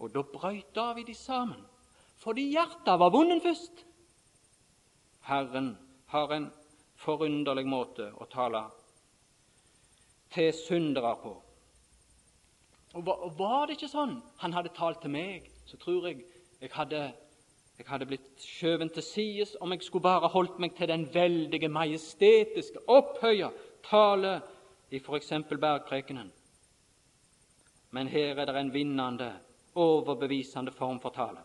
Og 0.00 0.12
da 0.14 0.22
brøt 0.22 0.74
David 0.74 1.10
de 1.10 1.14
sammen, 1.14 1.60
fordi 2.16 2.46
hjertet 2.54 3.00
var 3.02 3.12
vunnet 3.12 3.42
først. 3.42 3.84
Herren 5.28 5.74
har 6.08 6.32
en 6.32 6.48
forunderlig 6.96 7.66
måte 7.68 8.08
å 8.16 8.28
tale 8.32 8.62
til 10.32 10.52
syndere 10.56 11.12
på. 11.20 11.34
Og 12.94 13.36
Var 13.38 13.66
det 13.66 13.76
ikke 13.76 13.92
sånn 13.92 14.20
han 14.40 14.56
hadde 14.56 14.72
talt 14.76 15.02
til 15.02 15.12
meg, 15.12 15.50
så 15.68 15.76
tror 15.76 16.08
jeg 16.08 16.24
jeg 16.60 16.70
hadde, 16.72 17.12
jeg 17.78 17.86
hadde 17.88 18.06
blitt 18.06 18.42
skjøvet 18.44 18.92
til 18.92 19.02
sides 19.02 19.56
om 19.60 19.72
jeg 19.72 19.82
skulle 19.82 20.02
bare 20.02 20.28
holdt 20.28 20.58
meg 20.60 20.74
til 20.76 20.88
den 20.88 21.06
veldige, 21.14 21.68
majestetiske, 21.68 22.82
opphøya 22.88 23.48
tale 23.88 24.40
i 24.90 25.00
f.eks. 25.00 25.32
Bergprekenen. 25.48 26.32
Men 27.90 28.08
her 28.08 28.36
er 28.38 28.44
det 28.44 28.56
en 28.56 28.74
vinnende, 28.74 29.32
overbevisende 29.74 30.72
form 30.72 31.00
for 31.00 31.10
tale. 31.10 31.40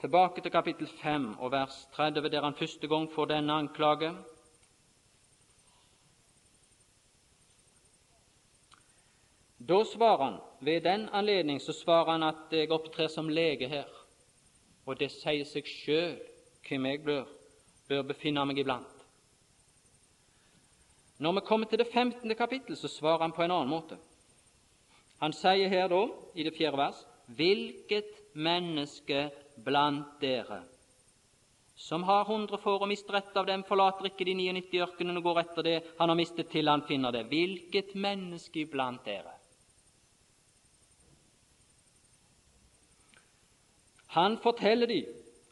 Tilbake 0.00 0.40
til 0.40 0.50
kapittel 0.50 0.88
5 1.02 1.38
og 1.38 1.52
vers 1.52 1.88
30, 1.92 2.28
der 2.28 2.44
han 2.44 2.54
første 2.54 2.88
gang 2.88 3.12
får 3.12 3.24
denne 3.24 3.52
anklage. 3.52 4.14
Da 9.66 9.84
svarer 9.84 10.24
han, 10.24 10.40
Ved 10.60 10.82
den 10.82 11.08
anledning 11.12 11.60
så 11.60 11.72
svarer 11.72 12.12
han 12.12 12.22
at 12.22 12.52
jeg 12.52 12.70
opptrer 12.72 13.08
som 13.08 13.28
lege 13.28 13.68
her, 13.68 13.88
og 14.86 14.98
det 15.00 15.10
sier 15.12 15.44
seg 15.44 15.68
sjøl 15.68 16.14
hvem 16.64 16.88
jeg 16.88 17.02
bør, 17.04 17.24
bør 17.88 18.02
befinne 18.08 18.44
meg 18.48 18.60
iblant. 18.62 19.04
Når 21.20 21.36
vi 21.36 21.44
kommer 21.48 21.68
til 21.68 21.80
det 21.80 21.88
15. 21.92 22.34
kapittel, 22.34 22.76
så 22.76 22.88
svarer 22.88 23.26
han 23.26 23.32
på 23.36 23.44
en 23.44 23.52
annen 23.52 23.72
måte. 23.72 23.98
Han 25.20 25.36
sier 25.36 25.68
her 25.68 25.88
da, 25.92 26.06
i 26.34 26.44
det 26.44 26.56
fjerde 26.56 26.80
vers, 26.80 27.04
hvilket 27.36 28.32
menneske 28.34 29.28
blant 29.64 30.16
dere 30.20 30.64
som 31.76 32.02
har 32.02 32.24
hundre 32.24 32.58
får 32.58 32.82
og 32.84 32.88
mister 32.88 33.16
ett 33.18 33.36
av 33.36 33.46
dem, 33.46 33.64
forlater 33.66 34.06
ikke 34.06 34.26
de 34.28 34.34
99 34.38 34.82
ørkenene 34.86 35.18
og 35.18 35.26
går 35.26 35.40
etter 35.42 35.66
det 35.66 35.78
han 35.98 36.10
har 36.10 36.18
mistet, 36.18 36.50
til 36.52 36.70
han 36.70 36.84
finner 36.86 37.12
det. 37.12 37.24
Hvilket 37.30 37.96
menneske 37.98 38.66
blant 38.70 39.02
dere? 39.06 39.34
Han 44.14 44.38
forteller 44.42 44.86
dem 44.86 45.10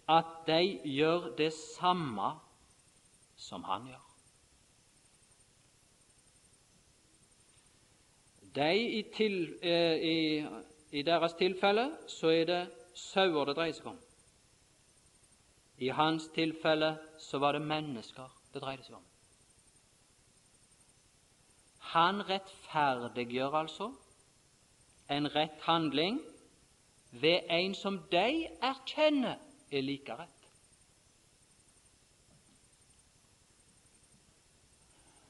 at 0.09 0.25
de 0.47 0.79
gjør 0.85 1.33
det 1.37 1.53
samme 1.53 2.33
som 3.37 3.65
han 3.65 3.87
gjør. 3.91 4.09
De 8.55 8.71
i, 8.77 9.03
til, 9.17 9.59
eh, 9.63 9.97
i, 9.97 10.47
i 10.91 11.03
deres 11.03 11.35
tilfelle 11.35 11.89
så 12.09 12.29
er 12.29 12.45
det 12.45 12.63
sauer 12.95 13.49
det 13.49 13.57
dreier 13.57 13.77
seg 13.79 13.89
om. 13.95 14.01
I 15.83 15.89
hans 15.97 16.29
tilfelle 16.35 16.93
så 17.19 17.41
var 17.43 17.57
det 17.57 17.65
mennesker 17.67 18.29
det 18.53 18.63
dreide 18.63 18.85
seg 18.87 18.99
om. 18.99 19.07
Han 21.93 22.23
rettferdiggjør 22.29 23.57
altså 23.65 23.89
en 25.13 25.27
rett 25.35 25.65
handling 25.67 26.21
ved 27.13 27.41
en 27.51 27.75
som 27.75 27.99
de 28.11 28.47
erkjenner 28.63 29.37
er 29.71 29.85
like 29.85 30.15
rett. 30.17 30.39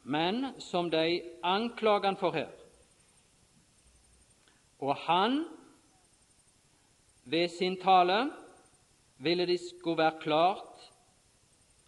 Men 0.02 0.60
som 0.60 0.90
de 0.90 1.22
anklager 1.42 2.06
han 2.06 2.16
for 2.16 2.30
her. 2.34 2.50
Og 4.78 4.96
han 4.96 5.44
ved 7.24 7.48
sin 7.48 7.76
tale 7.80 8.32
ville 9.18 9.46
det 9.46 9.60
skulle 9.60 9.98
være 9.98 10.20
klart 10.20 10.90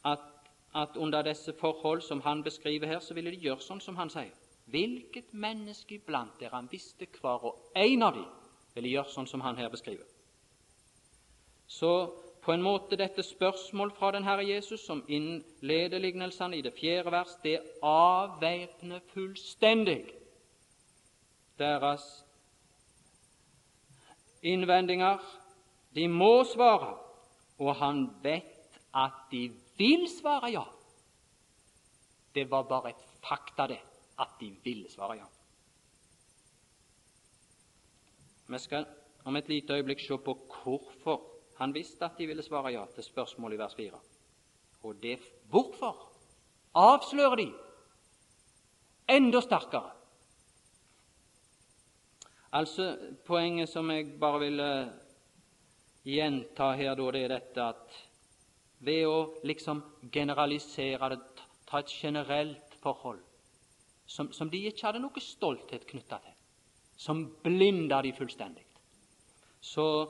at, 0.04 0.18
at, 0.74 0.96
under 0.96 1.22
disse 1.22 1.52
forhold 1.60 2.02
som 2.02 2.20
han 2.20 2.42
beskriver 2.42 2.86
her, 2.86 3.00
så 3.00 3.14
ville 3.14 3.30
de 3.30 3.42
gjøre 3.42 3.62
sånn 3.62 3.82
som 3.82 3.96
han 3.96 4.10
sier. 4.10 4.30
Hvilket 4.70 5.34
menneske 5.34 5.98
blant 6.06 6.38
dere 6.40 6.54
han 6.54 6.70
visste 6.70 7.06
hver 7.20 7.50
og 7.50 7.74
en 7.76 8.02
av 8.02 8.14
dem 8.14 8.43
ville 8.74 8.92
gjør 8.92 9.10
sånn 9.12 9.28
som 9.30 9.42
han 9.44 9.58
her 9.58 9.70
beskriver. 9.72 10.06
Så 11.66 11.92
på 12.44 12.52
en 12.52 12.62
måte 12.62 12.96
dette 13.00 13.22
spørsmål 13.24 13.94
fra 13.96 14.10
den 14.12 14.26
Herre 14.26 14.44
Jesus, 14.44 14.84
som 14.84 15.00
innleder 15.08 16.02
lignelsene 16.02 16.58
i 16.58 16.62
det 16.62 16.74
fjerde 16.76 17.12
vers, 17.14 17.32
det 17.42 17.60
avvæpner 17.82 19.00
fullstendig 19.14 20.02
deres 21.58 22.04
innvendinger. 24.42 25.22
De 25.94 26.08
må 26.08 26.44
svare, 26.44 26.96
og 27.58 27.76
han 27.80 28.08
vet 28.22 28.80
at 28.94 29.24
de 29.30 29.46
vil 29.78 30.04
svare 30.10 30.52
ja. 30.52 30.64
Det 32.34 32.50
var 32.50 32.66
bare 32.68 32.90
et 32.90 33.06
fakta, 33.24 33.66
det, 33.70 33.80
at 34.18 34.36
de 34.40 34.50
ville 34.64 34.90
svare 34.90 35.16
ja. 35.22 35.33
Vi 38.48 38.58
skal 38.58 38.86
om 39.24 39.36
et 39.36 39.48
lite 39.48 39.72
øyeblikk 39.78 40.00
se 40.04 40.18
på 40.18 40.34
hvorfor 40.62 41.22
han 41.56 41.74
visste 41.74 42.04
at 42.04 42.18
de 42.18 42.26
ville 42.26 42.42
svare 42.42 42.72
ja 42.74 42.84
til 42.94 43.04
spørsmålet 43.04 43.56
i 43.56 43.58
vers 43.58 43.74
4. 43.74 44.00
Og 44.82 45.02
det 45.02 45.18
hvorfor 45.50 46.10
avslører 46.74 47.36
de 47.36 47.52
enda 49.08 49.40
sterkere. 49.40 49.90
Altså, 52.52 52.96
Poenget 53.26 53.68
som 53.68 53.90
jeg 53.90 54.20
bare 54.20 54.40
vil 54.40 54.60
gjenta 56.04 56.72
her, 56.72 56.94
da, 56.94 57.10
det 57.10 57.22
er 57.24 57.32
dette 57.32 57.62
at 57.62 58.00
ved 58.84 59.06
å 59.08 59.18
liksom 59.44 59.80
generalisere 60.12 61.14
det, 61.14 61.46
ta 61.66 61.80
et 61.80 61.90
generelt 61.90 62.76
forhold 62.82 63.22
som, 64.06 64.32
som 64.32 64.50
de 64.50 64.60
ikke 64.68 64.84
hadde 64.86 65.00
noe 65.00 65.22
stolthet 65.22 65.86
knytta 65.88 66.18
til, 66.20 66.33
som 66.96 67.24
blinder 67.42 68.02
de 68.02 68.12
fullstendig, 68.16 68.64
så 69.60 70.06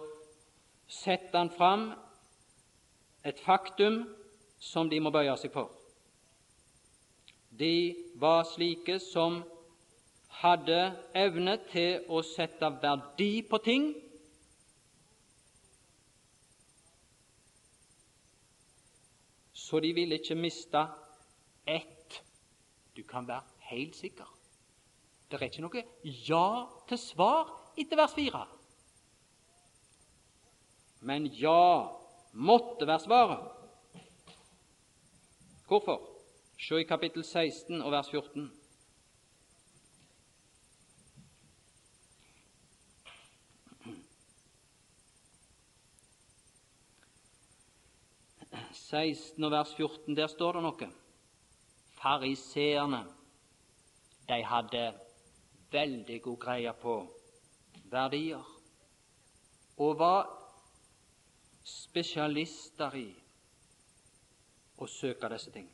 setter 0.88 1.38
han 1.38 1.50
fram 1.50 1.88
et 3.24 3.40
faktum 3.40 4.02
som 4.60 4.90
de 4.90 5.00
må 5.00 5.12
bøye 5.14 5.36
seg 5.40 5.52
for. 5.54 5.72
De 7.54 7.94
var 8.20 8.42
slike 8.50 8.98
som 9.00 9.42
hadde 10.42 10.78
evne 11.14 11.56
til 11.70 12.04
å 12.10 12.22
sette 12.26 12.70
verdi 12.82 13.44
på 13.46 13.60
ting. 13.64 13.92
Så 19.54 19.80
de 19.80 19.94
ville 19.96 20.18
ikke 20.18 20.36
miste 20.38 20.82
ett. 21.66 22.20
Du 22.96 23.02
kan 23.06 23.26
være 23.28 23.46
helt 23.70 23.96
sikker. 23.96 24.33
Det 25.34 25.42
er 25.42 25.50
ikke 25.50 25.62
noe 25.64 25.80
ja 26.28 26.46
til 26.86 26.98
svar 27.00 27.48
etter 27.74 27.98
vers 27.98 28.12
4. 28.14 28.40
Men 31.10 31.26
ja 31.34 31.90
måtte 32.38 32.86
være 32.86 33.02
svaret. 33.02 33.40
Hvorfor? 35.66 36.04
Se 36.54 36.78
i 36.78 36.86
kapittel 36.86 37.24
16 37.26 37.82
og 37.82 37.90
vers 37.96 38.12
14. 38.14 38.46
16 48.70 49.44
og 49.44 49.50
vers 49.50 49.74
14, 49.74 50.14
der 50.14 50.30
står 50.30 50.60
det 50.60 50.62
noe. 50.62 50.88
Fariseerne, 51.98 53.02
de 54.28 54.38
hadde 54.46 54.84
veldig 55.74 56.20
god 56.22 56.40
greie 56.46 56.72
på 56.80 56.96
verdier 57.90 58.50
og 59.82 59.98
var 59.98 60.28
spesialister 61.64 62.94
i 63.00 63.08
å 64.78 64.86
søke 64.90 65.30
disse 65.32 65.50
ting. 65.54 65.66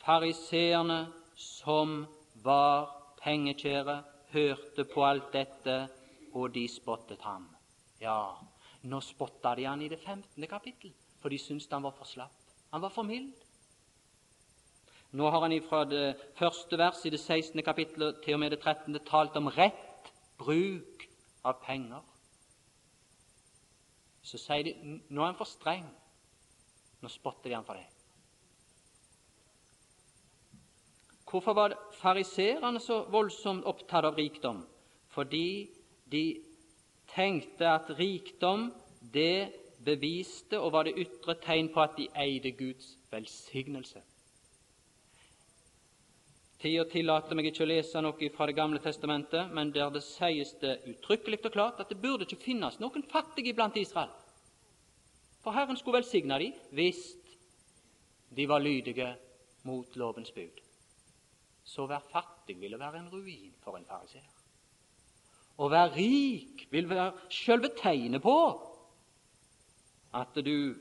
Fariseerne 0.00 0.98
som 1.36 2.02
var 2.44 2.90
pengekjære, 3.22 3.96
hørte 4.32 4.84
på 4.90 5.04
alt 5.06 5.32
dette, 5.32 5.76
og 6.36 6.52
de 6.52 6.66
spottet 6.68 7.22
ham. 7.24 7.46
Ja, 8.00 8.36
nå 8.84 9.00
spotta 9.00 9.54
de 9.56 9.64
han 9.64 9.82
i 9.82 9.88
det 9.88 9.98
15. 10.02 10.46
kapittel 10.50 10.92
for 11.22 11.32
de 11.32 11.38
syntes 11.40 11.70
han 11.72 11.82
var 11.82 11.94
for 11.96 12.06
slapp. 12.06 12.34
Han 12.70 12.82
var 12.82 12.92
for 12.92 13.02
mild. 13.02 13.32
Nå 15.16 15.30
har 15.30 15.40
han 15.40 15.62
fra 15.64 15.84
det 15.88 16.16
første 16.36 16.76
vers 16.76 16.98
i 17.06 17.10
det 17.10 17.20
16. 17.20 17.62
kapittelet 17.64 18.18
til 18.24 18.34
og 18.36 18.40
med 18.40 18.50
det 18.52 18.58
13. 18.60 18.98
talt 19.06 19.36
om 19.36 19.46
rett 19.48 20.10
bruk 20.36 21.06
av 21.44 21.62
penger. 21.64 22.02
Så 24.20 24.36
sier 24.42 24.66
de 24.66 24.74
nå 25.08 25.22
er 25.22 25.30
han 25.30 25.38
for 25.38 25.48
streng. 25.48 25.86
Nå 27.00 27.08
spotter 27.08 27.48
de 27.48 27.54
han 27.56 27.64
for 27.64 27.78
det. 27.78 27.86
Hvorfor 31.30 31.56
var 31.56 31.76
fariserene 31.96 32.80
så 32.80 32.98
voldsomt 33.10 33.64
opptatt 33.64 34.04
av 34.04 34.18
rikdom? 34.20 34.60
Fordi 35.16 35.70
de 36.12 36.24
tenkte 37.14 37.70
at 37.70 37.88
rikdom, 37.98 38.68
det 39.00 39.48
beviste 39.84 40.60
og 40.60 40.74
var 40.76 40.84
det 40.84 40.98
ytre 41.00 41.38
tegn 41.40 41.72
på 41.72 41.80
at 41.80 41.96
de 41.96 42.10
eide 42.20 42.52
Guds 42.52 42.98
velsignelse. 43.10 44.04
Tida 46.66 46.82
tillater 46.90 47.38
meg 47.38 47.46
ikke 47.52 47.62
å 47.62 47.68
lese 47.70 48.00
noe 48.02 48.28
fra 48.34 48.46
Det 48.48 48.56
gamle 48.58 48.80
testamentet, 48.82 49.52
men 49.54 49.68
der 49.70 49.90
det 49.94 50.00
sies 50.02 50.50
det 50.58 50.80
uttrykkelig 50.90 51.38
og 51.44 51.52
klart 51.54 51.82
at 51.82 51.92
det 51.92 52.00
burde 52.02 52.26
ikke 52.26 52.42
finnes 52.42 52.80
noen 52.82 53.04
fattige 53.06 53.52
blant 53.54 53.76
Israel. 53.78 54.10
For 55.44 55.54
Herren 55.54 55.78
skulle 55.78 56.00
velsigne 56.00 56.38
dem 56.42 56.56
hvis 56.74 57.04
de 58.34 58.48
var 58.50 58.64
lydige 58.64 59.12
mot 59.62 59.94
lovens 59.94 60.32
bud. 60.34 60.58
Så 61.62 61.84
å 61.84 61.90
være 61.92 62.10
fattig 62.10 62.56
ville 62.58 62.80
være 62.80 62.98
en 62.98 63.12
ruin 63.12 63.54
for 63.62 63.78
en 63.78 63.86
fariseer. 63.86 64.26
Å 65.62 65.68
være 65.70 65.94
rik 65.94 66.66
vil 66.74 66.90
være 66.90 67.30
selve 67.30 67.70
tegnet 67.78 68.24
på 68.26 68.34
at 70.18 70.34
du, 70.42 70.74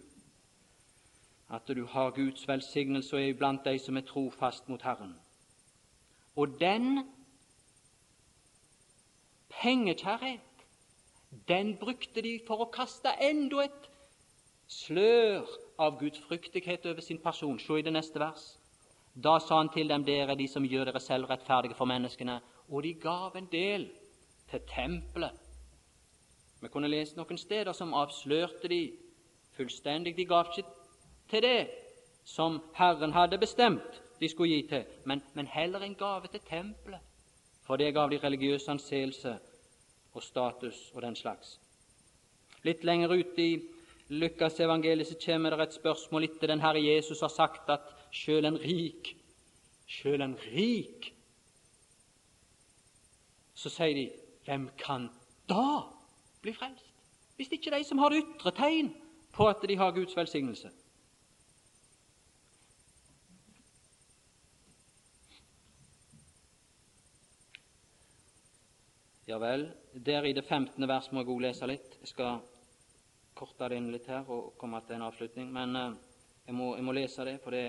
at 1.54 1.70
du 1.70 1.86
har 1.94 2.18
Guds 2.18 2.48
velsignelse 2.50 3.14
og 3.14 3.22
er 3.22 3.38
blant 3.38 3.70
de 3.70 3.78
som 3.78 4.02
er 4.02 4.10
trofast 4.10 4.66
mot 4.66 4.82
Herren. 4.82 5.14
Og 6.36 6.60
den 6.60 7.08
pengekjærhet, 9.62 10.40
den 11.48 11.78
brukte 11.78 12.22
de 12.22 12.40
for 12.48 12.66
å 12.66 12.72
kaste 12.72 13.12
enda 13.24 13.64
et 13.66 13.90
slør 14.68 15.48
av 15.80 16.00
gudfryktighet 16.00 16.86
over 16.86 17.02
sin 17.02 17.20
person. 17.24 17.60
Se 17.60 17.80
i 17.80 17.86
det 17.86 17.94
neste 17.94 18.20
vers. 18.20 18.56
Da 19.16 19.38
sa 19.40 19.62
han 19.62 19.72
til 19.72 19.88
dem, 19.90 20.04
dere 20.04 20.34
er 20.34 20.40
de 20.40 20.48
som 20.52 20.66
gjør 20.68 20.90
dere 20.90 21.00
selv 21.00 21.30
rettferdige 21.30 21.78
for 21.78 21.88
menneskene, 21.88 22.40
og 22.70 22.84
de 22.84 22.94
gav 23.00 23.36
en 23.36 23.48
del 23.52 23.88
til 24.52 24.64
tempelet. 24.68 25.32
Vi 26.62 26.72
kunne 26.74 26.90
lese 26.90 27.16
noen 27.16 27.38
steder 27.38 27.76
som 27.78 27.94
avslørte 27.94 28.68
de 28.68 28.82
fullstendig. 29.56 30.16
De 30.18 30.26
gav 30.26 30.50
ikke 30.52 30.68
til 31.30 31.46
det 31.46 31.70
som 32.26 32.60
Herren 32.76 33.14
hadde 33.14 33.38
bestemt 33.40 34.02
de 34.20 34.30
skulle 34.30 34.56
gi 34.56 34.68
til, 34.70 34.86
men, 35.06 35.22
men 35.34 35.48
heller 35.48 35.84
en 35.84 35.96
gave 35.96 36.28
til 36.32 36.42
tempelet. 36.50 37.00
For 37.66 37.76
det 37.76 37.94
gav 37.94 38.10
de 38.10 38.20
religiøs 38.24 38.68
anseelse 38.70 39.38
og 40.14 40.24
status 40.24 40.92
og 40.94 41.02
den 41.02 41.16
slags. 41.16 41.60
Litt 42.64 42.84
lenger 42.86 43.14
ute 43.14 43.42
i 43.42 43.56
Lukas 44.10 44.60
evangeliet 44.60 45.08
så 45.08 45.18
kommer 45.26 45.56
det 45.56 45.68
et 45.68 45.78
spørsmål 45.80 46.28
etter 46.28 46.48
den 46.48 46.62
Herre 46.62 46.82
Jesus 46.84 47.22
har 47.26 47.34
sagt 47.34 47.70
at 47.70 47.90
sjøl 48.14 48.46
en 48.46 48.60
rik, 48.62 49.16
sjøl 49.88 50.22
en 50.22 50.38
rik 50.54 51.12
Så 53.56 53.72
sier 53.72 53.96
de, 53.96 54.10
hvem 54.46 54.68
kan 54.78 55.08
da 55.50 55.88
bli 56.44 56.52
frelst? 56.54 56.92
Hvis 57.40 57.54
ikke 57.56 57.72
de 57.72 57.86
som 57.88 58.02
har 58.04 58.12
det 58.12 58.20
ytre 58.22 58.52
tegn, 58.52 58.92
på 59.34 59.48
at 59.48 59.64
de 59.68 59.78
har 59.80 59.96
Guds 59.96 60.16
velsignelse. 60.16 60.70
Ja 69.26 69.40
vel, 69.42 69.72
der 69.94 70.24
i 70.24 70.34
det 70.34 70.44
15. 70.46 70.88
vers 70.88 71.08
må 71.12 71.24
jeg 71.24 71.30
òg 71.34 71.40
lese 71.42 71.66
litt. 71.66 71.96
Jeg 71.98 72.12
skal 72.12 72.44
korte 73.34 73.70
det 73.72 73.80
inn 73.80 73.88
litt 73.90 74.06
her 74.06 74.28
og 74.30 74.52
komme 74.62 74.78
til 74.86 75.00
en 75.00 75.06
avslutning. 75.08 75.48
Men 75.54 75.74
eh, 75.80 75.96
jeg, 76.46 76.54
må, 76.54 76.68
jeg, 76.76 76.86
må, 76.86 76.94
lese 76.94 77.26
det, 77.26 77.40
for 77.42 77.56
det, 77.58 77.64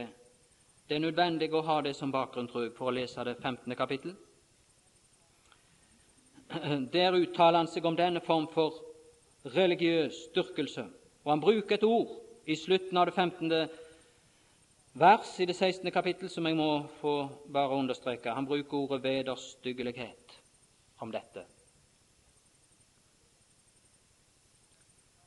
det, 0.84 0.98
er 0.98 1.00
nødvendig 1.00 1.48
å 1.56 1.62
ha 1.64 1.78
det 1.86 1.94
som 1.96 2.12
bakgrunn, 2.12 2.50
tror 2.50 2.66
jeg, 2.66 2.74
for 2.76 2.90
å 2.90 2.94
lese 2.98 3.24
det 3.24 3.38
15. 3.40 3.72
kapittel. 3.72 4.12
Der 6.98 7.16
uttaler 7.22 7.62
han 7.62 7.72
seg 7.72 7.88
om 7.88 7.96
denne 7.96 8.20
form 8.20 8.50
for 8.52 8.76
religiøs 9.56 10.26
styrkelse. 10.26 10.84
Og 11.24 11.32
han 11.32 11.40
bruker 11.40 11.80
et 11.80 11.88
ord 11.88 12.12
i 12.44 12.58
slutten 12.60 13.00
av 13.00 13.08
det 13.08 13.16
15. 13.16 13.80
vers 14.92 15.32
i 15.40 15.48
det 15.48 15.56
16. 15.56 15.88
kapittel 15.88 16.28
som 16.28 16.44
jeg 16.44 16.60
må 16.60 16.70
få 17.00 17.16
bare 17.48 17.80
understreke. 17.80 18.36
Han 18.36 18.44
bruker 18.44 18.84
ordet 18.84 19.04
vederstyggelighet 19.08 20.25
om 20.98 21.12
dette. 21.12 21.44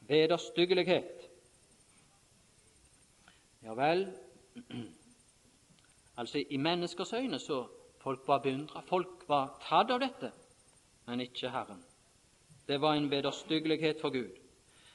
Vederstyggelighet. 0.09 1.29
Ja 3.63 3.75
vel 3.77 4.07
Altså, 6.19 6.43
i 6.49 6.57
menneskers 6.57 7.13
øyne 7.13 7.39
så 7.39 7.65
folk 8.01 8.27
var 8.27 8.39
beundra, 8.43 8.81
folk 8.87 9.23
var 9.27 9.53
tatt 9.63 9.91
av 9.91 10.01
dette, 10.03 10.31
men 11.07 11.21
ikke 11.23 11.51
Herren. 11.53 11.79
Det 12.67 12.81
var 12.81 12.97
en 12.97 13.07
vederstyggelighet 13.11 14.01
for 14.01 14.09
Gud. 14.09 14.35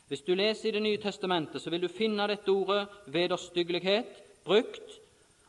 Hvis 0.09 0.21
du 0.21 0.35
leser 0.35 0.69
i 0.69 0.73
Det 0.73 0.83
nye 0.83 1.01
testamentet, 1.01 1.63
så 1.63 1.71
vil 1.71 1.83
du 1.83 1.89
finne 1.89 2.27
dette 2.29 2.53
ordet 2.53 2.89
vederstyggelighet 3.07 4.21
brukt 4.45 5.01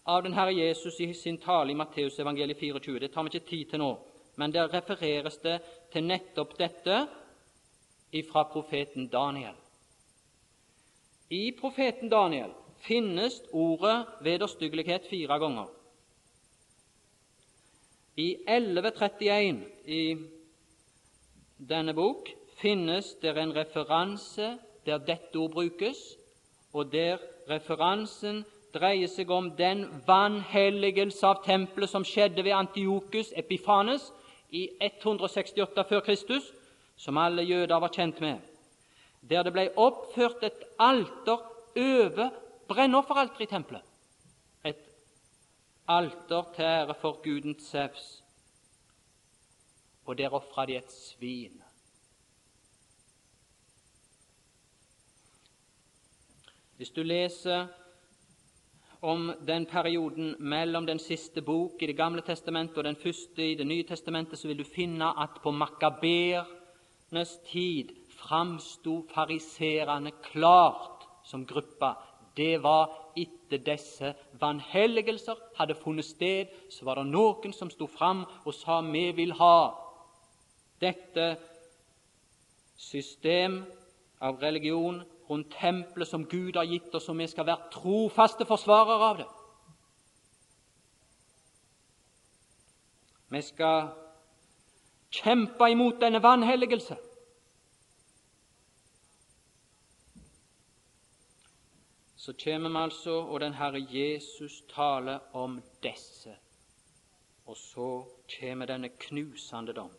av 0.06 0.24
den 0.24 0.34
Herre 0.34 0.54
Jesus 0.54 1.00
i 1.00 1.14
sin 1.14 1.38
tale 1.38 1.72
i 1.72 1.76
Matteus 1.76 2.20
evangeliet 2.20 2.58
24. 2.58 3.00
Det 3.00 3.12
tar 3.12 3.24
vi 3.24 3.34
ikke 3.34 3.50
tid 3.50 3.66
til 3.66 3.80
nå, 3.80 3.92
men 4.36 4.54
der 4.54 4.74
refereres 4.74 5.38
det 5.44 5.60
til 5.94 6.04
nettopp 6.04 6.58
dette 6.60 7.06
ifra 8.16 8.44
profeten 8.52 9.08
Daniel. 9.08 9.56
I 11.30 11.52
profeten 11.60 12.10
Daniel 12.10 12.52
finnes 12.86 13.42
ordet 13.52 14.06
vederstyggelighet 14.22 15.08
fire 15.10 15.40
ganger. 15.40 15.68
I 18.16 18.36
1131 18.48 19.64
i 19.86 20.16
denne 21.70 21.94
bok 21.94 22.30
finnes 22.62 23.16
det 23.22 23.38
en 23.38 23.56
referanse 23.56 24.58
der 24.86 24.98
dette 24.98 25.36
ord 25.36 25.52
brukes, 25.52 25.98
og 26.74 26.92
der 26.92 27.18
referansen 27.50 28.44
dreier 28.76 29.08
seg 29.08 29.32
om 29.32 29.50
den 29.58 29.86
vanhelligelse 30.08 31.26
av 31.28 31.42
tempelet 31.46 31.90
som 31.90 32.06
skjedde 32.06 32.44
ved 32.44 32.56
Antiokus 32.56 33.32
Epifanes 33.36 34.12
i 34.56 34.70
168 34.82 35.84
før 35.90 36.04
Kristus, 36.06 36.52
som 36.96 37.18
alle 37.20 37.44
jøder 37.44 37.80
var 37.84 37.92
kjent 37.92 38.22
med, 38.24 38.40
der 39.30 39.44
det 39.44 39.54
ble 39.56 39.68
oppført 39.76 40.44
et 40.48 40.64
alter 40.80 41.42
over 41.76 42.30
brennofferalteret 42.70 43.48
i 43.48 43.52
tempelet. 43.52 43.84
Et 44.66 44.82
alter 45.88 46.52
til 46.56 46.64
ære 46.64 46.96
for 47.02 47.20
guden 47.24 47.60
Sevs. 47.60 48.24
Og 50.06 50.18
der 50.18 50.34
ofra 50.34 50.66
de 50.66 50.78
et 50.78 50.92
svin. 50.92 51.62
Hvis 56.78 56.90
du 56.90 57.04
leser 57.04 57.68
om 59.02 59.34
den 59.48 59.66
perioden 59.66 60.36
mellom 60.40 60.86
den 60.86 61.00
siste 61.00 61.42
bok 61.42 61.82
i 61.82 61.88
Det 61.88 61.98
gamle 61.98 62.22
testamentet 62.22 62.78
og 62.78 62.84
den 62.84 62.96
første 62.96 63.52
i 63.52 63.56
Det 63.56 63.68
nye 63.68 63.84
testamentet, 63.84 64.40
så 64.40 64.48
vil 64.48 64.58
du 64.58 64.64
finne 64.64 65.06
at 65.24 65.42
på 65.44 65.52
makabernes 65.52 67.38
tid 67.52 67.92
framsto 68.10 69.06
fariserene 69.14 70.12
klart 70.32 71.06
som 71.24 71.46
gruppa. 71.46 71.96
Det 72.38 72.64
var 72.64 72.92
etter 73.16 73.58
disse 73.58 74.14
vanhelligelser 74.40 75.36
hadde 75.58 75.76
funnet 75.76 76.06
sted, 76.06 76.48
så 76.70 76.86
var 76.86 76.96
det 77.00 77.12
noen 77.12 77.54
som 77.54 77.70
sto 77.70 77.88
fram 77.88 78.26
og 78.46 78.54
sa 78.54 78.82
vi 78.82 79.12
vil 79.12 79.32
ha 79.40 79.72
dette 80.82 81.36
system 82.78 83.64
av 84.22 84.42
religion 84.42 85.04
rundt 85.30 85.56
tempelet 85.60 86.08
som 86.08 86.26
Gud 86.30 86.56
har 86.56 86.68
gitt 86.70 86.96
oss, 86.96 87.10
og 87.10 87.18
vi 87.18 87.28
skal 87.28 87.46
være 87.46 87.70
trofaste 87.74 88.46
forsvarere 88.46 89.10
av 89.10 89.18
det. 89.18 89.28
Vi 93.30 93.42
skal 93.42 93.90
kjempe 95.12 95.70
imot 95.72 96.00
denne 96.02 96.22
vanhelligelse. 96.24 96.98
Så 102.26 102.34
kommer 102.44 102.70
vi 102.70 102.78
altså, 102.78 103.12
og 103.12 103.40
den 103.40 103.54
Herre 103.54 103.82
Jesus 103.90 104.64
taler 104.70 105.20
om 105.34 105.62
disse. 105.84 106.36
Og 107.46 107.58
så 107.58 107.90
kommer 108.40 108.66
denne 108.66 108.90
knusende 108.90 109.74
dom. 109.74 109.92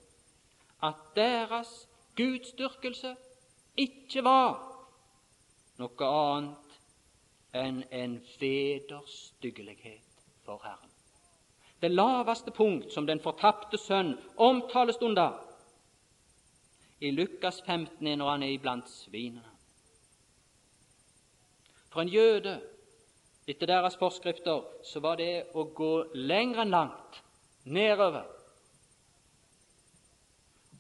At 0.83 0.95
deres 1.17 1.89
gudsdyrkelse 2.17 3.17
ikke 3.77 4.25
var 4.25 4.76
noe 5.81 6.11
annet 6.11 6.77
enn 7.57 7.83
en 7.91 8.21
vederstyggelighet 8.41 10.23
for 10.45 10.61
Herren. 10.65 10.93
Det 11.81 11.91
laveste 11.91 12.51
punkt 12.51 12.93
som 12.93 13.07
den 13.07 13.21
fortapte 13.21 13.79
sønn 13.79 14.15
omtales 14.37 15.01
under 15.05 15.37
i 17.01 17.11
Lukas 17.11 17.61
15 17.67 18.19
når 18.19 18.31
han 18.31 18.43
er 18.43 18.55
iblant 18.55 18.89
svinene. 18.89 19.53
For 21.93 22.05
en 22.05 22.13
jøde, 22.13 22.59
etter 23.49 23.69
deres 23.69 23.97
forskrifter, 23.97 24.65
så 24.85 25.01
var 25.01 25.21
det 25.21 25.47
å 25.55 25.65
gå 25.77 25.93
lenger 26.15 26.65
enn 26.65 26.73
langt 26.75 27.21
nedover. 27.65 28.27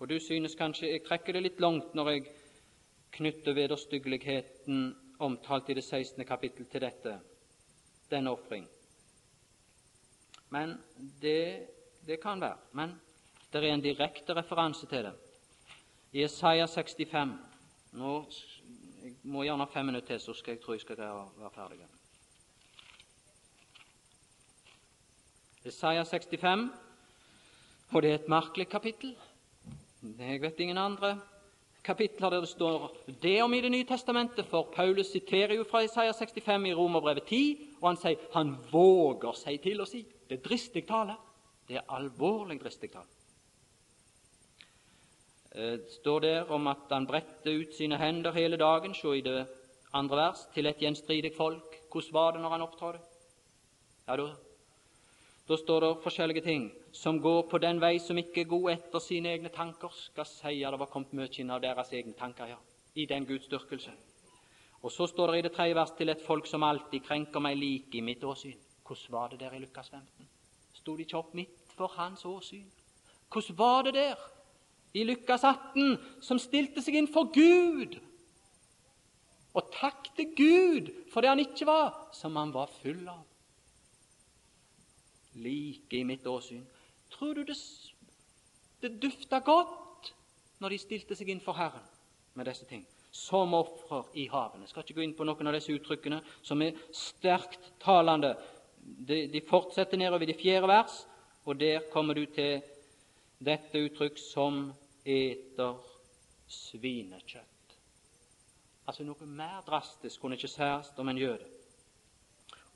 Og 0.00 0.08
du 0.08 0.18
synes 0.20 0.56
kanskje 0.58 0.90
jeg 0.90 1.04
trekker 1.06 1.36
det 1.36 1.44
litt 1.46 1.62
langt 1.62 1.94
når 1.96 2.10
jeg 2.12 2.26
knytter 3.10 3.54
vederstyggeligheten 3.54 4.96
omtalt 5.18 5.70
i 5.70 5.74
det 5.74 5.84
16. 5.84 6.24
kapittel 6.24 6.66
til 6.66 6.80
dette, 6.80 7.18
denne 8.10 8.30
ofring. 8.30 8.66
Men 10.50 10.76
det, 11.22 11.66
det 12.06 12.20
kan 12.22 12.40
være. 12.40 12.58
Men 12.72 12.94
det 13.52 13.64
er 13.64 13.74
en 13.74 13.82
direkte 13.82 14.34
referanse 14.34 14.86
til 14.86 15.08
det. 15.08 15.14
I 16.12 16.24
Isaiah 16.24 16.68
65 16.68 17.36
Nå 17.96 18.12
jeg 19.06 19.14
må 19.22 19.44
gjerne 19.46 19.62
ha 19.62 19.70
fem 19.70 19.86
minutter 19.86 20.08
til, 20.08 20.20
så 20.20 20.34
skal 20.34 20.56
jeg 20.56 20.60
tro 20.64 20.74
jeg 20.74 20.82
skal 20.82 20.98
være 20.98 21.50
ferdig. 21.54 21.78
Isaiah 25.64 26.06
65, 26.06 26.64
og 27.92 28.02
det 28.02 28.10
er 28.10 28.18
et 28.18 28.28
merkelig 28.28 28.68
kapittel. 28.68 29.14
Jeg 30.18 30.42
vet 30.42 30.60
ingen 30.60 30.78
andre 30.78 31.20
kapitler 31.86 32.30
der 32.34 32.42
det 32.42 32.50
står 32.50 32.90
det 33.22 33.36
om 33.42 33.54
i 33.54 33.60
Det 33.60 33.70
nye 33.70 33.86
testamentet, 33.86 34.46
for 34.46 34.68
Paulus 34.74 35.12
siterer 35.12 35.54
jo 35.54 35.64
fra 35.64 35.84
Isaiah 35.84 36.14
65 36.14 36.66
i 36.66 36.74
Romerbrevet 36.74 37.24
10, 37.24 37.58
og 37.80 37.88
han 37.88 38.00
sier 38.00 38.28
han 38.34 38.56
våger 38.72 39.38
seg 39.38 39.62
til 39.62 39.80
å 39.80 39.86
si. 39.86 40.02
Det 40.28 40.38
er 40.38 40.48
dristig 40.48 40.86
tale. 40.86 41.16
Det 41.68 41.78
er 41.78 41.92
alvorlig 41.96 42.58
dristig 42.60 42.90
tale. 42.92 43.10
Det 45.56 45.72
eh, 45.72 45.84
står 46.00 46.20
der 46.20 46.50
om 46.52 46.66
at 46.68 46.90
han 46.90 47.06
bredte 47.08 47.50
ut 47.50 47.74
sine 47.74 47.96
hender 47.96 48.34
hele 48.36 48.58
dagen, 48.60 48.94
se 48.94 49.14
i 49.16 49.24
det 49.24 49.46
andre 49.94 50.16
vers, 50.16 50.42
til 50.54 50.66
et 50.66 50.82
gjenstridig 50.82 51.32
folk. 51.36 51.78
Hvordan 51.92 52.12
var 52.12 52.32
det 52.32 52.42
når 52.42 52.50
han 52.50 52.66
opptrådte? 52.66 53.00
Ja, 54.06 54.16
da, 54.16 54.26
da 55.48 55.56
står 55.56 55.80
det 55.80 56.02
forskjellige 56.02 56.42
ting 56.42 56.70
som 56.92 57.20
går 57.22 57.44
på 57.50 57.58
den 57.62 57.78
vei 57.80 57.98
som 58.02 58.18
ikke 58.18 58.42
er 58.42 58.50
god 58.50 58.70
etter 58.72 59.02
sine 59.02 59.30
egne 59.30 59.52
tanker, 59.54 59.92
skal 59.94 60.26
si 60.26 60.58
det 60.58 60.78
var 60.80 60.90
kommet 60.90 61.12
mye 61.14 61.30
inn 61.38 61.52
av 61.54 61.62
deres 61.62 61.92
egne 61.94 62.16
tanker, 62.18 62.50
ja, 62.50 62.58
i 62.94 63.06
den 63.06 63.26
gudsdyrkelse. 63.26 63.92
Og 64.82 64.92
så 64.92 65.06
står 65.06 65.32
det 65.32 65.38
i 65.38 65.44
det 65.46 65.52
tredje 65.54 65.76
vers 65.78 65.92
til 65.98 66.10
et 66.10 66.22
folk 66.22 66.46
som 66.50 66.66
alltid 66.66 67.04
krenker 67.06 67.42
meg 67.42 67.58
like 67.58 67.94
i 67.98 68.02
mitt 68.02 68.24
åsyn. 68.24 68.58
Hvordan 68.86 69.12
var 69.12 69.28
det 69.28 69.40
der 69.40 69.54
i 69.54 69.60
Lukas 69.62 69.90
15? 69.90 70.28
Sto 70.74 70.96
de 70.96 71.06
ikke 71.06 71.18
opp 71.18 71.32
midt 71.34 71.72
for 71.78 71.94
hans 71.94 72.24
åsyn? 72.24 72.66
Hvordan 73.30 73.58
var 73.58 73.86
det 73.86 73.94
der 73.94 74.26
i 74.94 75.04
Lukas 75.04 75.44
18, 75.44 75.96
som 76.22 76.38
stilte 76.38 76.82
seg 76.82 76.98
inn 76.98 77.10
for 77.10 77.30
Gud 77.34 77.98
og 79.56 79.70
takk 79.72 80.10
til 80.16 80.34
Gud 80.36 80.92
for 81.12 81.24
det 81.24 81.30
han 81.32 81.40
ikke 81.40 81.66
var, 81.66 81.94
som 82.12 82.36
han 82.36 82.52
var 82.54 82.70
full 82.82 83.06
av? 83.08 83.22
Like 85.36 85.96
i 85.96 86.04
mitt 86.04 86.26
åsyn. 86.26 86.64
Tror 87.12 87.34
du 87.34 87.44
det, 87.44 87.56
det 88.80 88.96
dufta 89.02 89.40
godt 89.44 90.12
når 90.60 90.72
de 90.72 90.78
stilte 90.80 91.16
seg 91.16 91.30
inn 91.32 91.42
for 91.44 91.58
Herren 91.58 91.84
med 92.36 92.48
disse 92.48 92.68
ting? 92.68 92.84
Som 93.12 93.54
ofrer 93.56 94.08
i 94.16 94.26
havene. 94.28 94.64
Jeg 94.64 94.72
skal 94.72 94.84
ikke 94.84 94.98
gå 94.98 95.04
inn 95.06 95.16
på 95.16 95.24
noen 95.24 95.48
av 95.48 95.56
disse 95.56 95.72
uttrykkene 95.72 96.20
som 96.44 96.62
er 96.64 96.76
sterkt 96.92 97.70
talende. 97.82 98.34
De, 98.76 99.26
de 99.32 99.42
fortsetter 99.44 100.00
nedover 100.00 100.26
i 100.26 100.30
det 100.30 100.40
fjerde 100.40 100.70
vers, 100.70 100.98
og 101.46 101.60
der 101.60 101.86
kommer 101.92 102.16
du 102.16 102.26
til 102.32 102.60
dette 103.38 103.80
uttrykk 103.88 104.18
som 104.20 104.66
eter 105.04 105.76
svinekjøtt. 106.50 107.76
Altså 108.86 109.04
Noe 109.04 109.26
mer 109.26 109.62
drastisk 109.66 110.20
kunne 110.22 110.38
ikke 110.38 110.50
sies 110.50 110.92
om 110.98 111.08
en 111.10 111.18
jøde. 111.18 111.55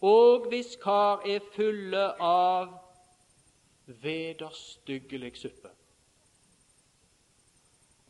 Og 0.00 0.48
hvis 0.48 0.76
kar 0.80 1.26
er 1.28 1.44
fulle 1.52 2.04
av 2.24 2.70
vederstyggelig 4.02 5.34
suppe. 5.36 5.70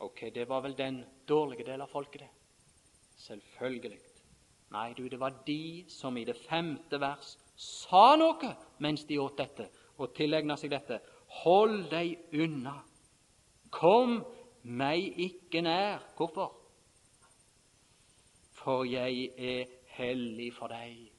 Ok, 0.01 0.29
det 0.35 0.47
var 0.49 0.63
vel 0.65 0.77
den 0.79 1.03
dårlige 1.29 1.67
delen 1.67 1.85
av 1.85 1.91
folket, 1.93 2.23
det. 2.23 2.31
Selvfølgelig. 3.21 3.99
Nei, 4.71 4.93
du, 4.95 5.09
det 5.09 5.19
var 5.21 5.35
de 5.47 5.85
som 5.91 6.17
i 6.17 6.25
det 6.25 6.39
femte 6.47 7.01
vers 7.03 7.35
sa 7.61 8.15
noe 8.17 8.55
mens 8.81 9.05
de 9.05 9.19
åt 9.21 9.37
dette, 9.43 9.67
og 9.99 10.15
tilegna 10.17 10.57
seg 10.57 10.73
dette. 10.73 11.01
Hold 11.43 11.91
deg 11.91 12.33
unna. 12.39 12.79
Kom 13.75 14.21
meg 14.63 15.19
ikke 15.21 15.63
nær. 15.67 16.07
Hvorfor? 16.17 16.55
For 18.63 18.87
jeg 18.89 19.31
er 19.37 19.67
hellig 19.99 20.53
for 20.57 20.73
deg. 20.73 21.10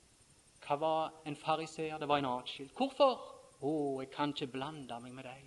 Hva 0.71 0.77
var 0.79 1.11
en 1.27 1.35
fariseer? 1.35 1.97
Det 1.99 2.07
var 2.07 2.21
en 2.21 2.25
atskilt. 2.29 2.71
Hvorfor? 2.79 3.17
Å, 3.59 3.71
jeg 3.99 4.07
kan 4.13 4.31
ikke 4.31 4.53
blande 4.53 4.95
meg 5.03 5.11
med 5.11 5.25
deg. 5.27 5.41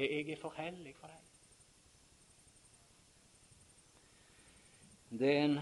Jeg 0.00 0.30
er 0.32 0.38
for 0.40 0.56
hellig 0.56 0.94
for 0.96 1.12
deg. 1.12 1.18
Det 5.20 5.28
er 5.28 5.44
en 5.44 5.58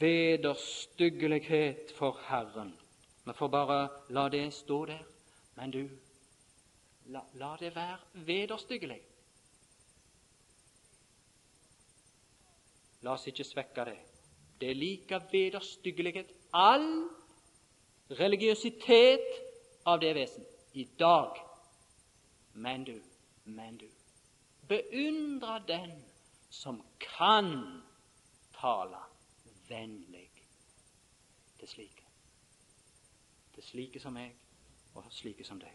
vederstyggelighet 0.00 1.92
for 1.98 2.16
Herren. 2.24 2.70
Vi 3.26 3.34
får 3.36 3.50
bare 3.52 3.76
la 4.16 4.22
det 4.32 4.46
stå 4.56 4.78
der. 4.88 5.02
Men 5.58 5.74
du, 5.74 5.82
la, 7.12 7.20
la 7.36 7.50
det 7.60 7.74
være 7.76 7.98
vederstyggelig. 8.30 9.02
La 13.04 13.12
oss 13.18 13.28
ikke 13.28 13.44
svekke 13.44 13.84
det. 13.90 13.98
Det 14.56 14.72
er 14.72 14.80
like 14.80 15.20
vederstyggelighet, 15.34 16.32
all 16.56 16.88
religiøsitet 18.10 19.26
av 19.86 20.00
det 20.00 20.14
vesen, 20.14 20.44
i 20.72 20.84
dag. 20.98 21.38
Men 22.54 22.84
du, 22.84 23.00
men 23.44 23.76
du, 23.76 23.86
beundra 24.68 25.58
den 25.68 25.92
som 26.50 26.82
kan 27.00 27.82
tale 28.60 29.00
vennlig 29.68 30.30
til 31.58 31.68
slike. 31.68 32.06
Til 33.54 33.62
slike 33.62 34.00
som 34.00 34.14
meg, 34.14 34.34
og 34.94 35.04
slike 35.10 35.44
som 35.44 35.58
deg. 35.60 35.72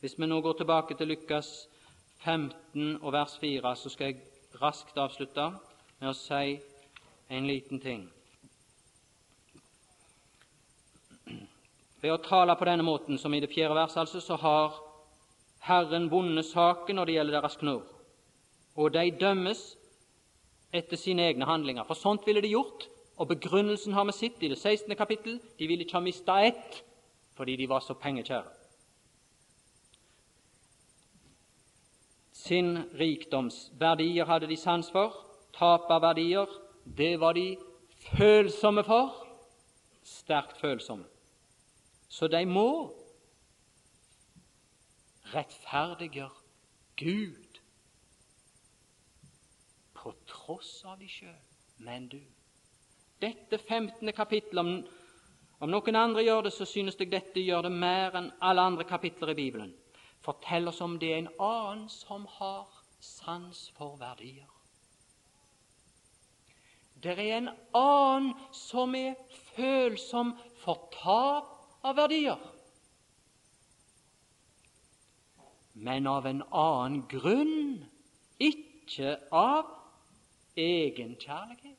Hvis 0.00 0.18
vi 0.18 0.26
nå 0.26 0.40
går 0.40 0.58
tilbake 0.58 0.96
til 0.98 1.08
Lukas 1.08 1.68
15 2.24 3.02
og 3.02 3.12
vers 3.12 3.38
4, 3.38 3.76
så 3.76 3.88
skal 3.88 4.06
jeg 4.06 4.22
raskt 4.62 4.98
avslutte 4.98 5.46
med 6.00 6.10
å 6.10 6.16
si 6.16 6.58
en 7.30 7.46
liten 7.46 7.80
ting. 7.80 8.08
Ved 12.02 12.10
å 12.10 12.22
tale 12.22 12.56
på 12.58 12.66
denne 12.66 12.82
måten, 12.82 13.18
som 13.18 13.34
i 13.34 13.40
det 13.40 13.52
fjerde 13.52 13.76
verset, 13.78 14.00
altså, 14.02 14.20
så 14.20 14.36
har 14.42 14.80
Herren 15.62 16.08
vunnet 16.10 16.48
saken 16.48 16.98
når 16.98 17.06
det 17.06 17.14
gjelder 17.14 17.38
deres 17.38 17.58
knor, 17.60 17.84
og 18.74 18.94
de 18.94 19.04
dømmes 19.20 19.60
etter 20.74 20.98
sine 20.98 21.28
egne 21.28 21.46
handlinger. 21.46 21.86
For 21.86 21.98
sånt 21.98 22.26
ville 22.26 22.42
de 22.42 22.50
gjort, 22.50 22.88
og 23.20 23.28
begrunnelsen 23.28 23.94
har 23.94 24.08
vi 24.08 24.16
sett 24.16 24.42
i 24.42 24.50
det 24.50 24.58
16. 24.58 24.96
kapittel. 24.96 25.38
De 25.58 25.68
ville 25.68 25.84
ikke 25.84 26.00
ha 26.00 26.04
mista 26.04 26.40
ett 26.42 26.82
fordi 27.32 27.54
de 27.56 27.68
var 27.68 27.80
så 27.80 27.94
pengekjære. 27.96 28.50
Sin 32.32 32.76
rikdomsverdier 32.98 34.28
hadde 34.28 34.50
de 34.50 34.56
sans 34.56 34.90
for, 34.92 35.14
tap 35.56 35.88
av 35.90 36.02
verdier, 36.02 36.50
det 36.84 37.14
var 37.20 37.38
de 37.38 37.56
følsomme 38.10 38.84
for, 38.84 39.14
sterkt 40.04 40.60
følsomme. 40.60 41.11
Så 42.12 42.28
de 42.28 42.42
må 42.44 42.92
rettferdiggjøre 45.32 46.42
Gud 47.00 47.60
på 49.96 50.12
tross 50.28 50.74
av 50.84 50.98
de 51.00 51.08
sjøl. 51.08 51.38
Men 51.82 52.10
du, 52.12 52.20
dette 53.22 53.58
15. 53.58 54.12
kapittel 54.12 54.60
om, 54.60 54.72
om 55.62 55.72
noen 55.72 55.98
andre 55.98 56.24
gjør 56.26 56.44
det, 56.46 56.52
så 56.52 56.66
synes 56.68 56.98
jeg 57.00 57.10
dette 57.14 57.40
gjør 57.40 57.64
det 57.66 57.72
mer 57.74 58.18
enn 58.20 58.28
alle 58.44 58.66
andre 58.68 58.86
kapitler 58.86 59.32
i 59.32 59.38
Bibelen. 59.38 59.72
Fortell 60.22 60.68
oss 60.68 60.82
om 60.84 60.98
det 61.00 61.14
er 61.14 61.22
en 61.22 61.32
annen 61.40 61.88
som 61.90 62.26
har 62.36 62.68
sans 63.02 63.64
for 63.78 63.96
verdier. 63.98 64.50
Det 67.02 67.16
er 67.16 67.38
en 67.40 67.50
annen 67.74 68.36
som 68.54 68.94
er 68.94 69.16
følsom 69.56 70.36
for 70.62 70.86
tap 71.00 71.51
av 71.82 71.96
verdier, 71.96 72.38
men 75.74 76.06
av 76.06 76.26
en 76.26 76.42
annen 76.50 77.02
grunn, 77.10 77.84
ikke 78.42 79.16
av 79.34 79.70
egenkjærlighet, 80.58 81.78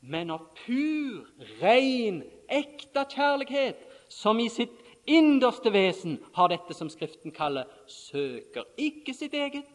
men 0.00 0.30
av 0.30 0.44
pur, 0.64 1.26
ren, 1.60 2.22
ekte 2.48 3.04
kjærlighet, 3.12 3.80
som 4.08 4.38
i 4.40 4.48
sitt 4.52 4.76
innerste 5.08 5.72
vesen 5.72 6.18
har 6.36 6.52
dette 6.52 6.76
som 6.76 6.90
Skriften 6.92 7.32
kaller 7.34 7.68
søker 7.90 8.68
ikke 8.80 9.14
sitt 9.16 9.34
eget. 9.34 9.68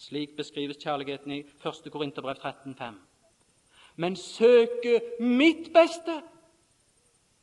Slik 0.00 0.36
beskrives 0.36 0.80
kjærligheten 0.80 1.32
i 1.34 1.40
1. 1.44 1.90
Korinterbrev 1.92 2.40
13,5. 2.40 2.98
Men 4.00 4.16
søker 4.16 5.20
mitt 5.20 5.72
beste 5.74 6.20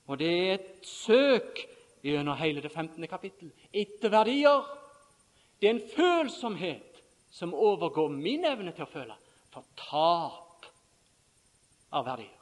og 0.07 0.19
det 0.19 0.29
er 0.31 0.53
et 0.55 0.87
søk 0.87 1.59
gjennom 2.03 2.37
hele 2.39 2.63
det 2.63 2.71
15. 2.71 3.07
kapittel 3.07 3.51
etter 3.73 4.11
verdier. 4.13 4.63
Det 5.59 5.67
er 5.67 5.75
en 5.75 5.89
følsomhet 5.91 7.01
som 7.33 7.53
overgår 7.53 8.09
min 8.13 8.45
evne 8.47 8.71
til 8.71 8.85
å 8.85 8.91
føle 8.91 9.17
for 9.51 9.67
tap 9.79 10.67
av 11.91 12.07
verdier. 12.07 12.33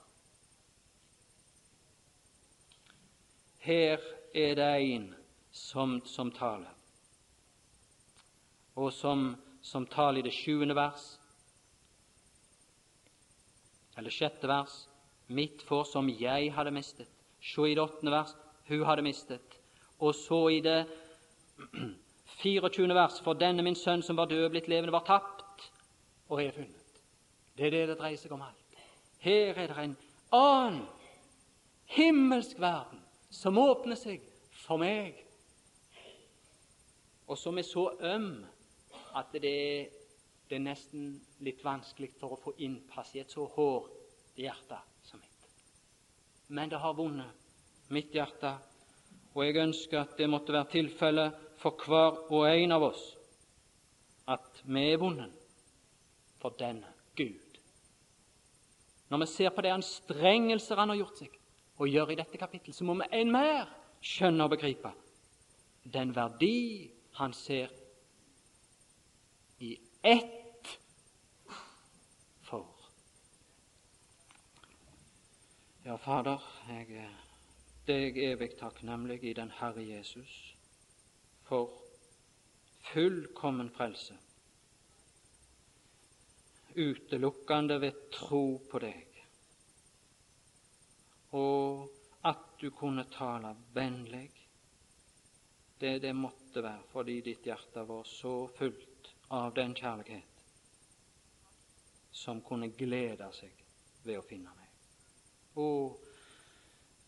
Her 3.65 4.01
er 4.35 4.57
det 4.59 4.71
en 4.93 5.07
som, 5.55 5.97
som 6.05 6.29
taler, 6.35 6.69
og 8.75 8.91
som, 8.93 9.31
som 9.65 9.87
taler 9.89 10.21
i 10.21 10.27
det 10.27 10.35
sjuende 10.35 10.75
vers, 10.77 11.07
eller 13.97 14.13
sjette 14.13 14.45
vers, 14.51 14.83
mitt 15.33 15.63
for 15.65 15.87
som 15.89 16.11
jeg 16.11 16.51
hadde 16.53 16.75
mistet. 16.75 17.14
Se 17.45 17.67
i 17.69 17.75
det 17.75 17.83
åttende 17.83 18.11
vers 18.11 18.33
hun 18.67 18.85
hadde 18.87 19.05
mistet. 19.05 19.59
Og 19.99 20.15
så 20.17 20.47
i 20.49 20.61
det 20.65 20.79
24. 22.41 22.93
vers 22.95 23.21
for 23.23 23.37
denne 23.37 23.63
min 23.63 23.77
sønn 23.77 24.03
som 24.03 24.17
var 24.17 24.29
død, 24.31 24.49
blitt 24.49 24.67
levende, 24.67 24.91
var 24.91 25.05
tapt 25.07 25.69
og 26.29 26.41
er 26.43 26.51
funnet. 26.51 27.01
Det 27.57 27.67
er 27.67 27.75
det 27.75 27.87
det 27.91 27.97
dreier 27.99 28.19
seg 28.19 28.33
om 28.35 28.43
alt. 28.43 28.79
Her 29.23 29.53
er 29.55 29.69
det 29.71 29.83
en 29.83 29.97
annen 30.35 30.81
himmelsk 31.95 32.59
verden 32.59 32.99
som 33.31 33.57
åpner 33.61 33.97
seg 33.99 34.23
for 34.65 34.81
meg, 34.81 35.21
og 37.27 37.37
som 37.37 37.57
er 37.57 37.65
så 37.65 37.87
øm 38.01 38.43
at 39.15 39.31
det 39.33 39.53
er, 39.53 39.87
det 40.49 40.57
er 40.57 40.65
nesten 40.65 41.07
litt 41.45 41.63
vanskelig 41.65 42.11
for 42.19 42.35
å 42.35 42.41
få 42.41 42.53
innpass 42.65 43.15
i 43.15 43.23
et 43.23 43.31
så 43.31 43.47
hårdt 43.55 44.37
hjerte 44.37 44.81
men 46.47 46.69
det 46.69 46.79
har 46.81 46.97
vunnet 46.97 47.91
mitt 47.93 48.13
hjerte. 48.15 48.55
Og 49.35 49.43
jeg 49.45 49.59
ønsker 49.61 50.01
at 50.01 50.17
det 50.17 50.29
måtte 50.31 50.53
være 50.55 50.71
tilfellet 50.71 51.41
for 51.59 51.77
hver 51.85 52.19
og 52.31 52.45
en 52.49 52.75
av 52.75 52.89
oss 52.91 53.03
at 54.31 54.61
vi 54.65 54.83
er 54.91 55.01
vunnet 55.01 55.33
for 56.41 56.55
denne 56.57 56.89
Gud. 57.17 57.59
Når 59.09 59.21
vi 59.21 59.27
ser 59.29 59.53
på 59.53 59.61
de 59.61 59.73
anstrengelser 59.75 60.81
han 60.81 60.93
har 60.93 61.01
gjort 61.03 61.19
seg 61.21 61.35
og 61.75 61.91
gjør 61.91 62.13
i 62.13 62.17
dette 62.17 62.39
kapittel, 62.39 62.73
så 62.73 62.87
må 62.87 62.95
vi 63.01 63.09
en 63.19 63.33
mer 63.33 63.67
skjønne 64.05 64.47
og 64.47 64.55
begripe 64.55 64.93
den 65.85 66.15
verdi 66.15 66.89
han 67.19 67.33
ser 67.33 67.69
i 69.59 69.77
ett 70.01 70.44
Ja, 75.87 75.97
Fader, 76.01 76.41
jeg 76.65 76.95
er 76.97 77.11
deg 77.85 78.15
evig 78.17 78.55
takknemlig 78.57 79.19
i 79.29 79.33
den 79.37 79.51
Herre 79.59 79.83
Jesus 79.85 80.31
for 81.45 81.69
fullkommen 82.87 83.69
frelse, 83.75 84.17
utelukkende 86.73 87.77
ved 87.85 88.01
tro 88.17 88.41
på 88.71 88.81
deg, 88.81 89.21
og 91.37 91.85
at 92.33 92.49
du 92.65 92.71
kunne 92.73 93.05
tale 93.13 93.53
vennlig. 93.77 94.31
Det 95.77 96.01
det 96.01 96.17
måtte 96.17 96.65
være 96.65 96.89
fordi 96.97 97.21
ditt 97.29 97.45
hjerte 97.45 97.85
var 97.85 98.09
så 98.09 98.35
fullt 98.57 99.13
av 99.37 99.53
den 99.53 99.77
kjærlighet 99.77 100.45
som 102.25 102.41
kunne 102.41 102.73
glede 102.73 103.29
seg 103.37 103.67
ved 104.01 104.17
å 104.17 104.25
finne 104.25 104.49
meg. 104.49 104.64
Og 105.55 106.01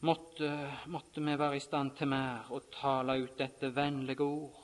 måtte, 0.08 0.52
måtte 0.88 1.22
vi 1.22 1.36
være 1.40 1.58
i 1.58 1.64
stand 1.64 1.96
til 1.98 2.12
mer 2.12 2.52
å 2.54 2.62
tale 2.72 3.18
ut 3.24 3.38
dette 3.40 3.74
vennlige 3.76 4.24
ord 4.24 4.64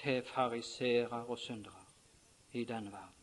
til 0.00 0.22
fariserer 0.26 1.28
og 1.28 1.38
syndere 1.38 1.84
i 2.52 2.64
denne 2.64 2.92
verden. 2.92 3.16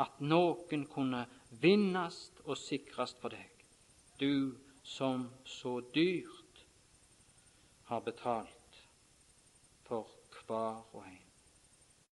At 0.00 0.20
noen 0.20 0.86
kunne 0.92 1.24
vinnes 1.62 2.18
og 2.44 2.56
sikres 2.60 3.16
for 3.20 3.32
deg, 3.32 3.64
du 4.20 4.56
som 4.86 5.28
så 5.44 5.80
dyrt 5.94 6.66
har 7.90 8.02
betalt 8.04 8.82
for 9.86 10.10
hver 10.46 10.82
og 10.92 11.04
en. 11.06 11.25